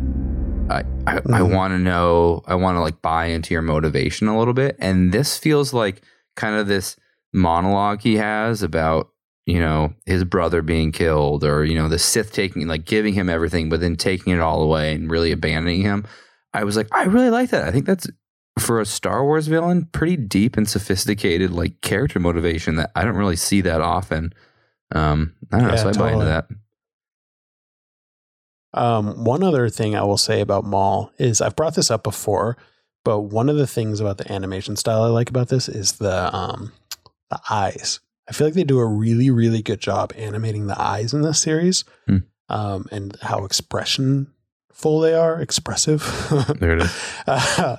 I, 0.70 0.84
I, 1.08 1.22
I 1.34 1.42
want 1.42 1.74
to 1.74 1.80
know, 1.80 2.44
I 2.48 2.56
want 2.56 2.76
to 2.76 2.82
like 2.82 3.02
buy 3.02 3.26
into 3.26 3.54
your 3.54 3.62
motivation 3.62 4.28
a 4.28 4.38
little 4.38 4.54
bit. 4.54 4.76
And 4.80 5.12
this 5.12 5.38
feels 5.38 5.74
like 5.74 6.02
kind 6.36 6.56
of 6.56 6.68
this 6.68 6.96
monologue 7.34 8.02
he 8.02 8.16
has 8.18 8.62
about, 8.62 9.10
you 9.46 9.60
know, 9.60 9.94
his 10.06 10.24
brother 10.24 10.62
being 10.62 10.92
killed 10.92 11.44
or, 11.44 11.66
you 11.66 11.76
know, 11.76 11.90
the 11.90 12.00
Sith 12.00 12.32
taking, 12.32 12.68
like 12.68 12.86
giving 12.86 13.14
him 13.14 13.30
everything, 13.30 13.70
but 13.70 13.80
then 13.80 13.96
taking 13.96 14.34
it 14.34 14.40
all 14.40 14.62
away 14.62 14.94
and 14.94 15.10
really 15.10 15.32
abandoning 15.32 15.82
him. 15.82 16.06
I 16.54 16.64
was 16.64 16.78
like, 16.78 16.88
I 16.92 17.04
really 17.06 17.30
like 17.30 17.50
that. 17.50 17.66
I 17.66 17.72
think 17.72 17.86
that's 17.86 18.08
for 18.60 18.80
a 18.80 18.86
Star 18.86 19.24
Wars 19.24 19.48
villain, 19.48 19.86
pretty 19.92 20.18
deep 20.18 20.58
and 20.58 20.68
sophisticated, 20.68 21.52
like 21.52 21.82
character 21.82 22.20
motivation 22.20 22.76
that 22.76 22.92
I 22.96 23.04
don't 23.04 23.16
really 23.16 23.36
see 23.36 23.62
that 23.62 23.82
often. 23.82 24.34
Um, 24.94 25.36
I 25.52 25.58
don't 25.58 25.68
know. 25.68 25.74
Yeah, 25.74 25.82
So 25.82 25.90
I 25.90 25.94
buy 25.94 26.12
into 26.14 26.26
that. 26.26 26.48
Um, 28.74 29.24
one 29.24 29.42
other 29.44 29.70
thing 29.70 29.96
I 29.96 30.04
will 30.04 30.18
say 30.18 30.42
about 30.42 30.64
Maul 30.66 31.12
is 31.18 31.42
I've 31.42 31.56
brought 31.56 31.76
this 31.76 31.90
up 31.90 32.04
before, 32.04 32.56
but 33.04 33.22
one 33.22 33.50
of 33.50 33.56
the 33.58 33.66
things 33.68 34.00
about 34.00 34.18
the 34.18 34.32
animation 34.32 34.76
style 34.76 35.04
I 35.04 35.08
like 35.08 35.30
about 35.30 35.48
this 35.50 35.68
is 35.68 35.94
the 35.94 36.36
um, 36.36 36.72
the 37.30 37.40
eyes. 37.50 38.00
I 38.30 38.32
feel 38.34 38.46
like 38.48 38.54
they 38.54 38.64
do 38.64 38.78
a 38.80 38.86
really, 38.86 39.32
really 39.32 39.64
good 39.64 39.80
job 39.80 40.14
animating 40.16 40.68
the 40.68 40.80
eyes 40.80 41.14
in 41.14 41.22
this 41.24 41.40
series, 41.40 41.84
Hmm. 42.06 42.18
um, 42.48 42.86
and 42.92 43.18
how 43.24 43.40
expressionful 43.40 45.02
they 45.02 45.14
are, 45.16 45.42
expressive. 45.42 46.04
There 46.60 46.78
it 46.78 46.84
is. 46.84 46.96
Uh, 47.28 47.78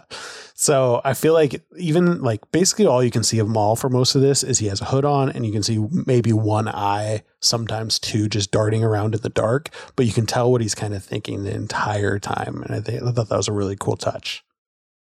so 0.60 1.00
I 1.06 1.14
feel 1.14 1.32
like 1.32 1.62
even 1.78 2.20
like 2.20 2.42
basically 2.52 2.84
all 2.84 3.02
you 3.02 3.10
can 3.10 3.22
see 3.22 3.38
of 3.38 3.48
Maul 3.48 3.76
for 3.76 3.88
most 3.88 4.14
of 4.14 4.20
this 4.20 4.42
is 4.42 4.58
he 4.58 4.66
has 4.66 4.82
a 4.82 4.84
hood 4.84 5.06
on 5.06 5.30
and 5.30 5.46
you 5.46 5.52
can 5.52 5.62
see 5.62 5.82
maybe 6.06 6.34
one 6.34 6.68
eye, 6.68 7.22
sometimes 7.40 7.98
two, 7.98 8.28
just 8.28 8.50
darting 8.50 8.84
around 8.84 9.14
in 9.14 9.22
the 9.22 9.30
dark, 9.30 9.70
but 9.96 10.04
you 10.04 10.12
can 10.12 10.26
tell 10.26 10.52
what 10.52 10.60
he's 10.60 10.74
kind 10.74 10.92
of 10.92 11.02
thinking 11.02 11.44
the 11.44 11.54
entire 11.54 12.18
time. 12.18 12.62
And 12.62 12.74
I, 12.74 12.80
think, 12.80 13.02
I 13.02 13.10
thought 13.10 13.30
that 13.30 13.38
was 13.38 13.48
a 13.48 13.54
really 13.54 13.74
cool 13.80 13.96
touch. 13.96 14.44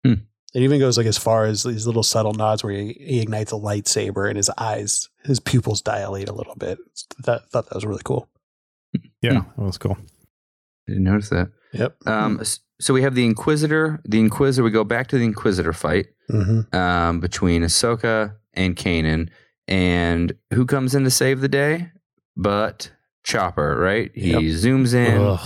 Hmm. 0.04 0.14
It 0.52 0.62
even 0.62 0.80
goes 0.80 0.98
like 0.98 1.06
as 1.06 1.16
far 1.16 1.44
as 1.44 1.62
these 1.62 1.86
little 1.86 2.02
subtle 2.02 2.34
nods 2.34 2.64
where 2.64 2.72
he, 2.72 2.94
he 2.98 3.20
ignites 3.20 3.52
a 3.52 3.54
lightsaber 3.54 4.26
and 4.26 4.36
his 4.36 4.50
eyes, 4.58 5.08
his 5.22 5.38
pupils 5.38 5.80
dilate 5.80 6.28
a 6.28 6.34
little 6.34 6.56
bit. 6.56 6.78
That 7.20 7.48
thought 7.50 7.68
that 7.68 7.76
was 7.76 7.86
really 7.86 8.02
cool. 8.04 8.28
Yeah, 9.22 9.44
that 9.56 9.62
was 9.62 9.78
cool. 9.78 9.96
Didn't 10.88 11.04
notice 11.04 11.28
that. 11.28 11.52
Yep. 11.78 11.96
Um, 12.06 12.40
s- 12.40 12.60
so 12.80 12.92
we 12.94 13.02
have 13.02 13.14
the 13.14 13.24
Inquisitor. 13.24 14.00
The 14.04 14.18
Inquisitor. 14.20 14.62
We 14.64 14.70
go 14.70 14.84
back 14.84 15.06
to 15.08 15.18
the 15.18 15.24
Inquisitor 15.24 15.72
fight 15.72 16.06
Mm-hmm. 16.30 16.74
um, 16.76 17.20
between 17.20 17.62
Ahsoka 17.62 18.34
and 18.54 18.74
Kanan, 18.74 19.28
and 19.68 20.32
who 20.52 20.66
comes 20.66 20.94
in 20.94 21.04
to 21.04 21.10
save 21.10 21.40
the 21.40 21.48
day? 21.48 21.90
But 22.36 22.90
Chopper, 23.24 23.76
right? 23.78 24.10
He 24.14 24.32
Yep. 24.32 24.42
zooms 24.42 24.92
in. 24.94 25.38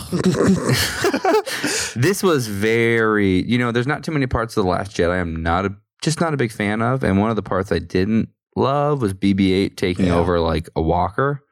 This 1.97 2.23
was 2.23 2.47
very, 2.47 3.43
you 3.45 3.59
know, 3.59 3.73
there's 3.73 3.87
not 3.87 4.05
too 4.05 4.13
many 4.13 4.27
parts 4.27 4.57
of 4.57 4.65
the 4.65 4.71
Last 4.71 4.97
Jedi 4.97 5.21
I'm 5.21 5.43
not 5.43 5.67
a 5.67 5.75
just 6.03 6.21
not 6.21 6.33
a 6.33 6.37
big 6.37 6.51
fan 6.53 6.81
of, 6.81 7.03
and 7.05 7.19
one 7.19 7.29
of 7.31 7.37
the 7.37 7.43
parts 7.43 7.71
I 7.73 7.79
didn't 7.79 8.31
love 8.57 9.03
was 9.03 9.13
BB-8 9.13 9.77
taking 9.77 10.07
Yeah. 10.07 10.15
over 10.15 10.41
like 10.41 10.69
a 10.75 10.81
walker. 10.81 11.43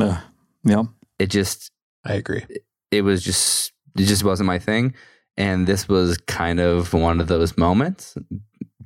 Uh, 0.00 0.18
yeah. 0.64 0.84
It 1.18 1.26
just 1.26 1.70
I 2.06 2.14
agree. 2.14 2.44
it 2.90 3.02
was 3.02 3.22
just 3.22 3.72
it 3.98 4.06
just 4.06 4.24
wasn't 4.24 4.46
my 4.46 4.58
thing. 4.58 4.94
And 5.36 5.66
this 5.66 5.88
was 5.88 6.18
kind 6.26 6.58
of 6.58 6.92
one 6.92 7.20
of 7.20 7.28
those 7.28 7.56
moments. 7.56 8.16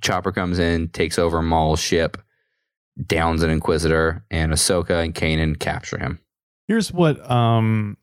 Chopper 0.00 0.32
comes 0.32 0.58
in, 0.58 0.88
takes 0.88 1.18
over 1.18 1.40
Maul's 1.40 1.80
ship, 1.80 2.18
downs 3.06 3.42
an 3.42 3.50
Inquisitor, 3.50 4.24
and 4.30 4.52
Ahsoka 4.52 5.02
and 5.02 5.14
Kanan 5.14 5.58
capture 5.58 5.98
him. 5.98 6.18
Here's 6.68 6.92
what 6.92 7.30
um 7.30 7.96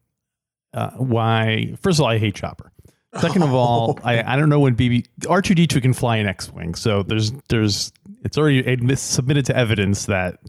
uh, 0.73 0.91
why 0.91 1.75
first 1.81 1.99
of 1.99 2.03
all 2.03 2.09
I 2.09 2.17
hate 2.17 2.35
Chopper. 2.35 2.71
Second 3.19 3.41
of 3.43 3.53
all, 3.53 3.99
I, 4.03 4.21
I 4.21 4.35
don't 4.35 4.49
know 4.49 4.59
when 4.59 4.75
BB 4.75 5.07
R2D2 5.21 5.81
can 5.81 5.93
fly 5.93 6.17
an 6.17 6.27
X-wing. 6.27 6.75
So 6.75 7.03
there's 7.03 7.31
there's 7.49 7.91
it's 8.23 8.37
already 8.37 8.95
submitted 8.95 9.45
to 9.45 9.55
evidence 9.55 10.05
that 10.05 10.39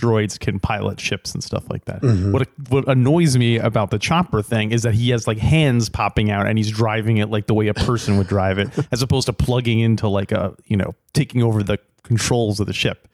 droids 0.00 0.38
can 0.40 0.58
pilot 0.58 0.98
ships 0.98 1.34
and 1.34 1.44
stuff 1.44 1.68
like 1.70 1.84
that. 1.84 2.00
Mhm. 2.02 2.32
What 2.32 2.48
what 2.68 2.88
annoys 2.88 3.36
me 3.36 3.58
about 3.58 3.90
the 3.90 3.98
chopper 3.98 4.42
thing 4.42 4.72
is 4.72 4.82
that 4.82 4.94
he 4.94 5.10
has 5.10 5.26
like 5.26 5.38
hands 5.38 5.88
popping 5.88 6.30
out 6.30 6.46
and 6.46 6.56
he's 6.58 6.70
driving 6.70 7.18
it 7.18 7.30
like 7.30 7.46
the 7.46 7.54
way 7.54 7.68
a 7.68 7.74
person 7.74 8.16
would 8.16 8.26
drive 8.28 8.58
it, 8.58 8.68
as 8.92 9.02
opposed 9.02 9.26
to 9.26 9.32
plugging 9.32 9.78
into 9.80 10.08
like 10.08 10.32
a 10.32 10.54
you 10.66 10.76
know 10.76 10.94
taking 11.12 11.42
over 11.42 11.62
the 11.62 11.78
controls 12.02 12.58
of 12.60 12.66
the 12.66 12.72
ship. 12.72 13.06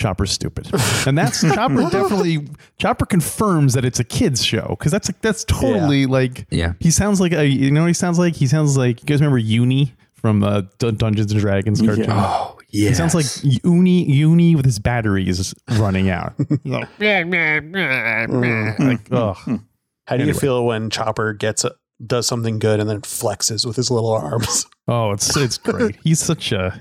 Chopper's 0.00 0.32
stupid, 0.32 0.68
and 1.06 1.16
that's 1.16 1.40
Chopper 1.42 1.82
definitely. 1.88 2.48
Chopper 2.78 3.06
confirms 3.06 3.74
that 3.74 3.84
it's 3.84 4.00
a 4.00 4.04
kids 4.04 4.44
show 4.44 4.74
because 4.76 4.90
that's 4.90 5.08
that's 5.20 5.44
totally 5.44 6.06
like 6.06 6.46
Yeah. 6.50 6.72
he 6.80 6.90
sounds 6.90 7.20
like 7.20 7.32
a 7.32 7.46
you 7.46 7.70
know 7.70 7.82
what 7.82 7.86
he 7.88 7.92
sounds 7.94 8.18
like 8.18 8.34
he 8.34 8.48
sounds 8.48 8.76
like 8.76 9.00
you 9.00 9.06
guys 9.06 9.20
remember 9.20 9.38
Uni 9.38 9.94
from 10.14 10.42
uh, 10.42 10.62
Dungeons 10.78 11.30
and 11.30 11.40
Dragons 11.40 11.80
cartoon. 11.80 12.06
Oh, 12.08 12.58
yeah. 12.74 12.88
He 12.90 12.94
sounds 12.94 13.14
like 13.14 13.26
Uni 13.64 14.04
Uni 14.10 14.54
with 14.56 14.64
his 14.64 14.78
batteries 14.78 15.54
running 15.78 16.10
out. 16.10 16.34
Like, 16.64 16.88
like, 18.78 19.08
ugh. 19.12 19.60
How 20.06 20.16
do 20.16 20.24
you 20.24 20.34
feel 20.34 20.64
when 20.66 20.90
Chopper 20.90 21.32
gets 21.32 21.64
a, 21.64 21.72
does 22.04 22.26
something 22.26 22.58
good 22.58 22.80
and 22.80 22.88
then 22.90 23.00
flexes 23.00 23.64
with 23.64 23.76
his 23.76 23.90
little 23.90 24.10
arms? 24.12 24.66
Oh, 24.86 25.12
it's 25.12 25.34
it's 25.34 25.56
great. 25.56 25.96
He's 26.04 26.18
such 26.20 26.52
a 26.52 26.78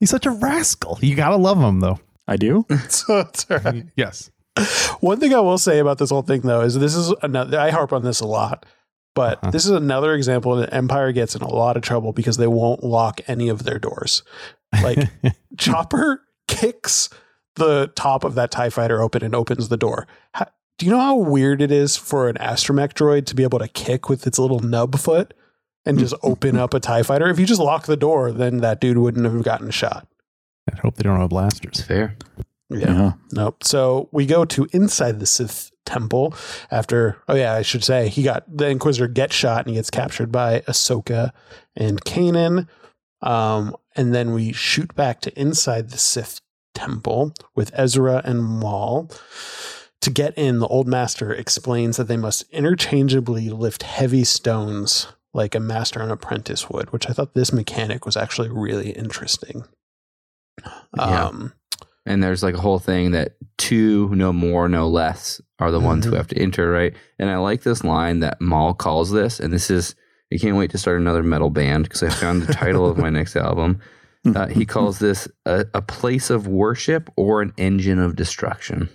he's 0.00 0.08
such 0.08 0.24
a 0.24 0.30
rascal. 0.30 0.98
You 1.02 1.14
gotta 1.14 1.36
love 1.36 1.58
him 1.60 1.80
though. 1.80 2.00
I 2.26 2.36
do. 2.36 2.64
so 2.88 3.18
it's 3.18 3.44
all 3.50 3.58
right. 3.58 3.84
Yes. 3.96 4.30
One 5.00 5.20
thing 5.20 5.34
I 5.34 5.40
will 5.40 5.58
say 5.58 5.78
about 5.78 5.98
this 5.98 6.08
whole 6.08 6.22
thing, 6.22 6.40
though, 6.40 6.62
is 6.62 6.78
this 6.78 6.94
is 6.94 7.12
another. 7.20 7.58
I 7.60 7.68
harp 7.68 7.92
on 7.92 8.02
this 8.02 8.20
a 8.20 8.26
lot, 8.26 8.64
but 9.14 9.36
Uh-huh. 9.42 9.50
this 9.50 9.66
is 9.66 9.72
another 9.72 10.14
example 10.14 10.56
that 10.56 10.72
Empire 10.72 11.12
gets 11.12 11.34
in 11.36 11.42
a 11.42 11.50
lot 11.52 11.76
of 11.76 11.82
trouble 11.82 12.14
because 12.14 12.38
they 12.38 12.46
won't 12.46 12.82
lock 12.82 13.20
any 13.28 13.50
of 13.50 13.64
their 13.64 13.78
doors. 13.78 14.22
Like 14.82 15.08
Chopper 15.56 16.22
kicks 16.48 17.10
the 17.56 17.92
top 17.94 18.24
of 18.24 18.34
that 18.34 18.50
TIE 18.50 18.70
fighter 18.70 19.00
open 19.00 19.22
and 19.22 19.34
opens 19.34 19.68
the 19.68 19.76
door. 19.76 20.06
How, 20.32 20.46
do 20.78 20.86
you 20.86 20.92
know 20.92 21.00
how 21.00 21.16
weird 21.16 21.62
it 21.62 21.70
is 21.70 21.96
for 21.96 22.28
an 22.28 22.36
astromech 22.36 22.94
droid 22.94 23.26
to 23.26 23.34
be 23.34 23.44
able 23.44 23.60
to 23.60 23.68
kick 23.68 24.08
with 24.08 24.26
its 24.26 24.38
little 24.38 24.60
nub 24.60 24.98
foot 24.98 25.34
and 25.86 25.98
just 25.98 26.14
open 26.22 26.56
up 26.56 26.74
a 26.74 26.80
TIE 26.80 27.02
fighter? 27.02 27.28
If 27.28 27.38
you 27.38 27.46
just 27.46 27.60
lock 27.60 27.86
the 27.86 27.96
door, 27.96 28.32
then 28.32 28.58
that 28.58 28.80
dude 28.80 28.98
wouldn't 28.98 29.24
have 29.24 29.42
gotten 29.42 29.70
shot. 29.70 30.08
I 30.72 30.78
hope 30.80 30.96
they 30.96 31.02
don't 31.02 31.20
have 31.20 31.30
blasters. 31.30 31.80
fair. 31.80 32.16
Yeah. 32.70 33.12
Nope. 33.32 33.62
So 33.62 34.08
we 34.10 34.26
go 34.26 34.44
to 34.46 34.66
inside 34.72 35.20
the 35.20 35.26
Sith 35.26 35.70
temple 35.84 36.34
after, 36.70 37.18
oh, 37.28 37.34
yeah, 37.34 37.52
I 37.52 37.62
should 37.62 37.84
say, 37.84 38.08
he 38.08 38.22
got 38.22 38.44
the 38.48 38.68
Inquisitor 38.68 39.06
gets 39.06 39.34
shot 39.34 39.60
and 39.60 39.68
he 39.68 39.74
gets 39.74 39.90
captured 39.90 40.32
by 40.32 40.60
Ahsoka 40.60 41.30
and 41.76 42.02
Kanan. 42.04 42.68
Um, 43.20 43.76
and 43.96 44.14
then 44.14 44.32
we 44.32 44.52
shoot 44.52 44.94
back 44.94 45.20
to 45.22 45.38
inside 45.40 45.90
the 45.90 45.98
Sith 45.98 46.40
temple 46.74 47.32
with 47.54 47.70
Ezra 47.74 48.20
and 48.24 48.44
Maul. 48.44 49.10
To 50.00 50.10
get 50.10 50.36
in, 50.36 50.58
the 50.58 50.66
old 50.66 50.86
master 50.86 51.32
explains 51.32 51.96
that 51.96 52.08
they 52.08 52.16
must 52.16 52.44
interchangeably 52.50 53.48
lift 53.48 53.82
heavy 53.84 54.24
stones 54.24 55.06
like 55.32 55.54
a 55.54 55.60
master 55.60 56.00
and 56.00 56.12
apprentice 56.12 56.68
would, 56.68 56.92
which 56.92 57.08
I 57.08 57.12
thought 57.12 57.34
this 57.34 57.52
mechanic 57.52 58.04
was 58.04 58.16
actually 58.16 58.50
really 58.50 58.90
interesting. 58.90 59.64
Yeah. 60.96 61.26
Um, 61.26 61.52
And 62.06 62.22
there's 62.22 62.42
like 62.42 62.54
a 62.54 62.60
whole 62.60 62.78
thing 62.78 63.12
that 63.12 63.36
two, 63.56 64.14
no 64.14 64.30
more, 64.30 64.68
no 64.68 64.86
less 64.88 65.40
are 65.58 65.70
the 65.70 65.80
ones 65.80 66.04
who 66.04 66.10
Mhm. 66.12 66.16
have 66.18 66.26
to 66.28 66.38
enter, 66.38 66.70
right? 66.70 66.92
And 67.18 67.30
I 67.30 67.38
like 67.38 67.62
this 67.62 67.82
line 67.82 68.20
that 68.20 68.42
Maul 68.42 68.74
calls 68.74 69.10
this, 69.10 69.40
and 69.40 69.50
this 69.54 69.70
is 69.70 69.94
I 70.32 70.38
can't 70.38 70.56
wait 70.56 70.70
to 70.72 70.78
start 70.78 71.00
another 71.00 71.22
metal 71.22 71.50
band 71.50 71.84
because 71.84 72.02
I 72.02 72.08
found 72.10 72.42
the 72.42 72.52
title 72.52 72.88
of 72.88 72.96
my 72.98 73.10
next 73.18 73.36
album. 73.36 73.80
Uh, 74.34 74.46
he 74.46 74.64
calls 74.64 74.98
this 75.00 75.28
a, 75.44 75.66
a 75.74 75.82
place 75.82 76.30
of 76.30 76.46
worship 76.46 77.10
or 77.16 77.42
an 77.42 77.52
engine 77.58 77.98
of 77.98 78.16
destruction. 78.16 78.88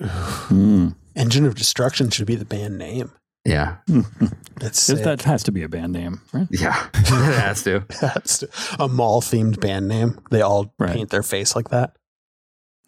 Hmm. 0.00 0.88
Engine 1.16 1.46
of 1.46 1.54
Destruction 1.56 2.10
should 2.10 2.26
be 2.26 2.36
the 2.36 2.44
band 2.44 2.78
name. 2.78 3.10
Yeah, 3.44 3.76
That's 3.86 4.86
That- 4.86 4.96
sick. 4.96 5.04
that 5.04 5.22
has 5.22 5.42
to 5.44 5.52
be 5.52 5.62
a 5.62 5.68
band 5.68 5.92
name, 5.92 6.20
right? 6.32 6.46
yeah, 6.50 6.88
it 6.94 7.06
has 7.40 7.62
to. 7.64 7.84
That's 8.00 8.44
a 8.78 8.88
Maul 8.88 9.22
themed 9.22 9.58
band 9.58 9.88
name. 9.88 10.20
They 10.30 10.42
all 10.42 10.72
Right. 10.78 10.92
paint 10.92 11.10
their 11.10 11.22
face 11.22 11.56
like 11.56 11.70
that. 11.70 11.96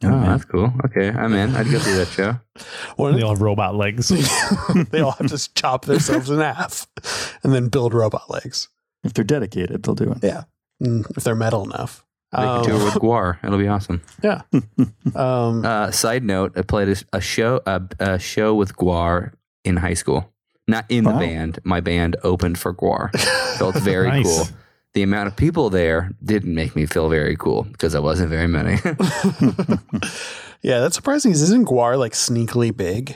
Oh, 0.03 0.21
that's 0.23 0.45
cool. 0.47 0.73
Okay, 0.87 1.11
I'm 1.11 1.35
in. 1.35 1.55
I'd 1.55 1.71
go 1.71 1.79
see 1.79 1.93
that 1.95 2.09
show. 2.09 2.39
One 2.97 3.17
They 3.17 3.23
all 3.23 3.31
have 3.31 3.43
robot 3.43 3.75
legs. 3.75 4.09
they 4.91 5.01
all 5.01 5.11
have 5.13 5.27
to 5.29 5.55
chop 5.55 5.85
themselves 5.85 6.31
in 6.31 6.39
half 6.41 6.87
and 7.45 7.53
then 7.53 7.69
build 7.69 7.93
robot 7.93 8.31
legs. 8.31 8.69
If 9.05 9.13
they're 9.15 9.25
dedicated, 9.25 9.83
they'll 9.83 9.95
do 9.95 10.11
it. 10.13 10.19
Yeah. 10.23 10.45
Mm, 10.83 11.05
If 11.17 11.25
they're 11.25 11.35
metal 11.35 11.65
enough. 11.65 12.05
They 12.33 12.39
could 12.47 12.65
tour 12.65 12.85
with 12.85 12.95
Gwar. 12.95 13.39
It'll 13.45 13.59
be 13.59 13.67
awesome. 13.67 14.01
yeah. 14.23 14.43
Um, 15.17 15.65
Uh, 15.65 15.91
side 15.91 16.23
note: 16.25 16.53
I 16.57 16.63
played 16.63 16.89
a, 16.89 16.97
a 17.17 17.21
show 17.21 17.61
a, 17.67 17.83
a 17.99 18.19
show 18.21 18.55
with 18.55 18.77
Gwar 18.77 19.33
in 19.65 19.77
high 19.79 19.95
school. 19.95 20.33
Not 20.69 20.87
in 20.89 21.03
the 21.05 21.11
Wow. 21.11 21.19
band. 21.19 21.59
My 21.65 21.81
band 21.81 22.17
opened 22.23 22.57
for 22.59 22.73
Gwar. 22.73 23.11
Felt 23.59 23.75
very 23.77 24.09
Nice. 24.09 24.25
cool. 24.25 24.57
The 24.95 25.03
amount 25.03 25.28
of 25.28 25.36
people 25.36 25.70
there 25.70 26.11
didn't 26.22 26.53
make 26.55 26.74
me 26.74 26.84
feel 26.86 27.09
very 27.09 27.36
cool 27.36 27.62
because 27.62 27.95
I 27.95 28.01
wasn't 28.01 28.30
very 28.30 28.49
many. 28.49 28.72
yeah, 30.62 30.80
that's 30.80 30.97
surprising. 30.97 31.30
Isn't 31.32 31.66
Gwar 31.66 31.97
like 31.99 32.12
sneakily 32.12 32.76
big? 32.76 33.14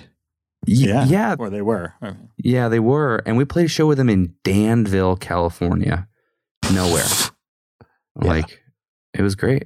yeah, 0.66 1.04
yeah, 1.04 1.36
Or 1.38 1.50
they 1.50 1.60
were. 1.62 1.94
Yeah, 2.38 2.68
they 2.68 2.80
were, 2.80 3.20
and 3.26 3.36
we 3.36 3.44
played 3.44 3.66
a 3.66 3.68
show 3.68 3.86
with 3.86 3.98
them 3.98 4.08
in 4.08 4.34
Danville, 4.44 5.16
California. 5.16 6.08
Nowhere. 6.72 7.04
Yeah. 8.22 8.28
Like 8.28 8.62
it 9.12 9.22
was 9.22 9.34
great. 9.34 9.64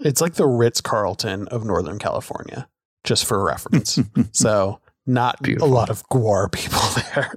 It's 0.00 0.20
like 0.20 0.34
the 0.34 0.46
Ritz 0.46 0.82
Carlton 0.82 1.48
of 1.48 1.64
Northern 1.64 1.98
California, 1.98 2.68
just 3.02 3.24
for 3.24 3.42
reference. 3.42 3.98
so 4.32 4.78
not 5.06 5.40
Beautiful. 5.42 5.68
a 5.68 5.70
lot 5.72 5.88
of 5.88 6.06
Gwar 6.10 6.52
people 6.52 6.78
there. 7.14 7.32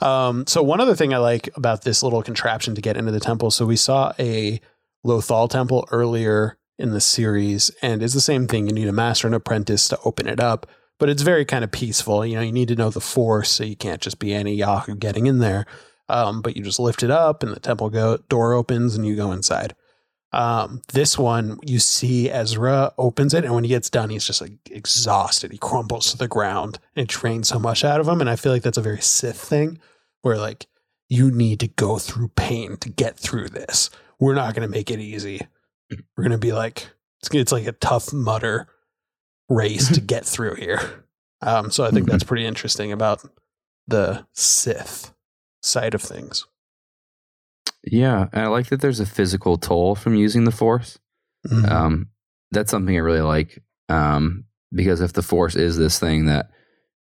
Um, 0.00 0.46
so 0.46 0.62
one 0.62 0.80
other 0.80 0.94
thing 0.94 1.14
I 1.14 1.18
like 1.18 1.48
about 1.56 1.82
this 1.82 2.02
little 2.02 2.22
contraption 2.22 2.74
to 2.74 2.80
get 2.80 2.96
into 2.96 3.12
the 3.12 3.20
temple. 3.20 3.50
So 3.50 3.66
we 3.66 3.76
saw 3.76 4.12
a 4.18 4.60
Lothal 5.06 5.48
temple 5.48 5.88
earlier 5.90 6.58
in 6.78 6.90
the 6.90 7.00
series, 7.00 7.70
and 7.82 8.02
it's 8.02 8.14
the 8.14 8.20
same 8.20 8.46
thing. 8.46 8.66
You 8.66 8.72
need 8.72 8.88
a 8.88 8.92
master 8.92 9.26
and 9.26 9.34
apprentice 9.34 9.88
to 9.88 9.98
open 10.04 10.28
it 10.28 10.40
up, 10.40 10.66
but 10.98 11.08
it's 11.08 11.22
very 11.22 11.44
kind 11.44 11.64
of 11.64 11.72
peaceful. 11.72 12.24
You 12.24 12.36
know, 12.36 12.42
you 12.42 12.52
need 12.52 12.68
to 12.68 12.76
know 12.76 12.90
the 12.90 13.00
force, 13.00 13.50
so 13.50 13.64
you 13.64 13.76
can't 13.76 14.00
just 14.00 14.18
be 14.18 14.32
any 14.32 14.54
Yahoo 14.54 14.94
getting 14.94 15.26
in 15.26 15.38
there. 15.38 15.66
Um, 16.08 16.40
but 16.40 16.56
you 16.56 16.62
just 16.62 16.80
lift 16.80 17.02
it 17.02 17.10
up, 17.10 17.42
and 17.42 17.52
the 17.52 17.60
temple 17.60 17.90
go 17.90 18.18
door 18.28 18.54
opens, 18.54 18.94
and 18.94 19.06
you 19.06 19.16
go 19.16 19.32
inside. 19.32 19.74
Um, 20.32 20.82
this 20.92 21.16
one, 21.16 21.58
you 21.64 21.78
see 21.78 22.30
Ezra 22.30 22.92
opens 22.98 23.32
it, 23.32 23.44
and 23.44 23.54
when 23.54 23.64
he 23.64 23.68
gets 23.68 23.88
done, 23.88 24.10
he's 24.10 24.26
just 24.26 24.40
like 24.40 24.52
exhausted. 24.70 25.52
He 25.52 25.58
crumbles 25.58 26.10
to 26.10 26.18
the 26.18 26.28
ground, 26.28 26.78
and 26.94 27.04
it 27.04 27.08
drains 27.08 27.48
so 27.48 27.58
much 27.58 27.84
out 27.84 28.00
of 28.00 28.08
him. 28.08 28.20
And 28.20 28.28
I 28.28 28.36
feel 28.36 28.52
like 28.52 28.62
that's 28.62 28.78
a 28.78 28.82
very 28.82 29.00
Sith 29.00 29.40
thing, 29.40 29.78
where 30.22 30.36
like 30.36 30.66
you 31.08 31.30
need 31.30 31.60
to 31.60 31.68
go 31.68 31.98
through 31.98 32.28
pain 32.28 32.76
to 32.78 32.90
get 32.90 33.16
through 33.16 33.48
this. 33.48 33.90
We're 34.20 34.34
not 34.34 34.54
going 34.54 34.68
to 34.68 34.72
make 34.72 34.90
it 34.90 35.00
easy. 35.00 35.46
We're 35.90 36.24
going 36.24 36.32
to 36.32 36.38
be 36.38 36.52
like 36.52 36.88
it's, 37.20 37.34
it's 37.34 37.52
like 37.52 37.66
a 37.66 37.72
tough 37.72 38.12
mutter 38.12 38.68
race 39.48 39.88
to 39.92 40.00
get 40.02 40.26
through 40.26 40.56
here. 40.56 41.04
Um, 41.40 41.70
so 41.70 41.84
I 41.84 41.90
think 41.90 42.08
that's 42.08 42.24
pretty 42.24 42.44
interesting 42.44 42.92
about 42.92 43.24
the 43.86 44.26
Sith 44.32 45.14
side 45.62 45.94
of 45.94 46.02
things. 46.02 46.46
Yeah, 47.84 48.26
and 48.32 48.42
I 48.42 48.46
like 48.48 48.68
that 48.68 48.80
there's 48.80 49.00
a 49.00 49.06
physical 49.06 49.56
toll 49.56 49.94
from 49.94 50.14
using 50.14 50.44
the 50.44 50.50
Force. 50.50 50.98
Mhm. 51.46 51.70
Um, 51.70 52.08
that's 52.50 52.70
something 52.70 52.94
I 52.94 53.00
really 53.00 53.20
like. 53.20 53.62
Um, 53.88 54.44
because 54.72 55.00
if 55.00 55.12
the 55.14 55.22
force 55.22 55.54
is 55.54 55.78
this 55.78 55.98
thing 55.98 56.26
that, 56.26 56.50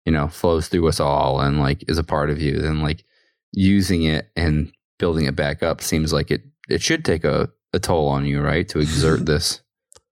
you 0.04 0.12
know, 0.12 0.28
flows 0.28 0.68
through 0.68 0.86
us 0.88 1.00
all 1.00 1.40
and 1.40 1.60
like 1.60 1.82
is 1.88 1.96
a 1.98 2.04
part 2.04 2.28
of 2.30 2.40
you, 2.42 2.58
then 2.60 2.82
like 2.82 3.04
using 3.52 4.02
it 4.02 4.30
and 4.36 4.70
building 4.98 5.24
it 5.26 5.34
back 5.36 5.62
up 5.62 5.80
seems 5.80 6.12
like 6.12 6.30
it 6.30 6.42
it 6.68 6.82
should 6.82 7.04
take 7.04 7.24
a, 7.24 7.48
a 7.72 7.78
toll 7.78 8.08
on 8.08 8.24
you, 8.26 8.40
right? 8.42 8.68
To 8.70 8.80
exert 8.80 9.24
this. 9.26 9.62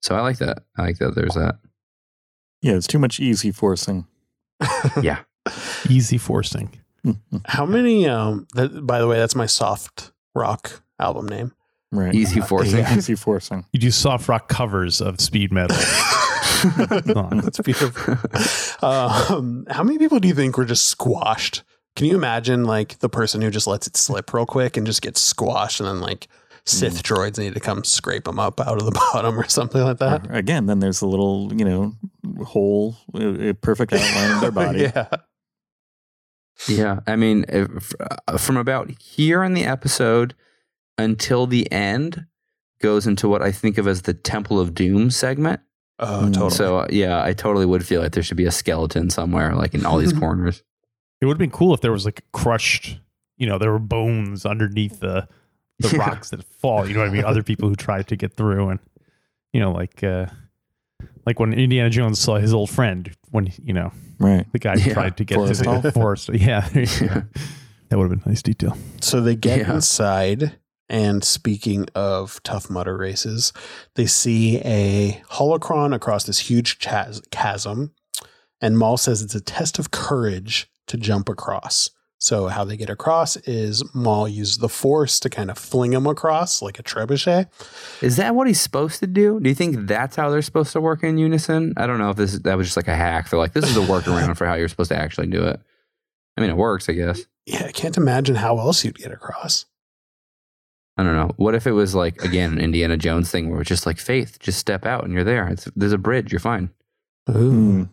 So 0.01 0.15
I 0.15 0.21
like 0.21 0.39
that. 0.39 0.63
I 0.79 0.83
like 0.83 0.99
that 0.99 1.15
there's 1.15 1.35
that. 1.35 1.57
yeah, 2.63 2.75
it's 2.75 2.87
too 2.87 2.99
much 2.99 3.21
easy 3.21 3.51
forcing. 3.53 4.07
Yeah. 5.03 5.21
Easy 5.91 6.19
forcing. 6.19 6.71
How 7.47 7.67
many? 7.67 8.07
Um, 8.09 8.47
that, 8.55 8.87
by 8.87 9.01
the 9.01 9.09
way, 9.09 9.17
that's 9.19 9.35
my 9.35 9.47
soft 9.47 10.12
rock 10.35 10.83
album 10.99 11.27
name. 11.27 11.53
right. 11.91 12.15
Easy 12.15 12.41
uh, 12.41 12.47
forcing. 12.47 12.79
yeah. 12.79 12.97
Easy 12.97 13.15
forcing. 13.15 13.65
You 13.73 13.81
do 13.81 13.91
soft 13.91 14.29
rock 14.29 14.49
covers 14.49 15.01
of 15.01 15.21
speed 15.21 15.53
metal. 15.53 15.77
that's 16.77 17.61
beautiful. 17.61 18.17
Um, 18.87 19.67
how 19.71 19.83
many 19.83 19.99
people 19.99 20.21
do 20.21 20.29
you 20.29 20.35
think 20.35 20.57
were 20.57 20.65
just 20.65 20.87
squashed? 20.87 21.63
Can 21.97 22.07
you 22.07 22.15
imagine 22.15 22.65
like 22.65 22.99
the 23.01 23.09
person 23.09 23.43
who 23.43 23.51
just 23.51 23.67
lets 23.67 23.87
it 23.87 23.97
slip 23.97 24.33
real 24.33 24.47
quick 24.47 24.77
and 24.77 24.87
just 24.87 25.03
gets 25.03 25.21
squashed, 25.21 25.81
and 25.81 25.89
then 25.89 26.01
like 26.01 26.29
Sith 26.65 27.03
mm. 27.03 27.03
droids 27.03 27.39
need 27.39 27.55
to 27.55 27.61
come 27.61 27.85
scrape 27.85 28.25
them 28.25 28.39
up 28.39 28.61
out 28.61 28.79
of 28.79 28.85
the 28.85 28.93
bottom 29.13 29.39
or 29.39 29.49
something 29.49 29.83
like 29.83 29.99
that? 29.99 30.27
Or 30.31 30.35
Again, 30.35 30.67
then 30.67 30.79
there's 30.79 31.03
a 31.03 31.07
little, 31.07 31.53
you 31.55 31.65
know, 31.65 31.95
hole, 32.45 32.97
a 33.15 33.51
a 33.51 33.55
perfect 33.55 33.93
outline 33.93 34.31
of 34.33 34.41
their 34.41 34.51
body. 34.53 34.81
yeah. 34.81 35.09
Yeah, 36.69 37.01
I 37.07 37.17
mean, 37.17 37.45
if, 37.49 37.93
uh, 38.29 38.39
from 38.39 38.57
about 38.57 38.91
here 39.01 39.43
in 39.43 39.55
the 39.55 39.65
episode 39.65 40.35
until 40.99 41.47
the 41.47 41.71
end 41.73 42.27
goes 42.81 43.07
into 43.07 43.29
what 43.29 43.43
I 43.43 43.51
think 43.53 43.79
of 43.79 43.87
as 43.89 44.03
the 44.03 44.15
Temple 44.15 44.61
of 44.61 44.75
Doom 44.75 45.11
segment. 45.11 45.61
Oh, 45.99 46.23
Mm. 46.25 46.33
totally. 46.33 46.51
So 46.51 46.79
uh, 46.79 46.87
yeah, 46.91 47.23
I 47.23 47.33
totally 47.33 47.67
would 47.67 47.87
feel 47.87 48.01
like 48.03 48.13
there 48.13 48.23
should 48.23 48.37
be 48.37 48.45
a 48.47 48.51
skeleton 48.51 49.09
somewhere, 49.11 49.55
like 49.55 49.75
in 49.75 49.85
all 49.87 49.99
these 49.99 50.13
corners. 50.19 50.63
It 51.21 51.27
would 51.27 51.35
have 51.35 51.39
been 51.39 51.51
cool 51.51 51.75
if 51.75 51.81
there 51.81 51.93
was 51.93 52.05
like 52.05 52.25
crushed, 52.33 52.99
you 53.39 53.47
know, 53.47 53.59
there 53.59 53.71
were 53.71 53.79
bones 53.79 54.45
underneath 54.47 55.01
the 55.01 55.29
the 55.79 55.89
Yeah. 55.89 55.99
rocks 56.01 56.31
that 56.31 56.45
fall. 56.45 56.87
You 56.87 56.95
know 56.95 57.01
what 57.01 57.09
I 57.09 57.13
mean? 57.13 57.25
Other 57.25 57.43
people 57.43 57.69
who 57.69 57.75
tried 57.77 58.07
to 58.09 58.17
get 58.17 58.35
through, 58.35 58.69
and 58.69 58.79
you 59.53 59.61
know, 59.61 59.73
like 59.73 60.03
uh 60.05 60.27
like 61.27 61.39
when 61.41 61.53
Indiana 61.53 61.91
Jones 61.91 62.19
saw 62.19 62.37
his 62.39 62.53
old 62.53 62.71
friend 62.71 63.11
when 63.33 63.53
you 63.65 63.73
know 63.75 63.93
Right. 64.21 64.47
the 64.53 64.59
guy 64.61 64.79
who 64.79 64.89
Yeah. 64.89 64.95
tried 64.95 65.17
to 65.17 65.25
get 65.25 65.35
Forrest 65.35 65.65
to 65.65 65.71
the 65.71 65.81
Gump. 65.81 65.95
forest. 65.95 66.29
Yeah, 66.33 66.69
there 66.69 66.85
you 66.85 67.01
go. 67.01 67.05
Yeah. 67.07 67.23
that 67.89 67.99
would 67.99 68.09
have 68.11 68.19
been 68.21 68.23
a 68.25 68.29
nice 68.29 68.43
detail. 68.43 68.77
So 69.01 69.21
they 69.21 69.35
get 69.37 69.59
Yeah. 69.59 69.75
inside, 69.75 70.59
and 70.89 71.25
speaking 71.25 71.87
of 71.95 72.41
tough 72.45 72.71
mutter 72.71 72.97
races, 72.97 73.53
they 73.97 74.07
see 74.07 74.59
a 74.61 75.23
holocron 75.33 75.95
across 75.95 76.25
this 76.25 76.39
huge 76.51 76.79
chas- 76.79 77.21
chasm, 77.31 77.93
and 78.61 78.79
Maul 78.79 78.97
says 78.97 79.23
it's 79.23 79.35
a 79.35 79.41
test 79.41 79.79
of 79.79 79.91
courage 79.91 80.71
to 80.87 80.97
jump 80.97 81.29
across. 81.29 81.91
So 82.23 82.47
how 82.47 82.63
they 82.63 82.77
get 82.77 82.89
across 82.89 83.35
is 83.39 83.83
Maul 83.97 84.29
uses 84.29 84.59
the 84.59 84.69
Force 84.69 85.19
to 85.19 85.29
kind 85.29 85.51
of 85.51 85.59
fling 85.59 85.93
him 85.93 86.07
across 86.07 86.63
like 86.63 86.79
a 86.79 86.83
trebuchet. 86.85 87.49
Is 88.01 88.15
that 88.15 88.37
what 88.37 88.47
he's 88.47 88.61
supposed 88.61 89.01
to 89.01 89.09
do? 89.09 89.41
Do 89.41 89.49
you 89.49 89.57
think 89.57 89.89
that's 89.89 90.15
how 90.15 90.31
they're 90.31 90.41
supposed 90.41 90.71
to 90.75 90.81
work 90.81 91.03
in 91.03 91.19
unison? 91.19 91.75
I 91.77 91.89
don't 91.89 91.99
know 91.99 92.11
if 92.11 92.17
this 92.17 92.39
that 92.39 92.57
was 92.57 92.69
just 92.69 92.77
like 92.77 92.87
a 92.87 92.95
hack. 92.95 93.29
They're 93.29 93.41
like, 93.41 93.55
this 93.55 93.69
is 93.69 93.77
a 93.77 93.81
workaround 93.81 94.37
for 94.39 94.47
how 94.47 94.55
you're 94.55 94.69
supposed 94.69 94.93
to 94.93 94.97
actually 94.97 95.27
do 95.27 95.43
it. 95.43 95.59
I 96.37 96.41
mean, 96.41 96.51
it 96.51 96.57
works, 96.57 96.89
I 96.89 96.93
guess. 96.93 97.23
Yeah, 97.45 97.65
I 97.67 97.73
can't 97.73 97.97
imagine 97.97 98.37
how 98.37 98.57
else 98.57 98.85
you'd 98.85 98.99
get 98.99 99.11
across. 99.11 99.67
I 100.97 101.03
don't 101.03 101.17
know. 101.17 101.33
What 101.39 101.57
if 101.57 101.67
it 101.67 101.73
was 101.73 101.97
like 101.97 102.23
again 102.23 102.53
an 102.53 102.61
Indiana 102.61 102.97
Jones 102.97 103.33
thing 103.33 103.51
where 103.51 103.63
it's 103.63 103.69
just 103.69 103.85
like 103.85 103.99
faith, 103.99 104.39
just 104.39 104.61
step 104.61 104.87
out 104.87 105.03
and 105.03 105.13
you're 105.13 105.25
there. 105.25 105.49
It's, 105.49 105.69
there's 105.75 105.91
a 105.91 105.99
bridge, 105.99 106.31
you're 106.31 106.39
fine. 106.39 106.71
Hmm. 107.27 107.85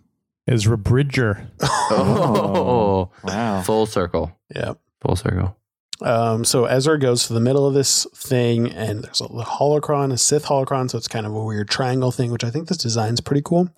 Ezra 0.49 0.77
Bridger. 0.77 1.47
Oh, 1.91 3.09
wow. 3.23 3.61
full 3.61 3.85
circle, 3.85 4.31
Yeah. 4.53 4.73
full 5.01 5.15
circle. 5.15 5.55
Um, 6.01 6.45
so 6.45 6.65
Ezra 6.65 6.97
goes 6.97 7.27
to 7.27 7.33
the 7.33 7.39
middle 7.41 7.67
of 7.67 7.73
this 7.73 8.05
thing, 8.15 8.71
and 8.71 9.03
there's 9.03 9.19
a 9.21 9.25
holocron, 9.27 10.13
a 10.13 10.17
Sith 10.17 10.45
holocron, 10.45 10.89
so 10.89 10.97
it's 10.97 11.07
kind 11.09 11.25
of 11.25 11.33
a 11.35 11.43
weird 11.43 11.69
triangle 11.69 12.11
thing, 12.11 12.31
which 12.31 12.43
I 12.43 12.49
think 12.49 12.67
this 12.67 12.77
design's 12.77 13.19
pretty 13.21 13.41
cool. 13.43 13.69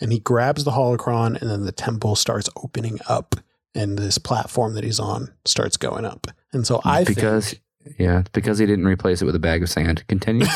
And 0.00 0.12
he 0.12 0.18
grabs 0.18 0.64
the 0.64 0.72
holocron, 0.72 1.40
and 1.40 1.50
then 1.50 1.64
the 1.64 1.72
temple 1.72 2.14
starts 2.14 2.50
opening 2.56 2.98
up, 3.08 3.36
and 3.74 3.98
this 3.98 4.18
platform 4.18 4.74
that 4.74 4.84
he's 4.84 5.00
on 5.00 5.32
starts 5.46 5.76
going 5.78 6.04
up. 6.04 6.26
And 6.52 6.66
so 6.66 6.82
I 6.84 7.04
because 7.04 7.50
think, 7.84 7.96
yeah, 7.98 8.22
because 8.32 8.58
he 8.58 8.66
didn't 8.66 8.86
replace 8.86 9.22
it 9.22 9.24
with 9.24 9.34
a 9.34 9.38
bag 9.40 9.62
of 9.62 9.70
sand. 9.70 10.04
Continue. 10.08 10.46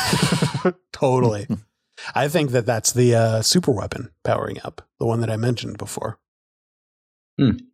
totally, 0.93 1.47
I 2.15 2.27
think 2.27 2.51
that 2.51 2.65
that's 2.65 2.91
the 2.93 3.15
uh, 3.15 3.41
super 3.41 3.71
weapon 3.71 4.11
powering 4.23 4.57
up, 4.63 4.87
the 4.99 5.05
one 5.05 5.21
that 5.21 5.29
I 5.29 5.37
mentioned 5.37 5.77
before. 5.77 6.19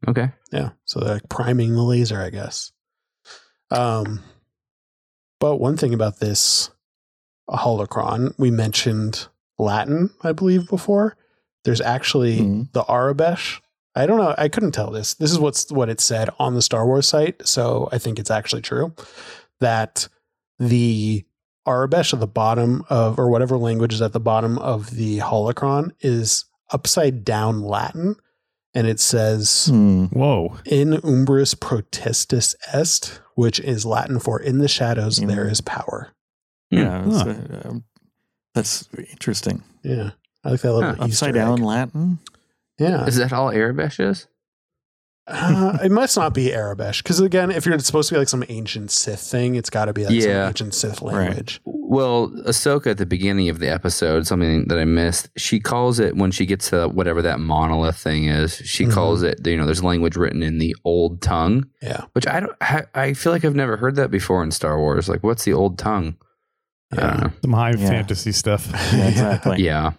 okay. 0.08 0.30
Yeah. 0.52 0.70
So 0.86 1.00
they're 1.00 1.16
like 1.16 1.30
priming 1.30 1.74
the 1.74 1.82
laser, 1.84 2.22
I 2.22 2.30
guess. 2.30 2.72
Um, 3.70 4.24
but 5.42 5.58
one 5.58 5.76
thing 5.76 5.94
about 5.94 6.20
this 6.20 6.70
holocron, 7.50 8.34
we 8.38 8.50
mentioned 8.50 9.28
Latin, 9.60 10.12
I 10.24 10.32
believe, 10.32 10.70
before. 10.70 11.18
There's 11.66 11.82
actually 11.82 12.40
Mhm. 12.40 12.72
the 12.72 12.84
Aurebesh. 12.84 13.60
I 13.94 14.06
don't 14.06 14.20
know. 14.20 14.34
I 14.38 14.48
couldn't 14.48 14.72
tell 14.72 14.92
this. 14.92 15.16
This 15.16 15.32
is 15.32 15.40
what's 15.40 15.70
what 15.72 15.90
it 15.90 16.00
said 16.00 16.30
on 16.40 16.54
the 16.54 16.62
Star 16.62 16.86
Wars 16.86 17.08
site. 17.08 17.46
So 17.48 17.90
I 17.92 17.98
think 17.98 18.20
it's 18.20 18.32
actually 18.32 18.62
true 18.62 18.94
that 19.60 20.08
the 20.60 21.26
Aurebesh 21.68 22.14
at 22.14 22.20
the 22.20 22.28
bottom 22.28 22.84
of, 22.90 23.20
or 23.20 23.30
whatever 23.30 23.58
language 23.58 23.94
is 23.94 24.02
at 24.02 24.14
the 24.14 24.20
bottom 24.20 24.58
of 24.60 24.92
the 24.92 25.20
holocron 25.20 25.92
is 26.00 26.46
upside 26.72 27.24
down 27.24 27.62
Latin. 27.62 28.16
And 28.74 28.88
it 28.88 29.00
says, 29.00 29.68
Hmm. 29.70 30.06
Whoa. 30.06 30.58
in 30.66 30.90
umbris 31.02 31.60
protestus 31.60 32.56
est, 32.74 33.20
which 33.36 33.60
is 33.60 33.86
Latin 33.86 34.20
for 34.20 34.40
in 34.40 34.60
the 34.60 34.68
shadows 34.68 35.20
Mm. 35.20 35.28
there 35.28 35.48
is 35.48 35.62
power. 35.62 36.10
Yeah, 36.70 37.06
it's, 37.08 37.22
Huh. 37.22 37.30
uh, 37.30 37.70
um, 37.70 37.84
that's 38.54 38.88
interesting. 39.10 39.64
Yeah. 39.84 40.12
I 40.44 40.52
like 40.52 40.62
that 40.62 40.74
little 40.74 40.90
Huh. 40.90 41.06
Easter 41.08 41.26
Upside 41.28 41.34
down 41.36 41.60
egg. 41.60 41.66
Latin. 41.66 42.20
Yeah. 42.78 43.06
Is 43.06 43.16
that 43.18 43.34
all 43.34 43.50
Aurebesh 43.50 44.00
is? 44.00 44.28
Uh, 45.30 45.78
it 45.84 45.92
must 45.92 46.16
not 46.16 46.34
be 46.34 46.52
Aurebesh. 46.52 47.04
Because 47.04 47.20
again, 47.20 47.52
if 47.52 47.66
you're 47.66 47.78
supposed 47.80 48.08
to 48.10 48.16
be 48.16 48.20
like 48.20 48.30
some 48.30 48.46
ancient 48.48 48.92
Sith 48.92 49.20
thing, 49.20 49.56
it's 49.56 49.70
got 49.70 49.86
to 49.86 49.94
be 49.94 50.06
like 50.06 50.14
Yeah. 50.16 50.22
some 50.44 50.48
ancient 50.50 50.74
Sith 50.74 51.02
Right. 51.02 51.14
language. 51.28 51.60
Well, 51.66 52.30
Ahsoka 52.46 52.88
at 52.92 52.98
the 52.98 53.06
beginning 53.06 53.50
of 53.50 53.60
the 53.60 53.70
episode, 53.70 54.26
something 54.26 54.68
that 54.70 54.78
I 54.80 54.86
missed, 54.86 55.30
she 55.38 55.60
calls 55.60 56.00
it 56.00 56.16
when 56.16 56.32
she 56.32 56.46
gets 56.46 56.70
to 56.70 56.88
whatever 56.88 57.22
that 57.24 57.40
monolith 57.40 57.98
thing 57.98 58.26
is. 58.26 58.56
She 58.56 58.86
Mhm. 58.86 58.92
calls 58.94 59.22
it, 59.24 59.46
you 59.46 59.58
know, 59.58 59.66
there's 59.66 59.84
language 59.84 60.16
written 60.16 60.42
in 60.44 60.60
the 60.60 60.76
old 60.86 61.22
tongue, 61.22 61.66
Yeah. 61.82 62.06
which 62.14 62.26
I 62.28 62.40
don't, 62.40 62.54
I, 62.62 62.84
I 62.96 63.14
feel 63.14 63.32
like 63.34 63.44
I've 63.44 63.56
never 63.56 63.78
heard 63.78 63.96
that 63.98 64.12
before 64.12 64.44
in 64.44 64.52
Star 64.52 64.78
Wars. 64.80 65.10
Like, 65.10 65.24
what's 65.24 65.44
the 65.44 65.54
old 65.54 65.78
tongue? 65.78 66.16
I 66.92 66.96
don't 66.96 67.06
Yeah. 67.06 67.20
know. 67.24 67.32
Some 67.44 67.54
high 67.54 67.72
Yeah. 67.78 67.88
fantasy 67.90 68.32
stuff. 68.32 68.70
Yeah, 68.94 69.08
exactly. 69.10 69.62
Yeah, 69.64 69.92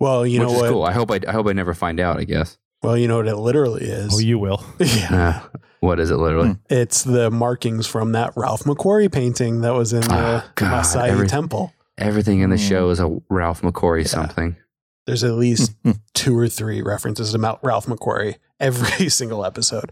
Well, 0.00 0.26
you 0.26 0.40
which 0.40 0.48
know 0.48 0.54
is 0.56 0.60
what? 0.62 0.70
cool. 0.70 0.82
I 0.84 0.92
hope 0.92 1.10
I, 1.12 1.20
I 1.28 1.32
hope 1.32 1.46
I 1.46 1.52
never 1.52 1.74
find 1.74 2.00
out. 2.00 2.18
I 2.18 2.24
guess. 2.24 2.58
Well, 2.82 2.96
you 2.96 3.08
know 3.08 3.16
what 3.16 3.26
it 3.28 3.36
literally 3.36 3.84
is. 3.84 4.14
Oh, 4.14 4.18
you 4.18 4.38
will. 4.38 4.64
yeah. 4.78 5.42
Uh, 5.52 5.58
what 5.80 5.98
is 6.00 6.10
it 6.10 6.16
literally? 6.16 6.56
It's 6.70 7.02
the 7.02 7.30
markings 7.30 7.86
from 7.86 8.12
that 8.12 8.32
Ralph 8.36 8.64
McQuarrie 8.64 9.10
painting 9.12 9.60
that 9.62 9.74
was 9.74 9.92
in 9.92 10.00
the 10.02 10.14
Oh, 10.44 10.50
God, 10.54 10.84
Massassi 10.84 11.08
every- 11.08 11.28
Temple. 11.28 11.72
Everything 11.96 12.40
in 12.40 12.50
the 12.50 12.56
Mm. 12.56 12.68
show 12.68 12.90
is 12.90 13.00
a 13.00 13.18
Ralph 13.28 13.62
McQuarrie 13.62 14.02
Yeah. 14.02 14.06
something. 14.08 14.56
There's 15.06 15.24
at 15.24 15.32
least 15.34 15.72
two 16.14 16.38
or 16.38 16.48
three 16.48 16.80
references 16.82 17.32
to 17.32 17.38
Ralph 17.62 17.86
McQuarrie 17.86 18.36
every 18.60 19.08
single 19.08 19.44
episode. 19.44 19.90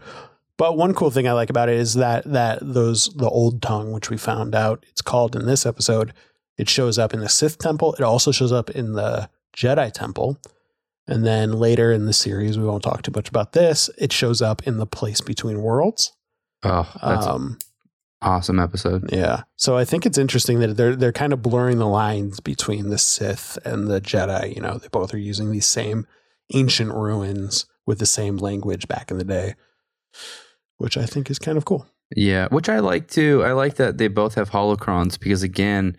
But 0.57 0.77
one 0.77 0.93
cool 0.93 1.11
thing 1.11 1.27
I 1.27 1.33
like 1.33 1.49
about 1.49 1.69
it 1.69 1.75
is 1.75 1.95
that 1.95 2.23
that 2.31 2.59
those 2.61 3.09
the 3.15 3.29
old 3.29 3.61
tongue, 3.61 3.91
which 3.91 4.09
we 4.09 4.17
found 4.17 4.55
out 4.55 4.85
it's 4.89 5.01
called 5.01 5.35
in 5.35 5.45
this 5.45 5.65
episode, 5.65 6.13
it 6.57 6.67
shows 6.69 6.97
up 6.97 7.13
in 7.13 7.19
the 7.19 7.29
Sith 7.29 7.57
temple. 7.59 7.93
It 7.95 8.01
also 8.01 8.31
shows 8.31 8.51
up 8.51 8.69
in 8.71 8.93
the 8.93 9.29
Jedi 9.55 9.91
temple. 9.91 10.37
And 11.07 11.25
then 11.25 11.53
later 11.53 11.91
in 11.91 12.05
the 12.05 12.13
series, 12.13 12.57
we 12.57 12.65
won't 12.65 12.83
talk 12.83 13.01
too 13.01 13.11
much 13.15 13.29
about 13.29 13.53
this. 13.53 13.89
It 13.97 14.11
shows 14.11 14.41
up 14.41 14.67
in 14.67 14.77
the 14.77 14.85
place 14.85 15.21
between 15.21 15.61
worlds. 15.61 16.11
Oh, 16.63 16.89
that's 17.01 17.25
an 17.25 17.31
Um, 17.31 17.57
awesome 18.21 18.59
episode. 18.59 19.09
yeah. 19.13 19.43
So 19.55 19.77
I 19.77 19.85
think 19.85 20.05
it's 20.05 20.17
interesting 20.17 20.59
that 20.59 20.75
they're 20.75 20.95
they're 20.95 21.11
kind 21.13 21.31
of 21.33 21.41
blurring 21.41 21.77
the 21.77 21.87
lines 21.87 22.39
between 22.39 22.89
the 22.89 22.97
Sith 22.97 23.57
and 23.63 23.87
the 23.87 24.01
Jedi. 24.01 24.53
You 24.55 24.61
know, 24.61 24.77
they 24.77 24.87
both 24.89 25.13
are 25.13 25.17
using 25.19 25.51
these 25.51 25.65
same 25.67 26.05
ancient 26.53 26.93
ruins 26.93 27.65
with 27.85 27.99
the 27.99 28.05
same 28.05 28.35
language 28.37 28.87
back 28.87 29.11
in 29.11 29.17
the 29.17 29.23
day, 29.23 29.55
which 30.77 30.97
I 30.97 31.05
think 31.05 31.29
is 31.29 31.39
kind 31.39 31.57
of 31.57 31.65
cool. 31.65 31.87
Yeah, 32.15 32.47
which 32.49 32.69
I 32.69 32.79
like 32.79 33.07
too. 33.09 33.43
I 33.45 33.51
like 33.53 33.75
that 33.75 33.97
they 33.97 34.07
both 34.07 34.35
have 34.35 34.49
holocrons 34.51 35.19
because 35.19 35.43
again, 35.43 35.95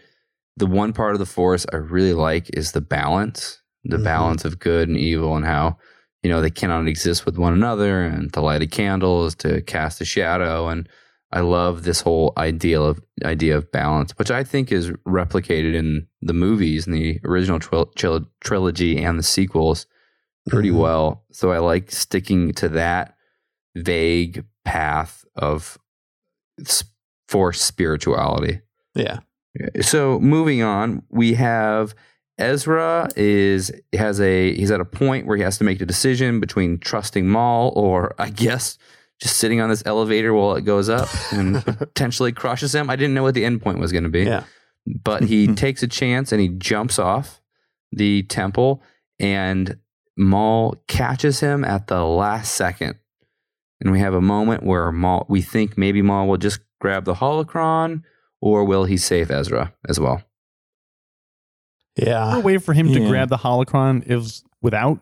the 0.57 0.67
one 0.67 0.93
part 0.93 1.13
of 1.15 1.19
the 1.19 1.27
force 1.27 1.67
I 1.73 1.77
really 1.77 2.15
like 2.15 2.51
is 2.55 2.73
the 2.73 2.81
balance, 2.81 3.61
the 3.85 3.97
Mhm. 3.97 4.05
balance 4.05 4.45
of 4.45 4.59
good 4.59 4.89
and 4.89 4.97
evil 4.99 5.37
and 5.37 5.45
how, 5.45 5.79
you 6.23 6.31
know, 6.31 6.41
they 6.41 6.51
cannot 6.51 6.87
exist 6.89 7.25
with 7.25 7.39
one 7.39 7.53
another 7.53 8.03
and 8.03 8.33
to 8.33 8.41
light 8.41 8.63
a 8.63 8.67
candle 8.67 9.27
is 9.27 9.35
to 9.37 9.61
cast 9.63 10.01
a 10.01 10.05
shadow 10.05 10.69
and 10.69 10.89
I 11.31 11.41
love 11.41 11.83
this 11.85 12.01
whole 12.01 12.33
ideal 12.39 12.87
of 12.87 13.01
idea 13.23 13.55
of 13.57 13.71
balance, 13.71 14.13
which 14.19 14.31
I 14.31 14.43
think 14.43 14.73
is 14.73 14.91
replicated 15.07 15.75
in 15.75 16.07
the 16.23 16.33
movies 16.33 16.87
in 16.87 16.95
the 16.95 17.21
original 17.23 17.59
tril- 17.61 17.93
tril- 17.95 18.27
trilogy 18.41 19.03
and 19.03 19.19
the 19.19 19.23
sequels 19.23 19.87
pretty 20.49 20.71
Mhm. 20.71 20.79
well. 20.79 21.25
So 21.31 21.53
I 21.53 21.59
like 21.59 21.91
sticking 21.93 22.53
to 22.55 22.69
that 22.71 23.15
vague 23.77 24.45
path 24.65 25.25
of 25.37 25.77
force 27.29 27.61
spirituality. 27.61 28.61
Yeah. 28.95 29.19
So 29.83 30.19
moving 30.21 30.63
on, 30.63 31.03
we 31.11 31.35
have 31.35 31.95
Ezra 32.39 33.09
is 33.17 33.73
has 33.93 34.21
a 34.21 34.55
he's 34.55 34.71
at 34.71 34.81
a 34.81 34.85
point 34.85 35.27
where 35.27 35.37
he 35.37 35.43
has 35.43 35.59
to 35.59 35.65
make 35.65 35.81
a 35.81 35.87
decision 35.87 36.41
between 36.41 36.79
trusting 36.79 37.29
Maul 37.29 37.73
or 37.77 38.15
I 38.19 38.31
guess 38.31 38.79
just 39.21 39.37
sitting 39.39 39.61
on 39.61 39.69
this 39.69 39.83
elevator 39.85 40.33
while 40.33 40.55
it 40.55 40.63
goes 40.63 40.89
up 40.89 41.09
and 41.33 41.65
potentially 41.65 42.31
crushes 42.33 42.75
him. 42.75 42.89
I 42.89 42.97
didn't 42.97 43.15
know 43.15 43.25
what 43.25 43.35
the 43.35 43.45
end 43.45 43.61
point 43.63 43.81
was 43.81 43.91
going 43.91 44.05
to 44.05 44.11
be 44.11 44.23
Yeah. 44.25 44.45
but 44.87 45.25
he 45.25 45.53
takes 45.55 45.83
a 45.83 45.89
chance 45.89 46.31
and 46.31 46.41
he 46.41 46.49
jumps 46.49 46.99
off 46.99 47.41
the 47.91 48.23
temple 48.25 48.83
and 49.19 49.77
Maul 50.17 50.77
catches 50.87 51.41
him 51.41 51.65
at 51.65 51.87
the 51.89 52.05
last 52.05 52.55
second. 52.55 52.97
And 53.81 53.93
we 53.93 54.01
have 54.01 54.15
a 54.15 54.21
moment 54.21 54.63
where 54.65 54.91
Maul 54.93 55.27
we 55.29 55.43
think 55.43 55.77
maybe 55.79 56.03
Maul 56.03 56.29
will 56.29 56.37
just 56.37 56.61
grab 56.81 57.05
the 57.05 57.15
holocron 57.15 58.03
or 58.41 58.65
will 58.65 58.85
he 58.85 58.97
save 58.97 59.31
Ezra 59.33 59.73
as 59.89 59.99
well? 59.99 60.23
Yeah. 61.99 62.37
a 62.37 62.41
way 62.41 62.59
for 62.59 62.73
him 62.73 62.89
to 62.93 63.01
Yeah. 63.01 63.09
grab 63.09 63.29
the 63.29 63.37
holocron 63.39 64.03
is 64.09 64.45
without 64.63 65.01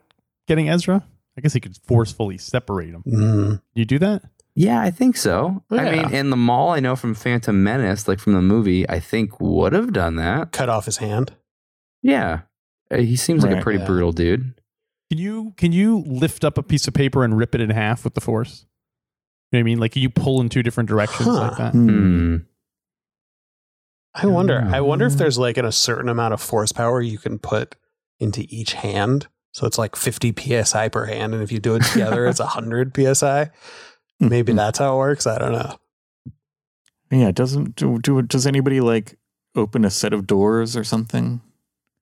getting 0.49 0.69
Ezra? 0.69 1.05
I 1.37 1.41
guess 1.43 1.53
he 1.53 1.61
could 1.61 1.77
forcefully 1.85 2.39
separate 2.39 2.91
him. 2.95 3.03
Mm. 3.07 3.63
You 3.75 3.85
do 3.85 3.99
that? 3.99 4.23
Yeah, 4.55 4.81
I 4.81 4.91
think 4.91 5.19
so. 5.19 5.63
I 5.71 5.91
mean, 5.97 6.15
in 6.15 6.31
the 6.31 6.37
Maul, 6.37 6.71
I 6.71 6.81
know 6.81 6.97
from 6.97 7.13
Phantom 7.15 7.63
Menace, 7.63 8.09
like 8.09 8.19
from 8.19 8.33
the 8.33 8.41
movie, 8.41 8.89
I 8.89 9.01
think 9.01 9.39
would 9.39 9.75
have 9.75 9.93
done 9.93 10.17
that. 10.17 10.53
Cut 10.53 10.71
off 10.71 10.87
his 10.87 10.97
hand. 10.97 11.35
Yeah. 12.03 12.41
Uh, 12.91 12.99
He 12.99 13.17
seems 13.17 13.45
like 13.45 13.55
a 13.55 13.61
pretty 13.61 13.81
yeah. 13.81 13.87
brutal 13.87 14.13
dude. 14.13 14.55
Can 15.11 15.19
you 15.19 15.53
can 15.57 15.73
you 15.73 15.99
lift 16.07 16.43
up 16.45 16.57
a 16.57 16.63
piece 16.63 16.89
of 16.89 16.95
paper 16.95 17.23
and 17.23 17.37
rip 17.37 17.55
it 17.55 17.61
in 17.61 17.69
half 17.71 18.03
with 18.03 18.15
the 18.15 18.21
force? 18.23 18.65
You 19.53 19.59
know 19.59 19.59
what 19.59 19.61
I 19.61 19.63
mean? 19.65 19.79
Like 19.79 19.93
can 19.93 20.03
you 20.03 20.11
pull 20.11 20.41
in 20.41 20.49
two 20.49 20.63
different 20.63 20.89
directions 20.89 21.27
Huh. 21.29 21.35
like 21.35 21.57
that? 21.59 21.73
Hmm. 21.73 22.37
Hmm. 24.21 24.27
I 24.29 24.31
wonder. 24.31 24.69
I 24.73 24.81
wonder 24.81 25.07
if 25.07 25.15
Mm. 25.15 25.19
there's 25.19 25.39
like 25.39 25.57
an, 25.59 25.65
a 25.65 25.73
certain 25.73 26.09
amount 26.09 26.35
of 26.35 26.41
force 26.41 26.73
power 26.73 27.01
you 27.03 27.19
can 27.19 27.39
put 27.39 27.77
into 28.19 28.47
each 28.49 28.73
hand. 28.75 29.29
So 29.53 29.67
it's 29.67 29.79
like 29.79 29.97
50 29.97 30.35
psi 30.65 30.89
per 30.89 31.07
hand, 31.07 31.35
and 31.35 31.43
if 31.43 31.51
you 31.53 31.59
do 31.59 31.75
it 31.77 31.83
together, 31.85 32.27
it's 32.27 32.41
100 32.41 32.95
psi. 33.15 33.51
Maybe 34.21 34.53
that's 34.53 34.79
how 34.79 34.95
it 34.95 34.99
works. 34.99 35.27
I 35.27 35.39
don't 35.39 35.53
know. 35.53 35.77
Yeah, 37.11 37.31
doesn't 37.31 37.77
do, 37.77 37.99
do 38.01 38.21
does 38.23 38.47
anybody 38.47 38.81
like 38.81 39.17
open 39.55 39.85
a 39.85 39.91
set 39.91 40.13
of 40.13 40.27
doors 40.27 40.77
or 40.77 40.85
something? 40.85 41.41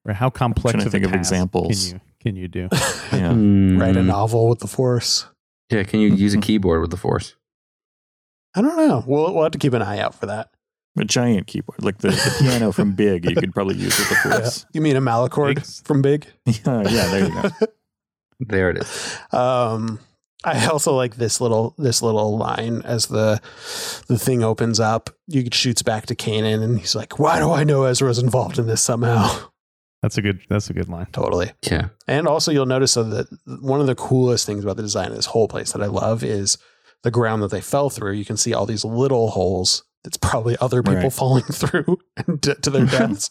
Or 0.06 0.14
how 0.14 0.30
complex 0.30 0.72
Trying 0.74 0.84
to 0.84 0.90
think 0.90 1.04
of 1.04 1.12
examples. 1.14 1.92
can 1.92 1.96
you 1.96 2.00
can 2.20 2.36
you 2.36 2.48
do? 2.48 2.68
Yeah. 3.12 3.32
Hmm. 3.32 3.78
Write 3.78 3.96
a 3.96 4.02
novel 4.02 4.48
with 4.48 4.58
the 4.60 4.66
force. 4.66 5.26
Yeah, 5.70 5.82
can 5.84 6.00
you 6.00 6.08
use 6.08 6.34
a 6.34 6.40
keyboard 6.40 6.80
with 6.80 6.90
the 6.90 6.96
Force? 6.96 7.36
I 8.54 8.60
don't 8.60 8.76
know. 8.76 9.02
We'll, 9.06 9.32
we'll 9.34 9.42
have 9.44 9.52
to 9.52 9.58
keep 9.58 9.72
an 9.72 9.82
eye 9.82 9.98
out 9.98 10.14
for 10.14 10.26
that. 10.26 10.50
A 10.98 11.04
giant 11.04 11.48
keyboard, 11.48 11.82
like 11.82 11.98
the, 11.98 12.08
the 12.08 12.36
piano 12.38 12.70
from 12.70 12.92
Big, 12.96 13.28
you 13.28 13.34
could 13.34 13.52
probably 13.52 13.74
use 13.76 13.98
with 13.98 14.08
the 14.10 14.14
force. 14.14 14.64
You 14.72 14.80
mean 14.80 14.94
a 14.94 15.00
Malacord 15.00 15.56
Thanks. 15.56 15.80
from 15.84 16.02
Big? 16.02 16.26
Yeah, 16.46 16.82
yeah, 16.88 17.06
there 17.08 17.26
you 17.26 17.42
go. 17.42 17.50
There 18.40 18.68
it 18.70 18.78
is. 18.78 19.18
Um, 19.32 20.00
I 20.44 20.66
also 20.66 20.94
like 20.94 21.16
this 21.16 21.40
little 21.40 21.74
this 21.78 22.02
little 22.02 22.36
line 22.36 22.82
as 22.82 23.06
the 23.06 23.40
the 24.08 24.18
thing 24.18 24.42
opens 24.42 24.80
up. 24.80 25.10
You 25.28 25.48
shoots 25.52 25.82
back 25.82 26.06
to 26.06 26.14
Kanan, 26.14 26.62
and 26.62 26.78
he's 26.78 26.94
like, 26.94 27.18
"Why 27.18 27.38
do 27.38 27.50
I 27.52 27.64
know 27.64 27.84
Ezra's 27.84 28.18
involved 28.18 28.58
in 28.58 28.66
this 28.66 28.82
somehow?" 28.82 29.48
That's 30.02 30.18
a 30.18 30.22
good. 30.22 30.40
That's 30.50 30.68
a 30.68 30.74
good 30.74 30.88
line. 30.90 31.06
totally. 31.12 31.52
Yeah. 31.62 31.88
And 32.06 32.28
also, 32.28 32.52
you'll 32.52 32.66
notice 32.66 32.92
so 32.92 33.04
that 33.04 33.26
one 33.46 33.80
of 33.80 33.86
the 33.86 33.94
coolest 33.94 34.44
things 34.44 34.62
about 34.62 34.76
the 34.76 34.82
design 34.82 35.08
of 35.08 35.16
this 35.16 35.26
whole 35.26 35.48
place 35.48 35.72
that 35.72 35.82
I 35.82 35.86
love 35.86 36.22
is 36.22 36.58
the 37.04 37.10
ground 37.10 37.42
that 37.42 37.50
they 37.50 37.62
fell 37.62 37.88
through. 37.88 38.12
You 38.12 38.24
can 38.26 38.36
see 38.36 38.52
all 38.52 38.66
these 38.66 38.84
little 38.84 39.30
holes. 39.30 39.82
That's 40.04 40.18
probably 40.18 40.54
other 40.60 40.82
people 40.82 41.00
Right. 41.04 41.12
falling 41.12 41.42
through 41.50 41.98
to, 42.42 42.54
to 42.54 42.70
their 42.70 42.84
deaths. 42.98 43.30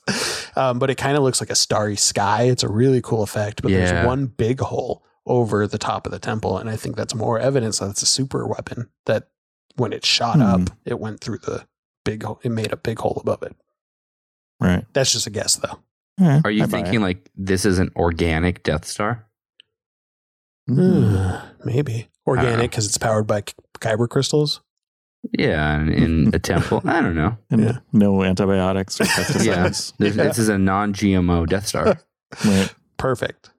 um, 0.57 0.79
but 0.79 0.89
it 0.89 0.95
kind 0.95 1.15
of 1.15 1.21
looks 1.23 1.39
like 1.39 1.51
a 1.51 1.55
starry 1.55 1.95
sky. 1.95 2.43
It's 2.43 2.63
a 2.63 2.67
really 2.67 2.99
cool 3.01 3.21
effect. 3.23 3.61
But 3.61 3.71
Yeah. 3.71 3.85
there's 3.91 4.07
one 4.07 4.25
big 4.25 4.59
hole 4.59 5.03
over 5.25 5.67
the 5.67 5.77
top 5.77 6.05
of 6.07 6.11
the 6.11 6.19
temple, 6.19 6.57
and 6.57 6.69
I 6.69 6.75
think 6.75 6.95
that's 6.95 7.13
more 7.15 7.39
evidence 7.39 7.79
that 7.79 7.91
it's 7.91 8.01
a 8.01 8.07
super 8.07 8.45
weapon. 8.47 8.89
That 9.05 9.29
when 9.75 9.93
it 9.93 10.03
shot 10.03 10.35
Hmm. 10.37 10.41
up, 10.41 10.61
it 10.83 10.99
went 10.99 11.21
through 11.21 11.37
the 11.39 11.65
big. 12.03 12.23
hole. 12.23 12.39
It 12.43 12.49
made 12.49 12.73
a 12.73 12.77
big 12.77 12.99
hole 12.99 13.19
above 13.21 13.43
it. 13.43 13.55
Right. 14.59 14.85
That's 14.93 15.11
just 15.13 15.27
a 15.27 15.29
guess, 15.29 15.55
though. 15.57 15.79
Yeah, 16.19 16.41
Are 16.43 16.51
you 16.51 16.63
I 16.63 16.67
thinking 16.67 16.95
it. 16.95 16.99
like 17.01 17.29
this 17.35 17.65
is 17.65 17.79
an 17.79 17.91
organic 17.95 18.63
Death 18.63 18.85
Star? 18.85 19.27
Mm. 20.69 21.41
Maybe 21.65 22.07
organic 22.25 22.71
because 22.71 22.85
it's 22.85 22.97
powered 22.97 23.27
by 23.27 23.41
k- 23.41 23.53
kyber 23.79 24.07
crystals. 24.07 24.61
Yeah, 25.31 25.79
in, 25.81 25.93
in 25.93 26.31
a 26.35 26.39
temple. 26.39 26.81
I 26.85 27.01
don't 27.01 27.15
know. 27.15 27.37
And 27.49 27.61
Yeah. 27.63 27.77
no 27.93 28.23
antibiotics 28.23 28.99
or 28.99 29.05
Yeah, 29.05 29.09
pesticides. 29.11 29.93
this, 29.97 30.15
this 30.15 30.37
is 30.37 30.49
a 30.49 30.57
non-GMO 30.57 31.47
Death 31.47 31.67
Star. 31.67 31.97
right. 32.45 32.73
Perfect. 32.97 33.49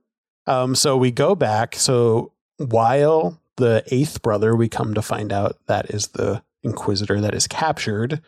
Um, 0.47 0.75
so 0.75 0.97
we 0.97 1.11
go 1.11 1.35
back. 1.35 1.75
So 1.77 2.33
while 2.59 3.41
the 3.57 3.83
eighth 3.89 4.21
brother, 4.23 4.55
we 4.55 4.69
come 4.69 4.95
to 4.95 5.03
find 5.03 5.33
out 5.33 5.57
that 5.67 5.91
is 5.91 6.09
the 6.09 6.43
Inquisitor 6.63 7.21
that 7.21 7.35
is 7.35 7.47
captured. 7.47 8.21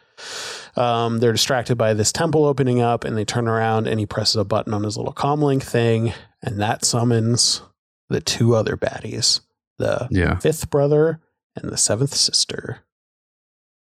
Um, 0.76 1.18
they're 1.20 1.32
distracted 1.32 1.76
by 1.76 1.94
this 1.94 2.12
temple 2.12 2.44
opening 2.44 2.80
up, 2.82 3.04
and 3.04 3.16
they 3.16 3.24
turn 3.24 3.48
around, 3.48 3.86
and 3.86 3.98
he 3.98 4.04
presses 4.04 4.36
a 4.36 4.44
button 4.44 4.74
on 4.74 4.82
his 4.82 4.96
little 4.98 5.14
comlink 5.14 5.62
thing, 5.62 6.12
and 6.42 6.60
that 6.60 6.84
summons 6.84 7.62
the 8.10 8.20
two 8.20 8.54
other 8.54 8.76
baddies: 8.76 9.40
the 9.78 10.06
Yeah. 10.10 10.36
fifth 10.38 10.68
brother 10.68 11.18
and 11.56 11.70
the 11.72 11.78
seventh 11.78 12.14
sister. 12.14 12.80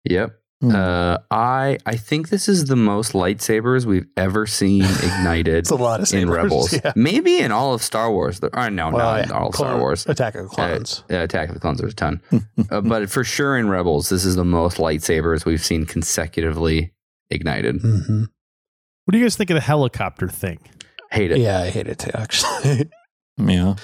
Yep. 0.04 0.34
Hmm. 0.60 0.70
Uh, 0.74 1.18
I 1.30 1.78
I 1.84 1.96
think 1.96 2.28
this 2.28 2.48
is 2.48 2.66
the 2.66 2.76
most 2.76 3.12
lightsabers 3.12 3.84
we've 3.86 4.06
ever 4.16 4.46
seen 4.46 4.82
ignited 5.02 5.56
It's 5.56 5.70
a 5.70 5.74
lot 5.74 6.00
of 6.00 6.12
in. 6.14 6.30
Rebels. 6.30 6.72
Yeah. 6.72 6.92
Maybe 6.94 7.38
in 7.38 7.50
all 7.52 7.74
of 7.74 7.82
Star 7.82 8.10
Wars. 8.10 8.40
Or 8.52 8.70
no, 8.70 8.90
Well, 8.90 8.98
not 9.14 9.22
in 9.24 9.28
yeah. 9.30 9.34
all 9.36 9.48
of 9.48 9.54
Star 9.56 9.78
Wars. 9.78 10.06
Attack 10.06 10.36
of 10.36 10.44
the 10.44 10.48
Clones. 10.48 11.02
Uh, 11.10 11.16
Attack 11.18 11.48
of 11.48 11.54
the 11.54 11.60
Clones, 11.60 11.80
there's 11.80 11.92
a 11.92 11.96
ton. 11.96 12.20
uh, 12.70 12.80
but 12.80 13.10
for 13.10 13.24
sure 13.24 13.58
in 13.58 13.68
Rebels, 13.68 14.08
this 14.08 14.24
is 14.24 14.36
the 14.36 14.44
most 14.44 14.78
lightsabers 14.78 15.44
we've 15.44 15.64
seen 15.64 15.84
consecutively 15.86 16.92
ignited. 17.30 17.80
hmm 17.82 18.24
What 19.04 19.12
do 19.12 19.18
you 19.18 19.24
guys 19.24 19.36
think 19.36 19.50
of 19.50 19.54
the 19.54 19.60
helicopter 19.60 20.28
thing? 20.28 20.60
Hate 21.10 21.32
it. 21.32 21.38
Yeah, 21.38 21.60
I 21.60 21.70
hate 21.70 21.88
it 21.88 21.98
too. 21.98 22.10
Actually, 22.14 22.90
Yeah. 23.38 23.74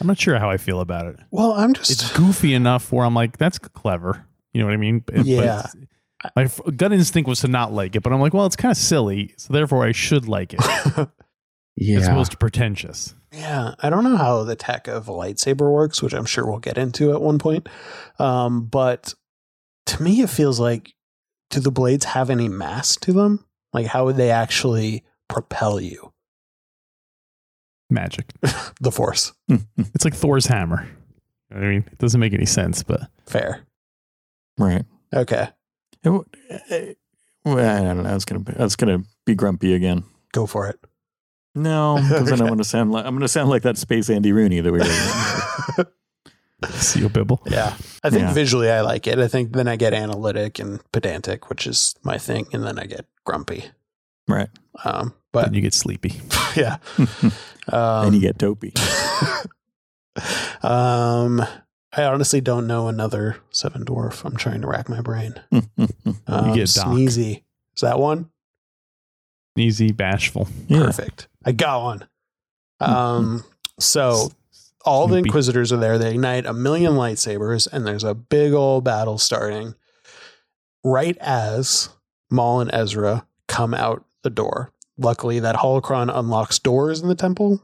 I'm 0.00 0.06
not 0.06 0.18
sure 0.18 0.38
how 0.38 0.50
I 0.50 0.58
feel 0.58 0.80
about 0.80 1.06
it. 1.06 1.16
well, 1.30 1.52
I'm 1.52 1.72
just 1.74 1.90
It's 1.90 2.12
goofy 2.16 2.52
enough 2.54 2.92
where 2.92 3.04
I'm 3.06 3.14
like, 3.14 3.38
that's 3.38 3.58
clever. 3.58 4.26
You 4.58 4.64
know 4.64 4.70
what 4.70 4.74
I 4.74 4.78
mean? 4.78 4.98
But- 5.06 5.14
but 5.14 5.26
Yeah. 5.26 5.66
my 6.34 6.48
gut 6.76 6.92
instinct 6.92 7.28
was 7.28 7.40
to 7.42 7.48
not 7.48 7.72
like 7.72 7.94
it, 7.94 8.02
but 8.02 8.12
I'm 8.12 8.20
like, 8.20 8.34
well, 8.34 8.44
it's 8.44 8.56
kind 8.56 8.72
of 8.72 8.76
silly, 8.76 9.34
so 9.36 9.52
therefore 9.52 9.84
I 9.86 9.92
should 9.92 10.26
like 10.26 10.52
it, 10.52 10.60
as 10.98 11.06
Yeah. 11.76 12.00
opposed 12.00 12.32
to 12.32 12.36
pretentious. 12.38 13.14
Yeah, 13.32 13.74
I 13.78 13.88
don't 13.88 14.02
know 14.02 14.16
how 14.16 14.42
the 14.42 14.56
tech 14.56 14.88
of 14.88 15.06
a 15.08 15.12
lightsaber 15.12 15.70
works, 15.72 16.02
which 16.02 16.12
I'm 16.14 16.24
sure 16.24 16.44
we'll 16.44 16.58
get 16.58 16.76
into 16.76 17.12
at 17.12 17.20
one 17.20 17.38
point. 17.38 17.68
Um, 18.18 18.64
but 18.64 19.14
to 19.86 20.02
me, 20.02 20.22
it 20.22 20.30
feels 20.30 20.58
like 20.58 20.94
do 21.50 21.60
the 21.60 21.70
blades 21.70 22.04
have 22.06 22.30
any 22.30 22.48
mass 22.48 22.96
to 22.96 23.12
them? 23.12 23.44
Like, 23.72 23.86
how 23.86 24.06
would 24.06 24.16
they 24.16 24.30
actually 24.32 25.04
propel 25.28 25.80
you? 25.80 26.12
Magic. 27.90 28.32
The 28.80 28.90
Force. 28.92 29.32
It's 29.48 30.04
like 30.04 30.14
Thor's 30.14 30.46
hammer. 30.46 30.82
You 31.50 31.56
know 31.56 31.60
what 31.62 31.66
I 31.66 31.70
mean, 31.70 31.84
it 31.90 31.98
doesn't 31.98 32.20
make 32.20 32.32
any 32.34 32.44
sense, 32.46 32.82
but 32.82 33.08
Fair. 33.26 33.62
Right. 34.58 34.84
Okay, 35.14 35.48
It 36.02 36.08
w- 36.08 36.24
eh, 36.70 36.92
well, 37.44 37.58
I 37.58 37.82
don't 37.82 38.02
know. 38.02 38.10
I 38.10 38.14
was 38.14 38.24
gonna 38.24 38.40
be, 38.40 38.52
I 38.58 38.62
was 38.64 38.76
gonna 38.76 39.02
be 39.24 39.34
grumpy 39.34 39.72
again. 39.74 40.04
go 40.32 40.46
for 40.46 40.68
it. 40.68 40.78
No, 41.54 41.96
because 42.08 42.24
then 42.26 42.34
Okay. 42.34 42.42
I'm 42.42 42.48
gonna 42.48 42.64
sound 42.64 42.92
like 42.92 43.06
I'm 43.06 43.14
gonna 43.14 43.28
sound 43.28 43.48
like 43.50 43.62
that 43.62 43.78
space 43.78 44.10
Andy 44.10 44.32
Rooney 44.32 44.60
that 44.60 44.72
we 44.72 44.78
were. 44.80 44.84
Sio 46.62 47.08
Bibble. 47.12 47.40
yeah, 47.46 47.74
I 48.02 48.10
think 48.10 48.22
Yeah. 48.22 48.32
visually 48.34 48.68
I 48.70 48.80
like 48.80 49.06
it. 49.06 49.18
I 49.20 49.28
think 49.28 49.52
then 49.52 49.68
I 49.68 49.76
get 49.76 49.94
analytic 49.94 50.58
and 50.58 50.80
pedantic, 50.92 51.48
which 51.48 51.66
is 51.68 51.94
my 52.02 52.18
thing, 52.18 52.46
and 52.52 52.64
then 52.64 52.78
I 52.80 52.86
get 52.86 53.06
grumpy. 53.24 53.64
right. 54.26 54.48
Um, 54.84 55.14
But 55.32 55.46
but 55.46 55.54
you 55.54 55.60
get 55.60 55.72
sleepy. 55.74 56.20
yeah, 56.56 56.78
um, 57.72 58.06
and 58.06 58.14
you 58.14 58.20
get 58.20 58.38
dopey. 58.38 58.72
um, 60.62 61.44
I 61.96 62.04
honestly 62.04 62.40
don't 62.40 62.66
know 62.66 62.88
another 62.88 63.38
seven 63.50 63.84
dwarf. 63.84 64.24
I'm 64.24 64.36
trying 64.36 64.60
to 64.60 64.66
rack 64.66 64.88
my 64.88 65.00
brain. 65.00 65.34
Um, 66.26 66.54
get 66.54 66.64
Sneezy. 66.68 67.42
Is 67.74 67.80
that 67.80 67.98
one? 67.98 68.28
Sneezy, 69.56 69.96
bashful. 69.96 70.48
yeah. 70.66 70.84
Perfect. 70.84 71.28
I 71.44 71.52
got 71.52 71.82
one. 71.82 72.08
Um, 72.80 73.44
so 73.80 74.30
all 74.84 75.08
the 75.08 75.16
Inquisitors 75.16 75.72
are 75.72 75.78
there. 75.78 75.96
They 75.98 76.10
ignite 76.10 76.44
a 76.44 76.52
million 76.52 76.92
lightsabers, 76.92 77.66
and 77.72 77.86
there's 77.86 78.04
a 78.04 78.14
big 78.14 78.52
old 78.52 78.84
battle 78.84 79.16
starting. 79.18 79.74
Right 80.84 81.16
as 81.18 81.88
Maul 82.30 82.60
and 82.60 82.70
Ezra 82.72 83.26
come 83.46 83.72
out 83.74 84.04
the 84.22 84.30
door. 84.30 84.70
Luckily, 84.98 85.40
that 85.40 85.56
holocron 85.56 86.10
unlocks 86.14 86.58
doors 86.58 87.00
in 87.00 87.08
the 87.08 87.14
temple, 87.14 87.62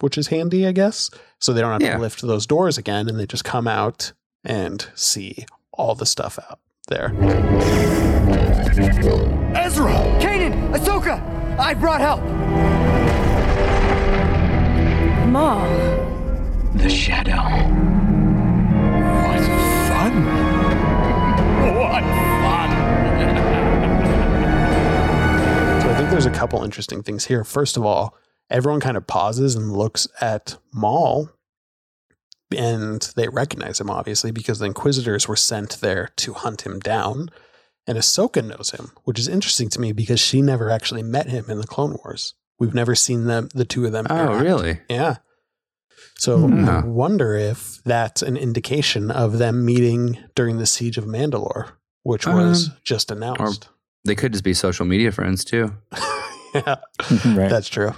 which 0.00 0.16
is 0.18 0.28
handy, 0.28 0.66
I 0.66 0.72
guess. 0.72 1.10
So 1.40 1.52
they 1.52 1.60
don't 1.60 1.72
have 1.72 1.82
Yeah. 1.82 1.94
to 1.96 2.00
lift 2.00 2.22
those 2.22 2.46
doors 2.46 2.78
again, 2.78 3.08
and 3.08 3.18
they 3.18 3.26
just 3.26 3.44
come 3.44 3.66
out 3.68 4.12
and 4.44 4.86
see 4.94 5.44
all 5.72 5.94
the 5.94 6.06
stuff 6.06 6.38
out 6.50 6.58
there. 6.88 7.12
Ezra! 9.54 9.92
Kanan! 10.20 10.72
Ahsoka! 10.72 11.20
I 11.58 11.74
brought 11.74 12.00
help! 12.00 12.22
Ma. 15.28 15.66
The 16.74 16.88
shadow. 16.88 17.42
What 19.18 19.40
fun! 19.88 20.24
What 21.74 22.02
fun! 22.42 22.70
So 25.82 25.90
I 25.90 25.94
think 25.96 26.10
there's 26.10 26.26
a 26.26 26.30
couple 26.30 26.62
interesting 26.64 27.02
things 27.02 27.24
here. 27.26 27.44
First 27.44 27.76
of 27.76 27.84
all, 27.84 28.14
everyone 28.50 28.80
kind 28.80 28.96
of 28.96 29.06
pauses 29.06 29.54
and 29.54 29.72
looks 29.72 30.08
at 30.20 30.56
Maul, 30.72 31.30
and 32.56 33.02
they 33.16 33.28
recognize 33.28 33.80
him 33.80 33.90
obviously 33.90 34.30
because 34.30 34.58
the 34.58 34.66
Inquisitors 34.66 35.28
were 35.28 35.36
sent 35.36 35.80
there 35.80 36.10
to 36.16 36.32
hunt 36.34 36.62
him 36.62 36.78
down. 36.80 37.30
And 37.86 37.96
Ahsoka 37.96 38.44
knows 38.44 38.70
him, 38.72 38.90
which 39.04 39.18
is 39.18 39.28
interesting 39.28 39.70
to 39.70 39.80
me 39.80 39.92
because 39.92 40.20
she 40.20 40.42
never 40.42 40.68
actually 40.70 41.02
met 41.02 41.28
him 41.28 41.46
in 41.48 41.58
the 41.58 41.66
Clone 41.66 41.96
Wars. 42.04 42.34
We've 42.58 42.74
never 42.74 42.94
seen 42.94 43.24
them, 43.24 43.48
the 43.54 43.64
two 43.64 43.86
of 43.86 43.92
them. 43.92 44.06
Oh, 44.10 44.14
interact. 44.34 44.42
really? 44.44 44.80
Yeah. 44.90 45.16
So 46.18 46.36
Hmm. 46.48 46.68
I 46.68 46.84
wonder 46.84 47.34
if 47.34 47.80
that's 47.84 48.20
an 48.22 48.36
indication 48.36 49.10
of 49.10 49.38
them 49.38 49.64
meeting 49.64 50.18
during 50.34 50.58
the 50.58 50.66
siege 50.66 50.98
of 50.98 51.04
Mandalore, 51.06 51.70
which 52.02 52.26
was 52.26 52.68
Um, 52.68 52.76
just 52.84 53.10
announced. 53.10 53.68
They 54.04 54.14
could 54.14 54.32
just 54.32 54.44
be 54.44 54.52
social 54.54 54.84
media 54.84 55.10
friends 55.10 55.42
too. 55.44 55.74
yeah, 56.54 56.76
right. 57.24 57.48
that's 57.48 57.68
true. 57.68 57.92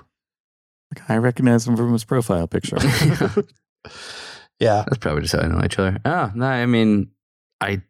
I 1.09 1.17
recognize 1.17 1.67
him 1.67 1.77
from 1.77 1.93
his 1.93 2.05
profile 2.05 2.47
picture. 2.49 2.77
yeah. 4.59 4.85
That's 4.87 4.99
probably 4.99 5.23
just 5.23 5.35
how 5.35 5.43
they 5.43 5.49
know 5.49 5.63
each 5.65 5.79
other. 5.79 5.99
Oh, 6.05 6.31
no, 6.35 6.47
I 6.47 6.67
mean, 6.67 7.11
I 7.61 7.83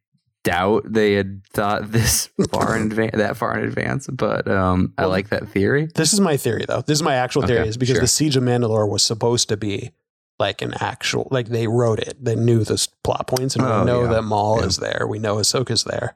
doubt 0.45 0.85
they 0.87 1.15
had 1.15 1.43
thought 1.53 1.91
this 1.93 2.29
far 2.51 2.77
in 2.77 2.85
advance, 2.87 3.17
that 3.17 3.37
far 3.37 3.59
in 3.59 3.65
advance, 3.65 4.07
but 4.13 4.49
um, 4.49 4.93
I 4.97 5.03
Well, 5.03 5.11
like 5.11 5.29
that 5.31 5.49
theory. 5.49 5.89
This 5.95 6.13
is 6.13 6.21
my 6.21 6.37
theory, 6.37 6.65
though. 6.67 6.83
This 6.83 6.99
is 6.99 7.03
my 7.03 7.15
actual 7.15 7.43
theory, 7.43 7.61
Okay, 7.61 7.69
is 7.69 7.77
because 7.77 7.95
sure. 7.97 8.01
the 8.03 8.07
Siege 8.09 8.37
of 8.37 8.43
Mandalore 8.45 8.89
was 8.89 9.03
supposed 9.03 9.49
to 9.49 9.57
be 9.57 9.91
like 10.39 10.63
an 10.63 10.73
actual, 10.81 11.29
like 11.31 11.49
they 11.49 11.67
wrote 11.69 11.99
it. 11.99 12.23
They 12.25 12.37
knew 12.37 12.65
the 12.65 12.87
plot 13.05 13.27
points, 13.27 13.57
and 13.57 13.65
Oh, 13.65 13.81
we 13.81 13.85
know 13.87 14.05
yeah. 14.05 14.11
that 14.13 14.23
Maul 14.23 14.61
Yeah. 14.61 14.67
is 14.67 14.77
there. 14.79 15.07
We 15.09 15.19
know 15.19 15.37
Ahsoka's 15.37 15.85
there. 15.85 16.15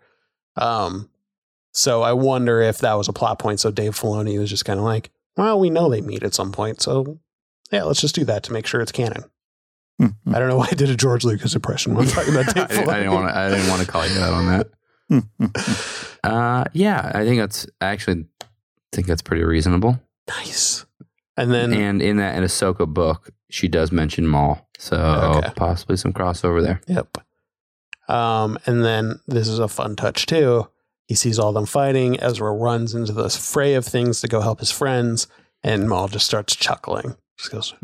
Um, 0.56 1.10
so 1.72 2.02
I 2.02 2.12
wonder 2.12 2.60
if 2.62 2.78
that 2.78 2.94
was 2.94 3.08
a 3.08 3.12
plot 3.12 3.38
point. 3.38 3.60
So 3.60 3.70
Dave 3.70 3.98
Filoni 3.98 4.38
was 4.38 4.48
just 4.48 4.64
kind 4.64 4.78
of 4.78 4.84
like, 4.86 5.10
well, 5.36 5.58
we 5.58 5.70
know 5.70 5.88
they 5.88 6.00
meet 6.00 6.22
at 6.22 6.34
some 6.34 6.52
point, 6.52 6.80
so 6.80 7.18
yeah, 7.70 7.82
let's 7.84 8.00
just 8.00 8.14
do 8.14 8.24
that 8.24 8.42
to 8.44 8.52
make 8.52 8.66
sure 8.66 8.80
it's 8.80 8.92
canon. 8.92 9.24
I 10.00 10.38
don't 10.38 10.48
know 10.48 10.56
why 10.56 10.68
I 10.70 10.74
did 10.74 10.90
a 10.90 10.96
George 10.96 11.24
Lucas 11.24 11.54
impression 11.54 11.94
when 11.94 12.06
I'm 12.06 12.10
talking 12.10 12.34
about 12.34 12.48
I, 12.48 12.52
Dave 12.52 12.68
didn't- 12.68 12.88
I 12.90 12.98
didn't 12.98 13.12
want 13.14 13.28
to. 13.28 13.36
I 13.38 13.48
didn't 13.48 13.68
want 13.70 13.80
to 13.82 13.86
call 13.88 14.06
you 14.06 14.20
out 14.20 14.32
on 14.34 14.46
that. 14.48 14.68
Uh, 16.24 16.64
yeah, 16.72 17.12
I 17.14 17.24
think 17.26 17.38
that's 17.38 17.66
actually 17.82 17.82
I 17.82 17.86
actually 17.92 18.26
think 18.92 19.06
that's 19.06 19.20
pretty 19.22 19.44
reasonable. 19.44 20.00
Nice. 20.26 20.86
And 21.36 21.52
then 21.52 21.72
and 21.74 22.00
in 22.00 22.16
that 22.16 22.34
in 22.36 22.42
Ahsoka 22.44 22.86
book, 22.88 23.30
she 23.50 23.68
does 23.68 23.92
mention 23.92 24.26
Maul, 24.26 24.66
so 24.78 24.96
Okay. 24.96 25.52
possibly 25.54 25.96
some 25.98 26.12
crossover 26.14 26.62
there. 26.62 26.80
Yep. 26.88 27.18
Um, 28.08 28.58
and 28.66 28.82
then 28.84 29.20
this 29.26 29.48
is 29.48 29.58
a 29.58 29.68
fun 29.68 29.96
touch 29.96 30.24
too. 30.26 30.66
He 31.08 31.14
sees 31.14 31.38
all 31.38 31.52
them 31.52 31.66
fighting. 31.66 32.18
Ezra 32.20 32.52
runs 32.52 32.94
into 32.94 33.12
this 33.12 33.36
fray 33.36 33.74
of 33.74 33.84
things 33.84 34.20
to 34.22 34.28
go 34.28 34.40
help 34.40 34.60
his 34.60 34.70
friends, 34.70 35.26
and 35.62 35.88
Maul 35.88 36.08
just 36.08 36.26
starts 36.26 36.56
chuckling. 36.56 37.16
Just 37.38 37.50
goes, 37.52 37.74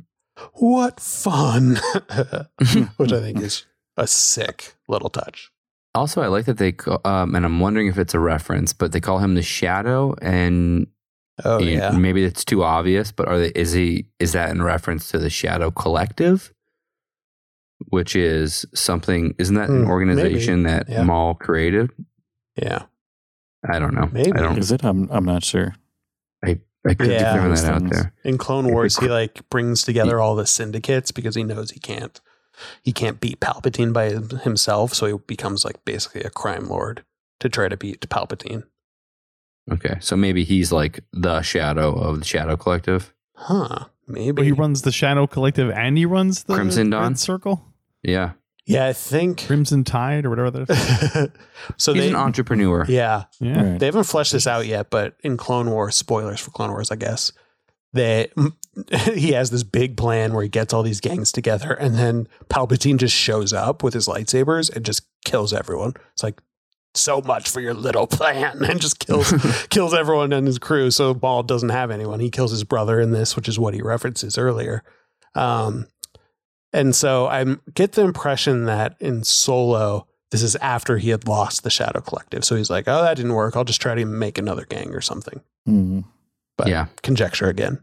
"What 0.55 1.01
fun!" 1.01 1.77
Which 2.97 3.13
I 3.13 3.21
think 3.21 3.41
is 3.41 3.67
a 3.97 4.07
sick 4.07 4.75
little 4.89 5.11
touch. 5.11 5.51
Also, 5.95 6.23
I 6.23 6.29
like 6.29 6.45
that 6.47 6.57
they, 6.59 6.73
call, 6.73 7.01
um, 7.05 7.35
and 7.35 7.45
I'm 7.45 7.59
wondering 7.61 7.89
if 7.89 7.99
it's 7.99 8.15
a 8.15 8.21
reference, 8.21 8.73
but 8.73 8.93
they 8.93 9.01
call 9.01 9.19
him 9.19 9.35
the 9.35 9.43
Shadow, 9.43 10.15
and 10.23 10.87
Oh 11.45 11.59
you- 11.59 11.77
yeah, 11.79 11.91
maybe 11.91 12.25
it's 12.25 12.45
too 12.45 12.63
obvious. 12.63 13.13
But 13.13 13.29
are 13.29 13.39
they? 13.39 13.49
Is 13.55 13.73
he? 13.73 14.07
Is 14.19 14.33
that 14.33 14.51
in 14.51 14.63
reference 14.63 15.11
to 15.11 15.19
the 15.19 15.29
Shadow 15.31 15.71
Collective, 15.71 16.55
which 17.89 18.15
is 18.17 18.65
something? 18.75 19.35
Isn't 19.39 19.57
that 19.57 19.69
an 19.69 19.85
Hmm, 19.85 19.91
organization 19.91 20.63
that 20.65 20.89
yeah. 20.89 21.03
Maul 21.03 21.35
created? 21.35 21.91
yeah, 22.57 22.85
I 23.69 23.79
don't 23.79 23.95
know. 23.95 24.09
Maybe. 24.13 24.33
I 24.33 24.41
don't. 24.43 24.59
Is 24.59 24.73
it? 24.73 24.85
I'm 24.85 25.09
I'm 25.11 25.25
not 25.25 25.45
sure. 25.45 25.75
I, 26.45 26.61
I 26.87 26.95
could 26.95 27.11
Yeah. 27.11 27.33
be 27.35 27.39
throwing 27.41 27.55
that 27.55 27.65
out 27.83 27.91
there. 27.91 28.13
In 28.25 28.39
Clone 28.39 28.69
Wars, 28.73 28.97
he 28.99 29.09
like 29.09 29.49
brings 29.51 29.83
together 29.83 30.19
all 30.21 30.35
the 30.35 30.47
syndicates 30.47 31.11
because 31.13 31.35
he 31.35 31.45
knows 31.45 31.73
he 31.73 31.81
can't 31.81 32.19
he 32.83 32.93
can't 32.93 33.21
beat 33.21 33.41
Palpatine 33.41 33.93
by 33.93 34.11
himself, 34.43 34.95
so 34.95 35.07
he 35.07 35.15
becomes 35.27 35.65
like 35.65 35.85
basically 35.85 36.23
a 36.23 36.31
crime 36.31 36.69
lord 36.69 37.05
to 37.41 37.49
try 37.49 37.69
to 37.69 37.77
beat 37.77 38.01
Palpatine. 38.09 38.65
Okay, 39.71 39.97
so 40.01 40.17
maybe 40.17 40.43
he's 40.45 40.73
like 40.73 41.01
the 41.13 41.43
Shadow 41.43 41.93
of 41.95 42.19
the 42.21 42.25
Shadow 42.25 42.57
Collective. 42.57 43.15
Huh? 43.37 43.87
Maybe 44.09 44.33
But 44.33 44.45
he 44.45 44.53
runs 44.53 44.83
the 44.83 44.91
Shadow 44.91 45.27
Collective 45.27 45.71
and 45.71 45.97
he 45.97 46.05
runs 46.05 46.45
the 46.45 46.55
Crimson 46.55 46.91
Red 46.91 46.99
Dawn? 46.99 47.15
Circle, 47.15 47.65
Yeah, 48.03 48.33
Yeah, 48.67 48.87
I 48.87 48.93
think. 48.93 49.47
Crimson 49.47 49.85
Tide, 49.85 50.27
or 50.27 50.31
whatever 50.31 50.51
that 50.51 50.71
is. 50.71 51.29
so 51.77 51.93
he's 51.93 52.03
they, 52.05 52.09
an 52.11 52.17
entrepreneur. 52.17 52.85
yeah, 52.89 53.25
Yeah. 53.41 53.71
Right. 53.71 53.79
they 53.81 53.87
haven't 53.87 54.05
fleshed 54.05 54.33
this 54.33 54.47
out 54.47 54.67
yet, 54.67 54.91
but 54.91 55.17
in 55.25 55.37
Clone 55.37 55.71
Wars, 55.71 55.97
spoilers 55.97 56.41
for 56.41 56.51
Clone 56.51 56.71
Wars, 56.71 56.91
I 56.91 56.97
guess. 56.97 57.33
that 57.93 58.31
he 59.15 59.33
has 59.33 59.51
this 59.51 59.65
big 59.65 59.97
plan 59.97 60.33
where 60.33 60.43
he 60.45 60.49
gets 60.49 60.73
all 60.73 60.83
these 60.83 61.01
gangs 61.01 61.33
together, 61.33 61.73
and 61.73 61.97
then 61.97 62.29
Palpatine 62.49 62.99
just 62.99 63.15
shows 63.15 63.53
up 63.53 63.83
with 63.83 63.95
his 63.95 64.07
lightsabers 64.07 64.75
and 64.75 64.85
just 64.85 65.03
kills 65.25 65.53
everyone. 65.53 65.95
It's 66.13 66.23
like 66.23 66.41
so 66.95 67.21
much 67.21 67.49
for 67.49 67.61
your 67.61 67.75
little 67.75 68.07
plan, 68.07 68.65
and 68.69 68.81
just 68.81 69.01
kills 69.01 69.33
kills 69.71 69.95
everyone 69.95 70.33
and 70.33 70.47
his 70.47 70.59
crew. 70.59 70.91
So 70.91 71.19
Maul 71.21 71.43
doesn't 71.43 71.71
have 71.71 71.91
anyone. 71.91 72.21
He 72.21 72.31
kills 72.31 72.53
his 72.53 72.63
brother 72.65 73.01
in 73.01 73.11
this, 73.11 73.35
which 73.35 73.49
is 73.49 73.59
what 73.59 73.75
he 73.75 73.83
references 73.83 74.39
earlier. 74.39 74.85
Um, 75.35 75.87
and 76.73 76.95
so 76.95 77.27
I 77.27 77.45
get 77.75 77.93
the 77.93 78.03
impression 78.03 78.65
that 78.67 78.97
in 79.01 79.25
Solo, 79.25 80.07
this 80.31 80.43
is 80.43 80.57
after 80.57 80.99
he 80.99 81.11
had 81.11 81.27
lost 81.27 81.63
the 81.65 81.71
Shadow 81.71 82.01
Collective. 82.01 82.45
So 82.45 82.57
he's 82.57 82.71
like, 82.71 82.85
"Oh, 82.87 83.03
that 83.03 83.17
didn't 83.17 83.35
work. 83.35 83.57
I'll 83.57 83.65
just 83.65 83.81
try 83.81 83.95
to 83.95 84.05
make 84.05 84.39
another 84.39 84.65
gang 84.67 84.95
or 84.95 85.01
something." 85.01 85.41
Hmm. 85.67 86.01
But 86.57 86.69
Yeah. 86.69 86.87
conjecture 87.03 87.49
again. 87.49 87.79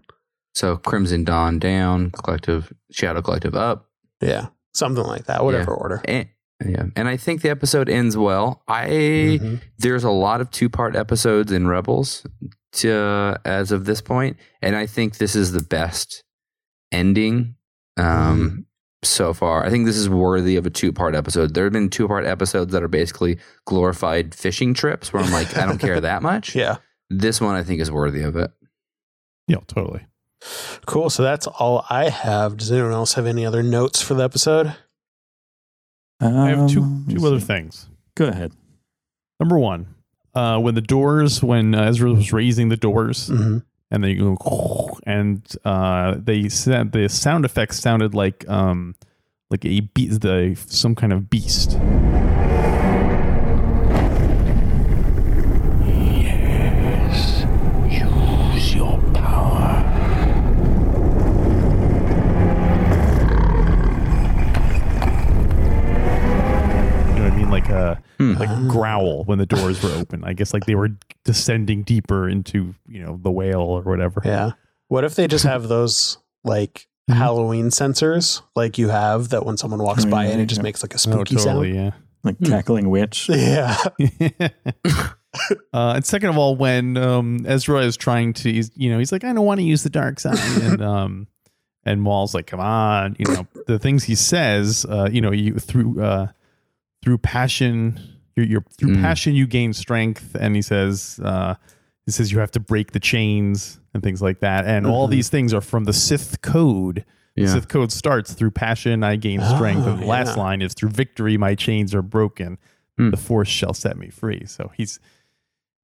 So 0.56 0.78
Crimson 0.78 1.24
Dawn 1.24 1.60
down, 1.60 2.12
Collective 2.12 2.72
Shadow 2.92 3.22
Collective 3.22 3.56
up. 3.56 3.90
Yeah, 4.22 4.48
something 4.74 5.04
like 5.06 5.26
that. 5.26 5.44
Whatever 5.44 5.74
order. 5.74 6.02
And, 6.06 6.28
yeah, 6.66 6.86
and 6.96 7.08
I 7.08 7.18
think 7.18 7.42
the 7.42 7.50
episode 7.50 7.90
ends 7.90 8.18
well. 8.18 8.64
I 8.68 8.88
Mhm. 8.88 9.62
there's 9.78 10.04
a 10.04 10.10
lot 10.10 10.42
of 10.42 10.50
two 10.50 10.70
part 10.70 10.96
episodes 10.96 11.52
in 11.52 11.68
Rebels 11.68 12.26
to 12.74 13.38
as 13.46 13.72
of 13.72 13.86
this 13.86 14.02
point, 14.02 14.38
and 14.62 14.76
I 14.76 14.86
think 14.88 15.18
this 15.18 15.36
is 15.36 15.52
the 15.52 15.62
best 15.64 16.24
ending 16.92 17.56
um, 17.98 18.66
so 19.04 19.34
far. 19.34 19.64
I 19.66 19.70
think 19.70 19.86
this 19.86 19.98
is 19.98 20.10
worthy 20.10 20.56
of 20.56 20.66
a 20.66 20.70
two 20.70 20.91
part 20.91 21.16
episode. 21.16 21.54
There 21.54 21.64
have 21.66 21.74
been 21.74 21.89
two 21.89 22.08
part 22.08 22.26
episodes 22.26 22.72
that 22.74 22.82
are 22.84 22.88
basically 22.88 23.38
glorified 23.66 24.34
fishing 24.36 24.74
trips 24.74 25.14
where 25.14 25.22
I'm 25.24 25.32
like, 25.32 25.56
I 25.58 25.66
don't 25.66 25.78
care 25.80 26.00
that 26.02 26.22
much. 26.22 26.56
Yeah. 26.56 26.78
This 27.10 27.39
one 27.39 27.56
I 27.56 27.64
think 27.64 27.80
is 27.80 27.89
worthy 27.89 28.22
of 28.24 28.36
it. 28.36 28.52
Yeah, 29.48 29.58
totally. 29.68 30.06
Cool. 30.86 31.10
So 31.10 31.24
that's 31.24 31.48
all 31.48 31.86
I 31.89 32.10
have. 32.10 32.58
Does 32.58 32.72
anyone 32.72 32.91
else 32.91 33.14
have 33.14 33.26
any 33.26 33.45
other 33.45 33.64
notes 33.64 34.02
for 34.02 34.14
the 34.14 34.24
episode? 34.24 34.76
I 36.20 36.50
have 36.50 36.70
two 36.70 36.82
Um, 36.82 37.06
two 37.10 37.26
other 37.26 37.39
things. 37.39 37.88
Go 38.16 38.26
ahead. 38.28 38.52
Number 39.39 39.58
one, 39.58 39.88
uh, 40.36 40.60
when 40.60 40.76
the 40.76 40.82
doors, 40.82 41.41
when 41.43 41.74
uh, 41.76 41.84
Ezra 41.84 42.12
was 42.12 42.34
raising 42.34 42.70
the 42.70 42.78
doors, 42.78 43.30
Mhm. 43.30 43.64
And 43.90 44.04
they 44.04 44.16
go, 44.16 44.38
and 45.06 45.42
uh, 45.64 46.16
they 46.18 46.50
said 46.50 46.92
the 46.92 47.08
sound 47.08 47.46
effects 47.46 47.80
sounded 47.80 48.14
like 48.14 48.48
um, 48.50 48.96
like 49.50 49.64
a 49.66 49.80
be- 49.82 50.08
the 50.08 50.58
some 50.68 50.94
kind 50.96 51.14
of 51.14 51.30
beast. 51.30 51.78
Yes. 55.86 57.46
Use 57.90 58.76
your 58.76 59.00
power. 59.14 59.84
You 67.08 67.14
know 67.16 67.24
what 67.24 67.32
I 67.32 67.36
mean? 67.36 67.50
Like 67.50 67.70
a 67.92 68.02
Hmm. 68.18 68.34
like 68.34 68.50
growl 68.70 69.24
when 69.26 69.38
the 69.38 69.46
doors 69.46 69.82
were 69.84 69.92
open. 69.92 70.24
I 70.24 70.34
guess 70.34 70.54
like 70.54 70.66
they 70.66 70.76
were 70.76 70.90
descending 71.24 71.84
deeper 71.84 72.28
into 72.30 72.76
you 72.88 73.02
know 73.04 73.20
the 73.22 73.32
whale 73.32 73.62
or 73.62 73.82
whatever. 73.82 74.22
Yeah. 74.24 74.52
What 74.90 75.04
if 75.04 75.16
they 75.16 75.28
just 75.28 75.46
have 75.46 75.68
those 75.68 76.18
like 76.44 76.88
Mhm. 77.10 77.16
Halloween 77.24 77.68
sensors 77.70 78.42
like 78.56 78.78
you 78.78 78.90
have 78.90 79.30
that 79.30 79.46
when 79.46 79.58
someone 79.58 79.82
walks 79.82 80.06
Oh, 80.06 80.10
by 80.10 80.26
yeah, 80.26 80.32
and 80.32 80.42
it 80.42 80.46
just 80.48 80.60
yeah. 80.60 80.64
makes 80.64 80.84
like 80.84 80.94
a 80.94 80.96
Oh, 80.96 80.98
spooky 80.98 81.36
totally. 81.36 81.74
sound? 81.74 81.76
Yeah. 81.86 81.92
Like 82.24 82.38
Hmm. 82.38 82.46
cackling 82.46 82.90
witch. 82.90 83.30
Yeah. 83.34 83.78
uh, 85.74 85.94
and 85.96 86.06
second 86.06 86.30
of 86.30 86.38
all, 86.38 86.56
when 86.56 86.98
um, 86.98 87.46
Ezra 87.48 87.82
is 87.82 87.96
trying 87.98 88.34
to, 88.34 88.52
he's, 88.52 88.72
you 88.76 88.90
know, 88.90 88.98
he's 88.98 89.12
like, 89.12 89.24
I 89.24 89.34
don't 89.34 89.46
want 89.46 89.60
to 89.60 89.64
use 89.66 89.84
the 89.84 89.90
dark 89.90 90.20
side, 90.20 90.40
and 90.64 90.82
um, 90.82 91.28
and 91.86 92.02
Maul's 92.02 92.34
like, 92.34 92.48
come 92.48 92.60
on, 92.60 93.16
you 93.20 93.26
know, 93.34 93.48
the 93.68 93.78
things 93.80 94.04
he 94.06 94.16
says, 94.16 94.86
uh, 94.90 95.08
you 95.12 95.22
know, 95.22 95.32
you 95.32 95.54
through 95.60 96.02
uh, 96.02 96.28
through 97.08 97.18
passion, 97.20 97.97
you're, 98.36 98.45
you're 98.45 98.66
through 98.78 98.95
Mm. 98.95 99.01
passion 99.01 99.34
you 99.34 99.47
gain 99.47 99.72
strength, 99.72 100.36
and 100.38 100.58
he 100.58 100.62
says, 100.62 101.22
uh, 101.24 101.55
he 102.05 102.12
says 102.12 102.34
you 102.34 102.39
have 102.39 102.51
to 102.51 102.60
break 102.60 102.91
the 102.91 102.99
chains 102.99 103.80
and 103.93 104.03
things 104.03 104.22
like 104.22 104.41
that, 104.41 104.66
and 104.66 104.86
all 104.86 105.08
Mhm. 105.08 105.12
these 105.12 105.30
things 105.30 105.53
are 105.53 105.62
from 105.62 105.86
the 105.86 105.93
Sith 105.93 106.41
code. 106.41 107.05
The 107.38 107.43
Yeah. 107.43 107.53
Sith 107.53 107.70
code 107.70 107.93
starts 107.93 108.34
through 108.34 108.51
passion, 108.51 109.03
I 109.05 109.16
gain 109.16 109.39
strength, 109.41 109.86
Oh, 109.88 109.93
and 109.93 110.01
the 110.01 110.05
last 110.05 110.36
line 110.36 110.62
is 110.62 110.74
through 110.74 110.89
victory, 110.89 111.38
my 111.38 111.55
chains 111.55 111.95
are 111.95 112.01
broken. 112.01 112.58
Hmm. 112.97 113.12
The 113.12 113.18
Force 113.18 113.47
shall 113.47 113.74
set 113.74 113.97
me 113.97 114.10
free. 114.10 114.43
So 114.45 114.72
he's 114.76 114.99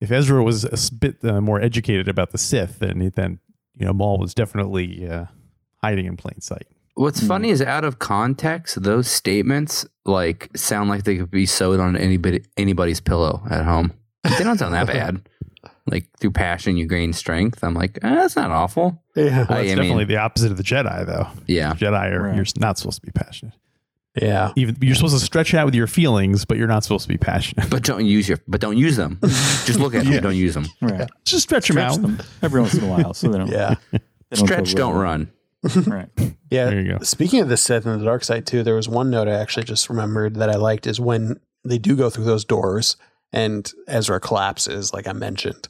if 0.01 0.11
Ezra 0.11 0.43
was 0.43 0.65
a 0.65 0.93
bit 0.93 1.24
uh, 1.24 1.39
more 1.39 1.61
educated 1.61 2.09
about 2.09 2.32
the 2.32 2.38
Sith, 2.38 2.80
then 2.80 2.99
he- 2.99 3.07
then 3.09 3.39
you 3.80 3.86
know 3.86 3.93
Maul 3.93 4.17
was 4.17 4.34
definitely 4.34 5.07
uh, 5.07 5.28
hiding 5.82 6.05
in 6.05 6.17
plain 6.17 6.41
sight. 6.41 6.67
What's 6.95 7.21
Hmm. 7.21 7.27
funny 7.27 7.49
is 7.49 7.61
out 7.61 7.83
of 7.85 7.99
context, 7.99 8.81
those 8.83 9.07
statements 9.07 9.85
like 10.05 10.49
sound 10.55 10.89
like 10.89 11.03
they 11.05 11.17
could 11.17 11.31
be 11.31 11.45
sewed 11.45 11.79
on 11.79 11.95
anybody 11.97 12.43
anybody's 12.57 12.99
pillow 13.01 13.41
at 13.49 13.65
home. 13.65 13.93
They 14.37 14.43
don't 14.43 14.57
sound 14.57 14.73
that 14.73 14.87
bad. 14.99 15.27
Like 15.85 16.07
through 16.19 16.31
passion 16.31 16.77
you 16.77 16.87
gain 16.87 17.11
strength. 17.13 17.63
I'm 17.63 17.73
like, 17.73 17.97
eh, 18.03 18.15
that's 18.15 18.35
not 18.35 18.51
awful. 18.51 19.01
Yeah. 19.15 19.45
Well, 19.49 19.57
I- 19.57 19.61
it's 19.61 19.71
I 19.71 19.75
definitely 19.75 19.95
mean- 20.05 20.07
the 20.07 20.17
opposite 20.17 20.51
of 20.51 20.57
the 20.57 20.63
Jedi, 20.63 21.05
though. 21.05 21.27
Yeah. 21.47 21.73
Jedi 21.73 22.11
are 22.13 22.21
Right. 22.23 22.35
you're 22.35 22.45
not 22.57 22.77
supposed 22.77 23.01
to 23.01 23.05
be 23.05 23.11
passionate. 23.11 23.53
Yeah. 24.21 24.51
Even 24.55 24.77
you're 24.79 24.93
supposed 24.95 25.17
to 25.17 25.25
stretch 25.25 25.53
out 25.55 25.65
with 25.65 25.73
your 25.73 25.87
feelings, 25.87 26.45
but 26.45 26.57
you're 26.57 26.67
not 26.67 26.83
supposed 26.83 27.03
to 27.03 27.09
be 27.09 27.17
passionate. 27.17 27.69
But 27.71 27.83
don't 27.83 28.05
use 28.05 28.29
your 28.29 28.37
but 28.47 28.61
don't 28.61 28.77
use 28.77 28.95
them. 28.95 29.17
Just 29.65 29.79
look 29.79 29.95
at 29.95 30.03
them, 30.03 30.13
Yeah. 30.13 30.19
don't 30.19 30.35
use 30.35 30.53
them. 30.53 30.67
Right. 30.81 31.09
Just 31.25 31.41
stretch, 31.43 31.63
Stretch 31.63 31.67
them 31.69 31.77
out. 31.79 32.01
them 32.19 32.19
every 32.43 32.61
once 32.61 32.75
in 32.75 32.83
a 32.83 32.87
while 32.87 33.13
so 33.15 33.29
they 33.29 33.37
don't. 33.39 33.47
Yeah. 33.51 33.75
they 33.91 33.99
don't 34.31 34.45
Stretch, 34.45 34.75
don't 34.75 34.93
rogue. 34.93 35.01
run. 35.01 35.31
Right. 35.64 36.09
Yeah. 36.49 36.66
There 36.66 36.82
you 36.82 36.97
go. 36.99 37.03
Speaking 37.03 37.39
of 37.39 37.49
the 37.49 37.57
Sith 37.57 37.88
and 37.88 37.99
the 37.99 38.05
dark 38.05 38.24
side 38.24 38.45
too, 38.45 38.61
there 38.61 38.76
was 38.76 38.88
one 38.88 39.09
note 39.09 39.28
I 39.28 39.32
actually 39.32 39.64
just 39.64 39.89
remembered 39.89 40.36
that 40.36 40.51
I 40.51 40.55
liked 40.55 40.86
is 40.86 40.99
when 40.99 41.39
they 41.66 41.80
do 41.80 41.95
go 41.95 42.11
through 42.11 42.26
those 42.26 42.45
doors 42.45 42.95
and 43.32 43.72
Ezra 43.88 44.20
collapses, 44.20 44.93
like 44.93 45.07
I 45.07 45.14
mentioned. 45.14 45.68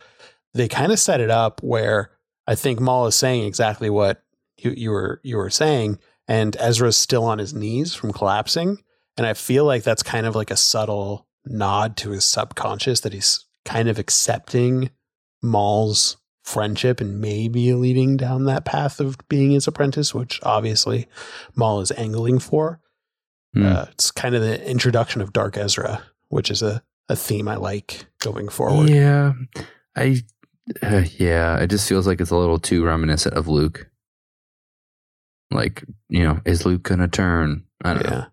They 0.53 0.67
kind 0.67 0.91
of 0.91 0.99
set 0.99 1.21
it 1.21 1.31
up 1.31 1.63
where 1.63 2.11
I 2.47 2.55
think 2.55 2.81
Maul 2.81 3.07
is 3.07 3.15
saying 3.15 3.45
exactly 3.45 3.89
what 3.89 4.23
you, 4.57 4.71
you 4.71 4.91
were 4.91 5.21
you 5.23 5.37
were 5.37 5.49
saying, 5.49 5.99
and 6.27 6.57
Ezra's 6.59 6.97
still 6.97 7.23
on 7.23 7.39
his 7.39 7.53
knees 7.53 7.95
from 7.95 8.11
collapsing. 8.11 8.83
And 9.15 9.25
I 9.25 9.33
feel 9.33 9.63
like 9.63 9.83
that's 9.83 10.03
kind 10.03 10.25
of 10.25 10.35
like 10.35 10.51
a 10.51 10.57
subtle 10.57 11.27
nod 11.45 11.95
to 11.97 12.11
his 12.11 12.25
subconscious 12.25 12.99
that 13.01 13.13
he's 13.13 13.45
kind 13.63 13.87
of 13.87 13.99
accepting 13.99 14.89
Maul's 15.41 16.17
friendship 16.43 16.99
and 17.01 17.19
maybe 17.21 17.73
leading 17.73 18.17
down 18.17 18.45
that 18.45 18.65
path 18.65 18.99
of 18.99 19.17
being 19.29 19.51
his 19.51 19.67
apprentice, 19.67 20.13
which 20.13 20.39
obviously 20.43 21.07
Maul 21.55 21.81
is 21.81 21.91
angling 21.93 22.39
for. 22.39 22.79
Hmm. 23.53 23.65
Uh, 23.65 23.85
it's 23.91 24.11
kind 24.11 24.35
of 24.35 24.41
the 24.41 24.63
introduction 24.69 25.21
of 25.21 25.31
Dark 25.33 25.57
Ezra, 25.57 26.03
which 26.29 26.51
is 26.51 26.61
a, 26.61 26.83
a 27.09 27.15
theme 27.15 27.47
I 27.47 27.55
like 27.55 28.05
going 28.19 28.49
forward. 28.49 28.89
Yeah. 28.89 29.33
I 29.95 30.21
uh, 30.81 31.03
yeah, 31.17 31.57
it 31.59 31.69
just 31.69 31.87
feels 31.89 32.07
like 32.07 32.21
it's 32.21 32.31
a 32.31 32.35
little 32.37 32.57
too 32.59 32.85
reminiscent 32.85 33.35
of 33.35 33.47
Luke. 33.47 33.89
Like, 35.51 35.83
you 36.09 36.23
know, 36.23 36.39
is 36.45 36.65
Luke 36.65 36.83
gonna 36.83 37.07
turn? 37.07 37.63
I 37.83 37.93
don't 37.93 38.09
know. 38.09 38.25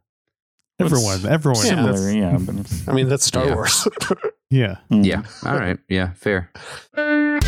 Everyone, 0.79 1.27
everyone. 1.27 1.67
Yeah, 1.67 1.75
that's- 1.83 2.01
Similar, 2.01 2.11
yeah. 2.13 2.39
But 2.41 2.73
I 2.89 2.95
mean, 2.95 3.09
that's 3.09 3.27
Star 3.27 3.47
Yeah. 3.47 3.55
Wars. 3.55 3.87
yeah. 4.51 4.77
mm. 4.91 5.05
Yeah. 5.05 5.23
All 5.45 5.59
right. 5.59 5.79
Yeah. 5.89 6.13
Fair. 6.15 6.51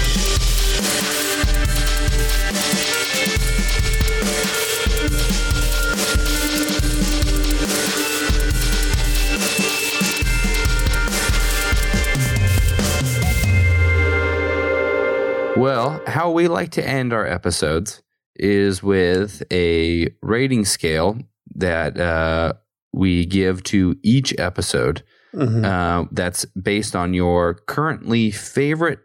Well, 15.56 16.00
how 16.06 16.30
we 16.30 16.48
like 16.48 16.70
to 16.72 16.86
end 16.86 17.12
our 17.12 17.26
episodes 17.26 18.02
is 18.36 18.82
with 18.82 19.42
a 19.52 20.08
rating 20.22 20.64
scale 20.64 21.18
that 21.54 22.00
uh, 22.00 22.54
we 22.92 23.26
give 23.26 23.62
to 23.64 23.96
each 24.02 24.34
episode 24.38 25.02
Mhm. 25.34 25.64
uh, 25.64 26.08
that's 26.10 26.44
based 26.46 26.96
on 26.96 27.14
your 27.14 27.54
currently 27.54 28.30
favorite 28.30 29.00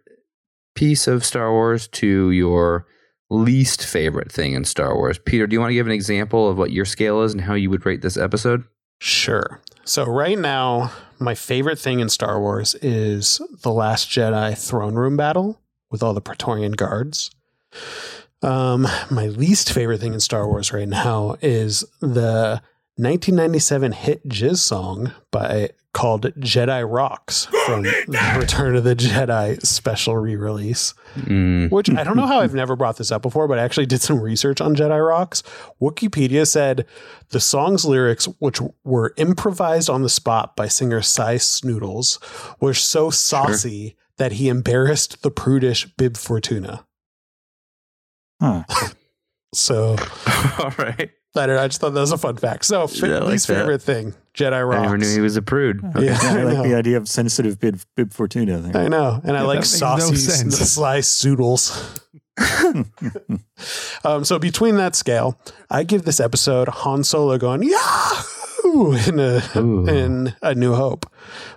piece 0.75 1.07
of 1.07 1.23
Star 1.25 1.51
Wars 1.51 1.87
to 1.89 2.31
your 2.31 2.85
least 3.29 3.85
favorite 3.85 4.31
thing 4.31 4.53
in 4.53 4.63
Star 4.63 4.95
Wars. 4.95 5.19
Peter, 5.19 5.47
do 5.47 5.53
you 5.53 5.59
want 5.59 5.69
to 5.71 5.75
give 5.75 5.85
an 5.85 5.91
example 5.93 6.49
of 6.49 6.57
what 6.57 6.71
your 6.71 6.85
scale 6.85 7.21
is 7.23 7.33
and 7.33 7.41
how 7.41 7.53
you 7.53 7.69
would 7.69 7.85
rate 7.85 8.01
this 8.01 8.17
episode? 8.17 8.63
Sure. 8.99 9.61
So 9.83 10.05
right 10.05 10.37
now, 10.39 10.91
my 11.19 11.35
favorite 11.35 11.79
thing 11.79 11.99
in 11.99 12.09
Star 12.09 12.39
Wars 12.41 12.75
is 12.81 13.39
the 13.63 13.71
Last 13.71 14.09
Jedi 14.09 14.57
throne 14.57 14.95
room 14.95 15.15
battle 15.17 15.61
with 15.89 16.03
all 16.03 16.13
the 16.13 16.21
Praetorian 16.21 16.73
guards. 16.73 17.31
Um, 18.41 18.87
my 19.09 19.27
least 19.27 19.71
favorite 19.71 19.99
thing 19.99 20.13
in 20.13 20.19
Star 20.19 20.47
Wars 20.47 20.71
right 20.71 20.87
now 20.87 21.37
is 21.41 21.83
the 22.01 22.61
1997 22.97 23.91
hit 23.93 24.27
jizz 24.27 24.57
song 24.57 25.13
by 25.31 25.69
called 25.93 26.25
Jedi 26.35 26.85
Rocks 26.87 27.45
from 27.65 27.81
the 27.81 28.35
Return 28.39 28.75
of 28.75 28.83
the 28.83 28.95
Jedi 28.95 29.59
special 29.65 30.15
re-release. 30.15 30.93
Mm, 31.15 31.71
Which 31.71 31.89
I 31.89 32.03
don't 32.03 32.15
know 32.15 32.27
how 32.27 32.39
I've 32.39 32.53
never 32.53 32.75
brought 32.75 32.97
this 32.97 33.11
up 33.11 33.23
before, 33.23 33.47
but 33.47 33.57
I 33.57 33.63
actually 33.63 33.87
did 33.87 34.03
some 34.03 34.21
research 34.21 34.61
on 34.61 34.75
Jedi 34.75 35.07
Rocks. 35.07 35.41
Wikipedia 35.81 36.45
said 36.45 36.85
the 37.29 37.39
song's 37.39 37.83
lyrics, 37.83 38.25
which 38.37 38.61
were 38.83 39.15
improvised 39.17 39.89
on 39.89 40.03
the 40.03 40.09
spot 40.09 40.55
by 40.55 40.67
singer 40.67 41.01
Sy 41.01 41.35
Snootles, 41.37 42.19
were 42.61 42.75
so 42.75 43.09
saucy 43.09 43.95
that 44.17 44.33
he 44.33 44.49
embarrassed 44.49 45.21
the 45.23 45.31
prudish 45.31 45.85
Bib 45.97 46.17
Fortuna. 46.17 46.85
Huh. 48.41 48.63
So 49.53 49.95
all 50.59 50.71
right. 50.77 51.09
I, 51.35 51.45
don't 51.45 51.55
know, 51.55 51.61
I 51.63 51.67
just 51.67 51.79
thought 51.79 51.93
that 51.93 51.99
was 52.01 52.11
a 52.11 52.17
fun 52.17 52.35
fact. 52.35 52.65
So 52.65 52.85
fi- 52.85 53.07
Yeah, 53.07 53.19
like 53.19 53.29
least 53.29 53.47
that. 53.47 53.55
favorite 53.55 53.81
thing, 53.81 54.13
Jedi 54.33 54.53
I 54.75 54.81
never 54.81 54.97
knew 54.97 55.09
he 55.11 55.21
was 55.21 55.37
a 55.37 55.41
prude. 55.41 55.83
Okay. 55.83 56.05
Yeah, 56.05 56.19
Yeah, 56.21 56.33
I 56.35 56.39
I 56.39 56.43
like 56.43 56.57
know. 56.57 56.63
the 56.63 56.75
idea 56.75 56.97
of 56.97 57.07
sensitive 57.07 57.57
bib, 57.59 57.79
bib 57.95 58.13
Fortuna 58.13 58.57
there. 58.59 58.83
I 58.83 58.87
know, 58.89 59.21
and 59.23 59.37
I 59.37 59.43
like 59.43 59.59
that 59.61 59.71
makes 59.71 59.81
no 59.81 59.97
saucy, 59.99 60.15
sense. 60.17 60.57
sly 60.73 60.99
Soodles. 60.99 62.01
um, 64.03 64.25
so 64.25 64.37
between 64.37 64.75
that 64.75 64.95
scale, 64.95 65.39
I 65.69 65.83
give 65.83 66.03
this 66.03 66.19
episode 66.19 66.67
Han 66.67 67.03
Solo 67.05 67.37
going 67.37 67.63
Yahoo 67.63 68.93
in 69.07 69.19
a 69.19 69.41
Ooh. 69.55 69.87
in 69.87 70.35
A 70.41 70.53
New 70.53 70.75
Hope, 70.75 71.05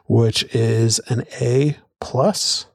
which 0.06 0.44
is 0.54 1.00
an 1.08 1.24
A 1.40 1.76
plus. 2.00 2.66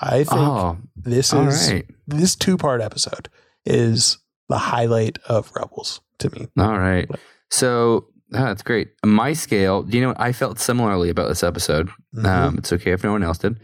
I 0.00 0.24
think 0.24 0.32
Oh, 0.32 0.76
this 0.96 1.32
is 1.32 1.72
right. 1.72 1.86
this 2.06 2.34
two 2.36 2.56
part 2.56 2.80
episode 2.80 3.28
is 3.64 4.18
the 4.48 4.58
highlight 4.58 5.18
of 5.28 5.50
Rebels 5.54 6.00
to 6.18 6.30
me. 6.30 6.48
All 6.58 6.78
right. 6.78 7.08
So 7.50 8.06
ah, 8.34 8.44
that's 8.46 8.62
great. 8.62 8.88
My 9.04 9.32
scale, 9.32 9.82
do 9.82 9.96
you 9.96 10.04
know? 10.04 10.14
I 10.18 10.32
felt 10.32 10.58
similarly 10.58 11.08
about 11.10 11.28
this 11.28 11.42
episode. 11.42 11.88
Mhm. 12.14 12.24
Um, 12.26 12.58
it's 12.58 12.72
okay 12.72 12.90
if 12.92 13.04
no 13.04 13.12
one 13.12 13.22
else 13.22 13.38
did. 13.38 13.60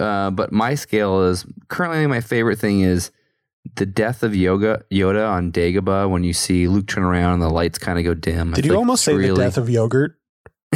Uh, 0.00 0.30
but 0.30 0.50
my 0.52 0.74
scale 0.74 1.22
is 1.22 1.44
currently 1.68 2.06
my 2.06 2.20
favorite 2.20 2.58
thing 2.58 2.80
is 2.80 3.10
the 3.76 3.86
death 3.86 4.22
of 4.22 4.34
Yoga 4.34 4.82
Yoda 4.90 5.28
on 5.30 5.52
Dagobah 5.52 6.10
when 6.10 6.24
you 6.24 6.32
see 6.32 6.66
Luke 6.66 6.86
turn 6.88 7.04
around 7.04 7.34
and 7.34 7.42
the 7.42 7.48
lights 7.48 7.78
kind 7.78 7.98
of 7.98 8.04
go 8.04 8.12
dim. 8.14 8.52
I 8.52 8.56
Did 8.56 8.64
feel 8.64 8.72
you 8.72 8.78
almost 8.78 9.04
say 9.04 9.16
the 9.16 9.34
death 9.34 9.56
of 9.56 9.70
yogurt, 9.70 10.16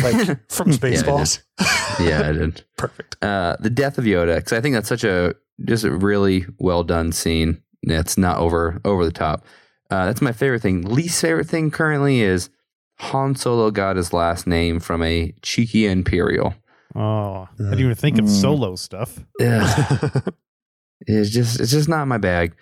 like 0.03 0.39
from 0.51 0.71
Yeah, 0.71 0.77
I 0.77 0.91
did. 0.91 1.05
Spaceballs? 1.05 1.41
Yeah, 2.01 2.29
I 2.29 2.33
did. 2.33 2.65
Perfect. 2.77 3.17
Uh, 3.23 3.57
the 3.61 3.71
death 3.71 3.99
of 3.99 4.05
Yoda 4.05 4.37
because 4.37 4.53
I 4.53 4.61
think 4.61 4.75
that's 4.75 4.89
such 4.89 5.05
a 5.05 5.35
just 5.65 5.85
a 5.85 5.91
really 5.91 6.47
well 6.59 6.85
done 6.85 7.13
scene. 7.13 7.63
That's 7.83 8.17
not 8.19 8.39
over 8.39 8.81
over 8.85 9.05
the 9.05 9.13
top. 9.13 9.45
Uh, 9.91 10.07
that's 10.07 10.21
my 10.21 10.33
favorite 10.33 10.61
thing. 10.63 10.83
Least 10.83 11.21
favorite 11.21 11.49
thing 11.49 11.71
currently 11.71 12.21
is 12.21 12.51
Han 12.99 13.35
Solo 13.37 13.71
got 13.71 13.97
his 13.97 14.13
last 14.13 14.47
name 14.47 14.81
from 14.81 15.03
a 15.03 15.33
cheeky 15.43 15.87
Imperial. 15.87 16.55
Oh, 16.95 17.49
I 17.53 17.57
didn't 17.57 17.81
even 17.81 17.95
think 17.95 18.19
of 18.19 18.25
Mm. 18.25 18.41
solo 18.41 18.75
stuff. 18.77 19.19
Yeah, 19.39 20.21
it's 21.07 21.31
just 21.31 21.61
it's 21.61 21.71
just 21.71 21.89
not 21.89 22.09
my 22.09 22.19
bag. 22.19 22.55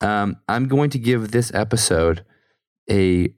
Um, 0.00 0.36
I'm 0.48 0.68
going 0.68 0.90
to 0.90 0.98
give 0.98 1.30
this 1.30 1.52
episode 1.54 2.24
a, 2.90 3.32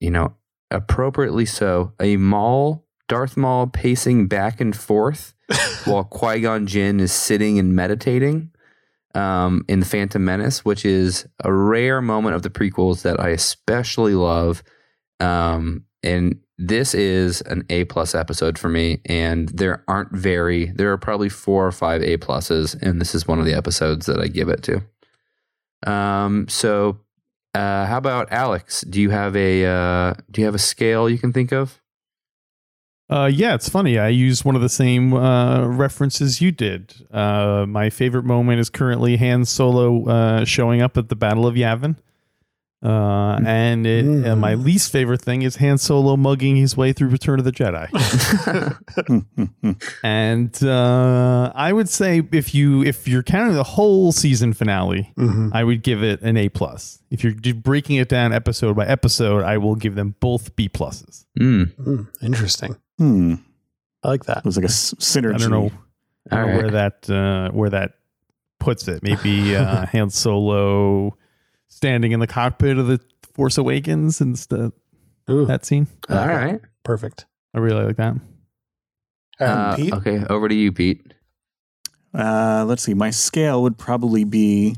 you 0.00 0.10
know, 0.10 0.36
appropriately 0.74 1.46
so, 1.46 1.92
a 2.00 2.16
Maul 2.16 2.86
Darth 3.08 3.36
Maul 3.36 3.66
pacing 3.66 4.26
back 4.26 4.60
and 4.60 4.74
forth 4.74 5.34
while 5.84 6.04
Qui 6.04 6.40
Gon 6.40 6.66
Jinn 6.66 7.00
is 7.00 7.12
sitting 7.12 7.58
and 7.58 7.74
meditating. 7.74 8.50
Um, 9.14 9.66
in 9.68 9.80
the 9.80 9.84
Phantom 9.84 10.24
Menace, 10.24 10.64
which 10.64 10.86
is 10.86 11.28
a 11.44 11.52
rare 11.52 12.00
moment 12.00 12.34
of 12.34 12.40
the 12.40 12.48
prequels 12.48 13.02
that 13.02 13.20
I 13.20 13.28
especially 13.28 14.14
love. 14.14 14.62
Um, 15.20 15.84
and 16.02 16.40
this 16.56 16.94
is 16.94 17.42
an 17.42 17.64
A 17.68 17.84
plus 17.84 18.14
episode 18.14 18.58
for 18.58 18.68
me, 18.68 19.00
and 19.04 19.48
there 19.50 19.84
aren't 19.88 20.12
very 20.12 20.72
there 20.74 20.92
are 20.92 20.98
probably 20.98 21.28
four 21.28 21.66
or 21.66 21.72
five 21.72 22.02
A 22.02 22.16
pluses, 22.16 22.80
and 22.80 23.00
this 23.00 23.14
is 23.14 23.28
one 23.28 23.38
of 23.38 23.44
the 23.44 23.54
episodes 23.54 24.06
that 24.06 24.20
I 24.20 24.28
give 24.28 24.48
it 24.48 24.62
to. 24.62 25.90
Um, 25.90 26.48
so 26.48 27.00
uh, 27.54 27.86
how 27.86 27.98
about 27.98 28.32
Alex? 28.32 28.82
Do 28.82 29.00
you 29.00 29.10
have 29.10 29.36
a 29.36 29.64
uh, 29.64 30.14
do 30.30 30.40
you 30.40 30.44
have 30.46 30.54
a 30.54 30.58
scale 30.58 31.08
you 31.08 31.18
can 31.18 31.32
think 31.32 31.52
of? 31.52 31.80
Uh, 33.10 33.26
yeah, 33.26 33.54
it's 33.54 33.68
funny. 33.68 33.98
I 33.98 34.08
used 34.08 34.44
one 34.44 34.56
of 34.56 34.62
the 34.62 34.70
same 34.70 35.12
uh, 35.12 35.66
references 35.66 36.40
you 36.40 36.50
did. 36.50 36.94
Uh, 37.10 37.66
my 37.68 37.90
favorite 37.90 38.24
moment 38.24 38.58
is 38.58 38.70
currently 38.70 39.18
Han 39.18 39.44
Solo 39.44 40.06
uh, 40.06 40.44
showing 40.46 40.80
up 40.80 40.96
at 40.96 41.10
the 41.10 41.16
Battle 41.16 41.46
of 41.46 41.54
Yavin. 41.54 41.96
Uh, 42.82 43.38
and 43.46 43.86
it, 43.86 44.26
uh, 44.26 44.34
my 44.34 44.54
least 44.54 44.90
favorite 44.90 45.22
thing 45.22 45.42
is 45.42 45.56
Han 45.56 45.78
Solo 45.78 46.16
mugging 46.16 46.56
his 46.56 46.76
way 46.76 46.92
through 46.92 47.08
Return 47.10 47.38
of 47.38 47.44
the 47.44 47.52
Jedi. 47.52 47.86
and 50.02 50.62
uh, 50.64 51.52
I 51.54 51.72
would 51.72 51.88
say 51.88 52.22
if 52.32 52.54
you 52.54 52.82
if 52.82 53.06
you're 53.06 53.22
counting 53.22 53.54
the 53.54 53.62
whole 53.62 54.12
season 54.12 54.52
finale, 54.52 55.12
Mhm. 55.16 55.50
I 55.54 55.64
would 55.64 55.82
give 55.82 56.02
it 56.02 56.22
an 56.22 56.36
A 56.36 56.48
plus. 56.48 57.00
If 57.10 57.22
you're 57.22 57.32
just 57.34 57.62
breaking 57.62 57.96
it 57.96 58.08
down 58.08 58.32
episode 58.32 58.74
by 58.76 58.86
episode, 58.86 59.44
I 59.44 59.58
will 59.58 59.74
give 59.76 59.94
them 59.94 60.14
both 60.20 60.54
B 60.56 60.68
pluses. 60.68 61.24
Mm, 61.38 61.72
Hmm, 61.74 62.02
interesting. 62.22 62.76
Hmm. 62.98 63.34
I 64.02 64.08
like 64.08 64.24
that. 64.24 64.38
It 64.38 64.44
was 64.44 64.56
like 64.56 64.64
a 64.64 64.68
synergy. 64.68 65.34
I 65.34 65.38
don't 65.38 65.50
know, 65.50 65.70
I 66.30 66.36
don't 66.36 66.46
know 66.46 66.52
right. 66.52 66.62
where 66.62 66.70
that 66.72 67.10
uh, 67.10 67.50
where 67.52 67.70
that 67.70 67.92
puts 68.58 68.88
it. 68.88 69.02
Maybe 69.02 69.54
uh, 69.54 69.86
Han 69.92 70.10
Solo 70.10 71.16
standing 71.72 72.12
in 72.12 72.20
the 72.20 72.26
cockpit 72.26 72.76
of 72.78 72.86
the 72.86 73.00
Force 73.34 73.56
Awakens 73.58 74.20
and 74.20 74.38
st- 74.38 74.72
Ooh, 75.30 75.46
that 75.46 75.64
scene. 75.64 75.86
All 76.10 76.16
right. 76.28 76.60
perfect. 76.84 77.24
I 77.54 77.58
really 77.58 77.84
like 77.84 77.96
that. 77.96 78.10
Um, 78.12 78.20
Uh, 79.40 79.76
Pete? 79.76 79.92
okay, 79.94 80.24
over 80.28 80.48
to 80.48 80.54
you, 80.54 80.70
Pete. 80.72 81.14
Uh, 82.14 82.64
let's 82.68 82.82
see. 82.82 82.92
My 82.94 83.10
scale 83.10 83.62
would 83.62 83.78
probably 83.78 84.24
be. 84.24 84.76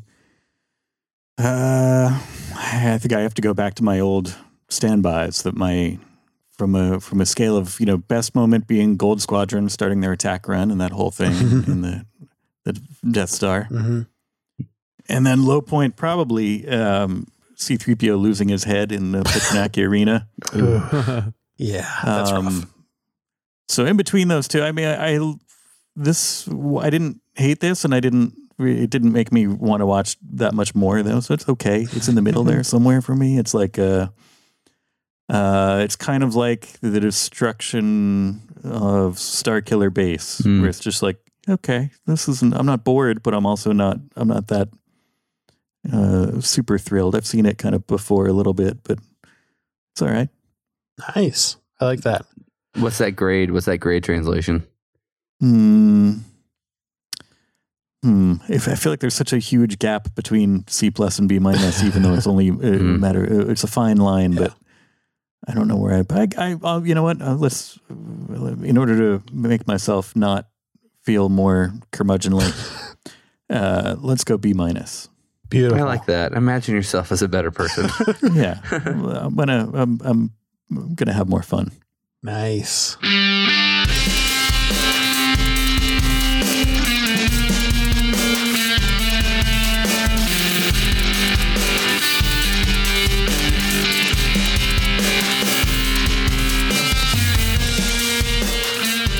Uh, 1.36 2.20
I 2.56 2.98
think 3.00 3.12
I 3.12 3.20
have 3.22 3.34
to 3.34 3.42
go 3.42 3.52
back 3.54 3.74
to 3.74 3.82
my 3.84 3.98
old 3.98 4.36
standbys. 4.68 5.42
That 5.42 5.56
my 5.56 5.98
from 6.52 6.76
a 6.76 7.00
from 7.00 7.20
a 7.20 7.26
scale 7.26 7.56
of 7.56 7.80
you 7.80 7.86
know 7.86 7.96
best 7.98 8.36
moment 8.36 8.68
being 8.68 8.96
Gold 8.96 9.20
Squadron 9.20 9.68
starting 9.68 10.00
their 10.00 10.12
attack 10.12 10.46
run 10.46 10.70
and 10.70 10.80
that 10.80 10.92
whole 10.92 11.10
thing 11.10 11.32
in 11.66 11.80
the 11.80 12.06
the 12.64 12.80
Death 13.10 13.30
Star, 13.30 13.66
Mhm. 13.70 14.06
And 15.08 15.26
then 15.26 15.44
low 15.44 15.60
point 15.60 15.96
probably 15.96 16.66
um, 16.68 17.26
C-3PO 17.56 18.18
losing 18.18 18.48
his 18.48 18.64
head 18.64 18.90
in 18.92 19.12
the 19.12 19.22
Petranaki 19.22 19.86
Arena. 19.88 20.28
Yeah, 21.56 21.88
that's 22.04 22.32
rough. 22.32 22.46
Um, 22.46 22.70
So 23.68 23.84
in 23.86 23.96
between 23.96 24.28
those 24.28 24.48
two, 24.48 24.62
I 24.62 24.72
mean, 24.72 24.86
I, 24.86 25.14
I 25.16 25.32
this 25.96 26.48
I 26.48 26.90
didn't 26.90 27.20
hate 27.36 27.60
this, 27.60 27.84
and 27.84 27.94
I 27.94 28.00
didn't. 28.00 28.34
It 28.58 28.88
didn't 28.90 29.12
make 29.12 29.32
me 29.32 29.46
want 29.48 29.80
to 29.80 29.86
watch 29.86 30.16
that 30.34 30.54
much 30.54 30.74
more 30.74 31.02
though. 31.02 31.20
So 31.20 31.34
it's 31.34 31.48
okay. 31.48 31.82
It's 31.92 32.08
in 32.08 32.14
the 32.14 32.22
middle 32.22 32.44
there 32.44 32.62
somewhere 32.74 33.00
for 33.02 33.14
me. 33.14 33.38
It's 33.38 33.54
like 33.54 33.78
uh 33.78 34.08
uh, 35.28 35.80
it's 35.82 35.96
kind 35.96 36.22
of 36.22 36.34
like 36.34 36.78
the 36.80 37.00
destruction 37.00 38.42
of 38.62 39.18
Star 39.18 39.60
Killer 39.62 39.90
Base, 39.90 40.38
Hmm. 40.38 40.60
where 40.60 40.68
it's 40.70 40.80
just 40.80 41.02
like, 41.02 41.16
okay, 41.48 41.90
this 42.06 42.28
isn't. 42.28 42.54
I'm 42.54 42.66
not 42.66 42.84
bored, 42.84 43.22
but 43.22 43.32
I'm 43.34 43.46
also 43.46 43.72
not. 43.72 43.98
I'm 44.16 44.28
not 44.28 44.48
that 44.48 44.68
uh, 45.92 46.40
super 46.40 46.78
thrilled. 46.78 47.14
I've 47.14 47.26
seen 47.26 47.46
it 47.46 47.58
kind 47.58 47.74
of 47.74 47.86
before 47.86 48.26
a 48.26 48.32
little 48.32 48.54
bit, 48.54 48.82
but 48.84 48.98
it's 49.92 50.02
all 50.02 50.08
right. 50.08 50.28
Nice. 51.16 51.56
I 51.80 51.84
like 51.86 52.00
that. 52.02 52.24
What's 52.76 52.98
that 52.98 53.12
grade? 53.12 53.50
What's 53.50 53.66
that 53.66 53.78
grade 53.78 54.04
translation? 54.04 54.64
Hmm. 55.40 56.12
Hmm. 58.02 58.34
If 58.48 58.68
I 58.68 58.74
feel 58.74 58.92
like 58.92 59.00
there's 59.00 59.14
such 59.14 59.32
a 59.32 59.38
huge 59.38 59.78
gap 59.78 60.14
between 60.14 60.66
C 60.68 60.90
plus 60.90 61.18
and 61.18 61.28
B 61.28 61.38
minus, 61.38 61.82
even 61.82 62.02
though 62.02 62.14
it's 62.14 62.26
only 62.32 62.48
a 62.48 62.52
Mhm. 62.52 62.98
matter, 63.00 63.24
uh, 63.24 63.50
it's 63.50 63.64
a 63.64 63.68
fine 63.68 63.96
line, 63.96 64.34
but 64.34 64.54
I 65.46 65.54
don't 65.54 65.68
know 65.68 65.76
where 65.76 65.94
I. 65.94 66.04
I, 66.20 66.28
I 66.36 66.56
I'll, 66.62 66.86
you 66.86 66.94
know 66.94 67.02
what? 67.02 67.20
Uh, 67.22 67.34
let's, 67.34 67.78
in 67.88 68.76
order 68.76 68.96
to 69.18 69.22
make 69.32 69.66
myself 69.66 70.14
not 70.16 70.48
feel 71.02 71.28
more 71.28 71.72
curmudgeonly, 71.92 72.52
uh, 73.50 73.96
let's 73.98 74.24
go 74.24 74.36
B 74.36 74.52
minus. 74.52 75.08
Beautiful. 75.54 75.84
I 75.84 75.86
like 75.86 76.06
that. 76.06 76.32
Imagine 76.32 76.74
yourself 76.74 77.12
as 77.12 77.22
a 77.22 77.28
better 77.28 77.52
person. 77.52 77.88
Yeah, 78.34 78.58
I'm 78.72 79.36
gonna, 79.36 79.70
I'm, 79.72 80.00
I'm 80.02 80.94
gonna 80.96 81.12
have 81.12 81.28
more 81.28 81.42
fun. 81.42 81.70
Nice. 82.24 82.96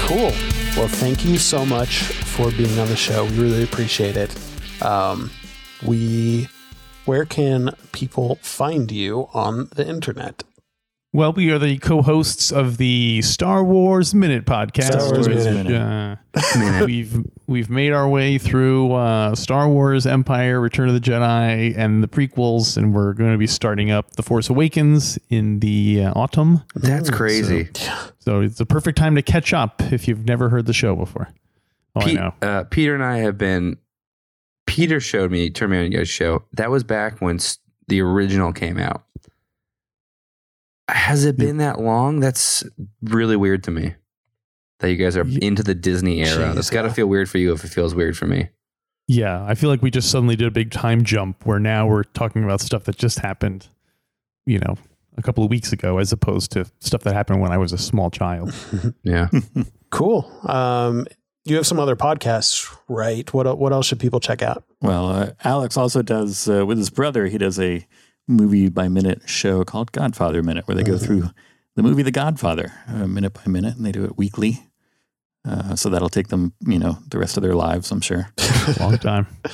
Cool. 0.06 0.32
Well, 0.76 0.88
thank 0.88 1.24
you 1.24 1.38
so 1.38 1.64
much 1.64 1.98
for 2.02 2.50
being 2.50 2.78
on 2.78 2.88
the 2.88 2.96
show. 2.96 3.24
We 3.24 3.38
really 3.38 3.62
appreciate 3.62 4.16
it. 4.16 4.34
Um, 4.82 5.30
we, 5.84 6.48
where 7.04 7.24
can 7.24 7.74
people 7.92 8.38
find 8.42 8.90
you 8.90 9.28
on 9.32 9.68
the 9.74 9.86
internet? 9.86 10.42
Well, 11.12 11.32
we 11.32 11.52
are 11.52 11.60
the 11.60 11.78
co-hosts 11.78 12.50
of 12.50 12.76
the 12.76 13.22
Star 13.22 13.62
Wars 13.62 14.16
Minute 14.16 14.46
podcast. 14.46 15.00
Star 15.00 15.12
Wars 15.12 15.28
Minute. 15.28 15.72
Uh, 15.72 16.16
Minute. 16.58 16.86
we've 16.86 17.24
we've 17.46 17.70
made 17.70 17.92
our 17.92 18.08
way 18.08 18.36
through 18.36 18.92
uh, 18.94 19.36
Star 19.36 19.68
Wars, 19.68 20.08
Empire, 20.08 20.60
Return 20.60 20.88
of 20.88 20.94
the 20.94 21.00
Jedi, 21.00 21.72
and 21.78 22.02
the 22.02 22.08
prequels, 22.08 22.76
and 22.76 22.92
we're 22.92 23.12
going 23.12 23.30
to 23.30 23.38
be 23.38 23.46
starting 23.46 23.92
up 23.92 24.16
The 24.16 24.24
Force 24.24 24.50
Awakens 24.50 25.16
in 25.30 25.60
the 25.60 26.02
uh, 26.06 26.12
autumn. 26.16 26.64
That's 26.74 27.10
crazy. 27.10 27.68
So 28.18 28.40
it's 28.40 28.58
the 28.58 28.66
perfect 28.66 28.98
time 28.98 29.14
to 29.14 29.22
catch 29.22 29.52
up 29.52 29.82
if 29.92 30.08
you've 30.08 30.26
never 30.26 30.48
heard 30.48 30.66
the 30.66 30.72
show 30.72 30.96
before. 30.96 31.28
Oh, 31.94 32.00
Pete- 32.00 32.18
I 32.18 32.22
know. 32.22 32.34
Uh, 32.42 32.64
Peter 32.64 32.92
and 32.92 33.04
I 33.04 33.18
have 33.18 33.38
been. 33.38 33.76
Peter 34.66 35.00
showed 35.00 35.30
me, 35.30 35.50
turned 35.50 35.72
me 35.72 35.78
on 35.78 35.90
you 35.92 35.98
guys' 35.98 36.08
show. 36.08 36.44
That 36.52 36.70
was 36.70 36.84
back 36.84 37.20
when 37.20 37.38
the 37.88 38.00
original 38.00 38.52
came 38.52 38.78
out. 38.78 39.04
Has 40.88 41.24
it 41.24 41.36
been 41.36 41.58
that 41.58 41.80
long? 41.80 42.20
That's 42.20 42.64
really 43.02 43.36
weird 43.36 43.64
to 43.64 43.70
me. 43.70 43.94
That 44.80 44.90
you 44.90 44.96
guys 44.96 45.16
are 45.16 45.24
Ye- 45.24 45.38
into 45.42 45.62
the 45.62 45.74
Disney 45.74 46.22
era. 46.22 46.48
Jeez, 46.50 46.54
That's 46.54 46.70
got 46.70 46.82
to 46.82 46.88
yeah. 46.88 46.94
feel 46.94 47.06
weird 47.06 47.30
for 47.30 47.38
you 47.38 47.52
if 47.52 47.64
it 47.64 47.68
feels 47.68 47.94
weird 47.94 48.16
for 48.18 48.26
me. 48.26 48.48
Yeah, 49.06 49.44
I 49.46 49.54
feel 49.54 49.70
like 49.70 49.82
we 49.82 49.90
just 49.90 50.10
suddenly 50.10 50.36
did 50.36 50.46
a 50.46 50.50
big 50.50 50.70
time 50.70 51.04
jump 51.04 51.44
where 51.46 51.58
now 51.58 51.86
we're 51.86 52.04
talking 52.04 52.42
about 52.44 52.60
stuff 52.60 52.84
that 52.84 52.96
just 52.96 53.18
happened, 53.18 53.68
you 54.46 54.58
know, 54.58 54.76
a 55.16 55.22
couple 55.22 55.44
of 55.44 55.50
weeks 55.50 55.72
ago, 55.72 55.98
as 55.98 56.10
opposed 56.12 56.52
to 56.52 56.64
stuff 56.80 57.02
that 57.02 57.14
happened 57.14 57.40
when 57.40 57.52
I 57.52 57.58
was 57.58 57.72
a 57.72 57.78
small 57.78 58.10
child. 58.10 58.54
Yeah. 59.02 59.28
Cool. 59.90 60.28
Um, 60.42 61.06
you 61.44 61.56
have 61.56 61.66
some 61.66 61.78
other 61.78 61.96
podcasts, 61.96 62.74
right? 62.88 63.32
What 63.32 63.58
what 63.58 63.72
else 63.72 63.86
should 63.86 64.00
people 64.00 64.20
check 64.20 64.42
out? 64.42 64.64
Well, 64.80 65.08
uh, 65.08 65.30
Alex 65.44 65.76
also 65.76 66.02
does 66.02 66.48
uh, 66.48 66.64
with 66.66 66.78
his 66.78 66.90
brother. 66.90 67.26
He 67.26 67.38
does 67.38 67.58
a 67.58 67.86
movie 68.26 68.68
by 68.68 68.88
minute 68.88 69.22
show 69.26 69.64
called 69.64 69.92
Godfather 69.92 70.42
Minute, 70.42 70.66
where 70.66 70.74
they 70.74 70.82
go 70.82 70.96
through 70.98 71.30
the 71.76 71.82
movie 71.82 72.02
The 72.02 72.10
Godfather 72.10 72.72
uh, 72.88 73.06
minute 73.06 73.34
by 73.34 73.42
minute, 73.46 73.76
and 73.76 73.84
they 73.84 73.92
do 73.92 74.04
it 74.04 74.16
weekly. 74.16 74.70
Uh, 75.46 75.76
so 75.76 75.90
that'll 75.90 76.08
take 76.08 76.28
them, 76.28 76.54
you 76.60 76.78
know, 76.78 76.96
the 77.08 77.18
rest 77.18 77.36
of 77.36 77.42
their 77.42 77.54
lives, 77.54 77.90
I'm 77.90 78.00
sure. 78.00 78.28
A 78.38 78.76
long 78.80 78.98
time. 78.98 79.26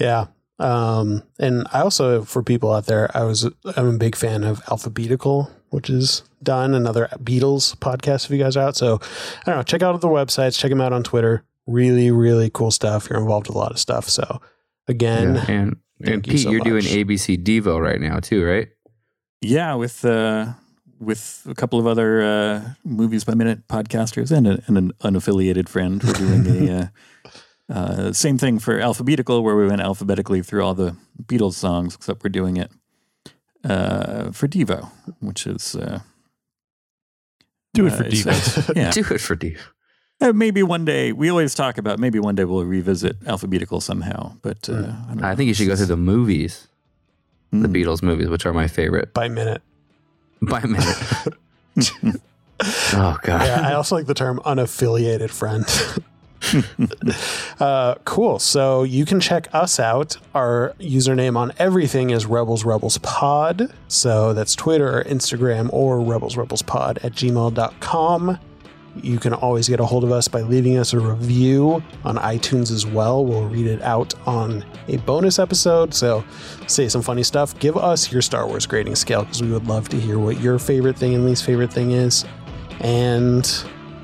Yeah. 0.00 0.28
Um, 0.60 1.22
and 1.38 1.66
I 1.72 1.80
also, 1.80 2.22
for 2.22 2.42
people 2.42 2.72
out 2.72 2.86
there, 2.86 3.10
I 3.16 3.24
was, 3.24 3.48
I'm 3.76 3.88
a 3.88 3.98
big 3.98 4.14
fan 4.14 4.44
of 4.44 4.62
Alphabetical, 4.70 5.50
which 5.70 5.88
is 5.88 6.22
done 6.42 6.74
another 6.74 7.08
Beatles 7.16 7.74
podcast 7.76 8.26
if 8.26 8.30
you 8.30 8.38
guys 8.38 8.56
are 8.56 8.68
out. 8.68 8.76
So 8.76 9.00
I 9.40 9.42
don't 9.46 9.56
know, 9.56 9.62
check 9.62 9.82
out 9.82 9.98
the 10.00 10.08
websites, 10.08 10.58
check 10.58 10.70
them 10.70 10.80
out 10.80 10.92
on 10.92 11.02
Twitter. 11.02 11.44
Really, 11.66 12.10
really 12.10 12.50
cool 12.50 12.70
stuff. 12.70 13.08
You're 13.08 13.20
involved 13.20 13.46
with 13.46 13.56
a 13.56 13.58
lot 13.58 13.72
of 13.72 13.78
stuff. 13.78 14.08
So 14.08 14.40
again, 14.86 15.36
and 15.36 15.48
and 15.48 15.76
Thank 16.02 16.26
you 16.26 16.32
Pete, 16.32 16.42
so 16.42 16.50
you're 16.50 16.60
doing. 16.60 16.82
ABC 16.82 17.42
Devo 17.42 17.80
right 17.80 18.00
now 18.00 18.20
too, 18.20 18.44
right? 18.44 18.68
Yeah, 19.40 19.74
with 19.74 20.04
uh, 20.04 20.52
with 20.98 21.46
a 21.48 21.54
couple 21.54 21.78
of 21.78 21.86
other 21.86 22.22
uh, 22.22 22.70
movies 22.84 23.24
by 23.24 23.34
minute 23.34 23.66
podcasters 23.68 24.30
and, 24.30 24.46
a, 24.46 24.62
and 24.66 24.76
an 24.76 24.92
unaffiliated 25.00 25.68
friend, 25.68 26.02
we're 26.02 26.12
doing 26.12 26.68
a 26.68 26.74
uh, 26.80 26.86
uh, 27.70 28.12
same 28.12 28.36
thing 28.38 28.58
for 28.58 28.78
alphabetical, 28.80 29.42
where 29.42 29.56
we 29.56 29.66
went 29.66 29.80
alphabetically 29.80 30.42
through 30.42 30.64
all 30.64 30.74
the 30.74 30.96
Beatles 31.22 31.54
songs, 31.54 31.94
except 31.94 32.24
we're 32.24 32.30
doing 32.30 32.56
it 32.56 32.70
uh, 33.64 34.32
for 34.32 34.48
Devo, 34.48 34.90
which 35.20 35.46
is 35.46 35.76
uh, 35.76 36.00
Do 37.74 37.86
it 37.86 37.92
uh, 37.92 37.96
for 37.96 38.04
it's- 38.04 38.24
Devo. 38.24 38.74
yeah. 38.76 38.90
Do 38.90 39.00
it 39.00 39.20
for 39.20 39.36
Devo. 39.36 39.58
Uh, 40.22 40.32
maybe 40.34 40.62
one 40.62 40.84
day 40.84 41.12
we 41.12 41.30
always 41.30 41.54
talk 41.54 41.78
about 41.78 41.98
maybe 41.98 42.18
one 42.18 42.34
day 42.34 42.44
we'll 42.44 42.64
revisit 42.64 43.16
alphabetical 43.26 43.80
somehow, 43.80 44.34
but 44.42 44.68
uh, 44.68 44.92
I, 45.22 45.30
I 45.30 45.34
think 45.34 45.48
you 45.48 45.54
should 45.54 45.66
go 45.66 45.74
through 45.76 45.86
the 45.86 45.96
movies, 45.96 46.68
the 47.52 47.66
Mm. 47.68 47.74
Beatles 47.74 48.02
movies, 48.02 48.28
which 48.28 48.44
are 48.44 48.52
my 48.52 48.68
favorite 48.68 49.14
by 49.14 49.28
minute. 49.28 49.62
by 50.42 50.60
minute. 50.62 50.96
oh 52.92 53.16
God. 53.22 53.42
Yeah. 53.46 53.62
I 53.66 53.72
also 53.74 53.96
like 53.96 54.06
the 54.06 54.14
term 54.14 54.40
unaffiliated 54.44 55.30
friend. 55.30 55.64
uh, 57.60 57.94
cool. 58.04 58.38
So 58.38 58.82
you 58.82 59.04
can 59.04 59.20
check 59.20 59.48
us 59.52 59.78
out. 59.78 60.16
Our 60.34 60.74
username 60.78 61.36
on 61.36 61.52
everything 61.58 62.10
is 62.10 62.26
Rebels 62.26 62.64
Rebels 62.64 62.98
Pod. 62.98 63.72
So 63.88 64.32
that's 64.32 64.54
Twitter 64.54 64.98
or 64.98 65.04
Instagram 65.04 65.72
or 65.72 66.00
Rebels 66.00 66.36
Rebels 66.36 66.62
Pod 66.62 66.98
at 67.02 67.12
gmail.com. 67.12 68.38
You 68.96 69.18
can 69.20 69.32
always 69.32 69.68
get 69.68 69.78
a 69.78 69.84
hold 69.84 70.02
of 70.02 70.10
us 70.10 70.26
by 70.26 70.40
leaving 70.40 70.76
us 70.76 70.92
a 70.92 70.98
review 70.98 71.82
on 72.04 72.16
iTunes 72.16 72.72
as 72.72 72.84
well. 72.84 73.24
We'll 73.24 73.48
read 73.48 73.66
it 73.66 73.80
out 73.82 74.14
on 74.26 74.64
a 74.88 74.96
bonus 74.98 75.38
episode. 75.38 75.94
So 75.94 76.24
say 76.66 76.88
some 76.88 77.00
funny 77.00 77.22
stuff. 77.22 77.56
Give 77.60 77.76
us 77.76 78.10
your 78.10 78.20
Star 78.20 78.48
Wars 78.48 78.66
grading 78.66 78.96
scale 78.96 79.22
because 79.22 79.42
we 79.42 79.52
would 79.52 79.68
love 79.68 79.88
to 79.90 80.00
hear 80.00 80.18
what 80.18 80.40
your 80.40 80.58
favorite 80.58 80.98
thing 80.98 81.14
and 81.14 81.24
least 81.24 81.44
favorite 81.44 81.72
thing 81.72 81.92
is. 81.92 82.24
And 82.80 83.48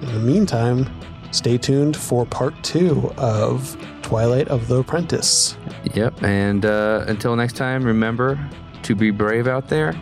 in 0.02 0.12
the 0.12 0.20
meantime, 0.20 0.88
stay 1.30 1.58
tuned 1.58 1.96
for 1.96 2.26
part 2.26 2.54
two 2.62 3.12
of 3.16 3.76
Twilight 4.02 4.48
of 4.48 4.68
the 4.68 4.76
Apprentice. 4.76 5.56
Yep. 5.94 6.22
And 6.22 6.64
uh, 6.64 7.04
until 7.08 7.34
next 7.36 7.56
time, 7.56 7.84
remember 7.84 8.38
to 8.82 8.94
be 8.94 9.10
brave 9.10 9.48
out 9.48 9.68
there 9.68 9.94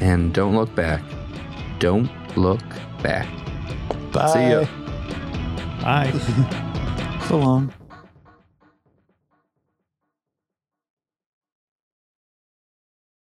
and 0.00 0.34
don't 0.34 0.56
look 0.56 0.74
back. 0.74 1.02
Don't 1.78 2.10
look 2.36 2.62
back. 3.02 3.28
Bye. 4.12 4.32
See 4.32 4.50
ya. 4.50 4.66
Bye. 5.82 6.10
so 7.28 7.38
long. 7.38 7.72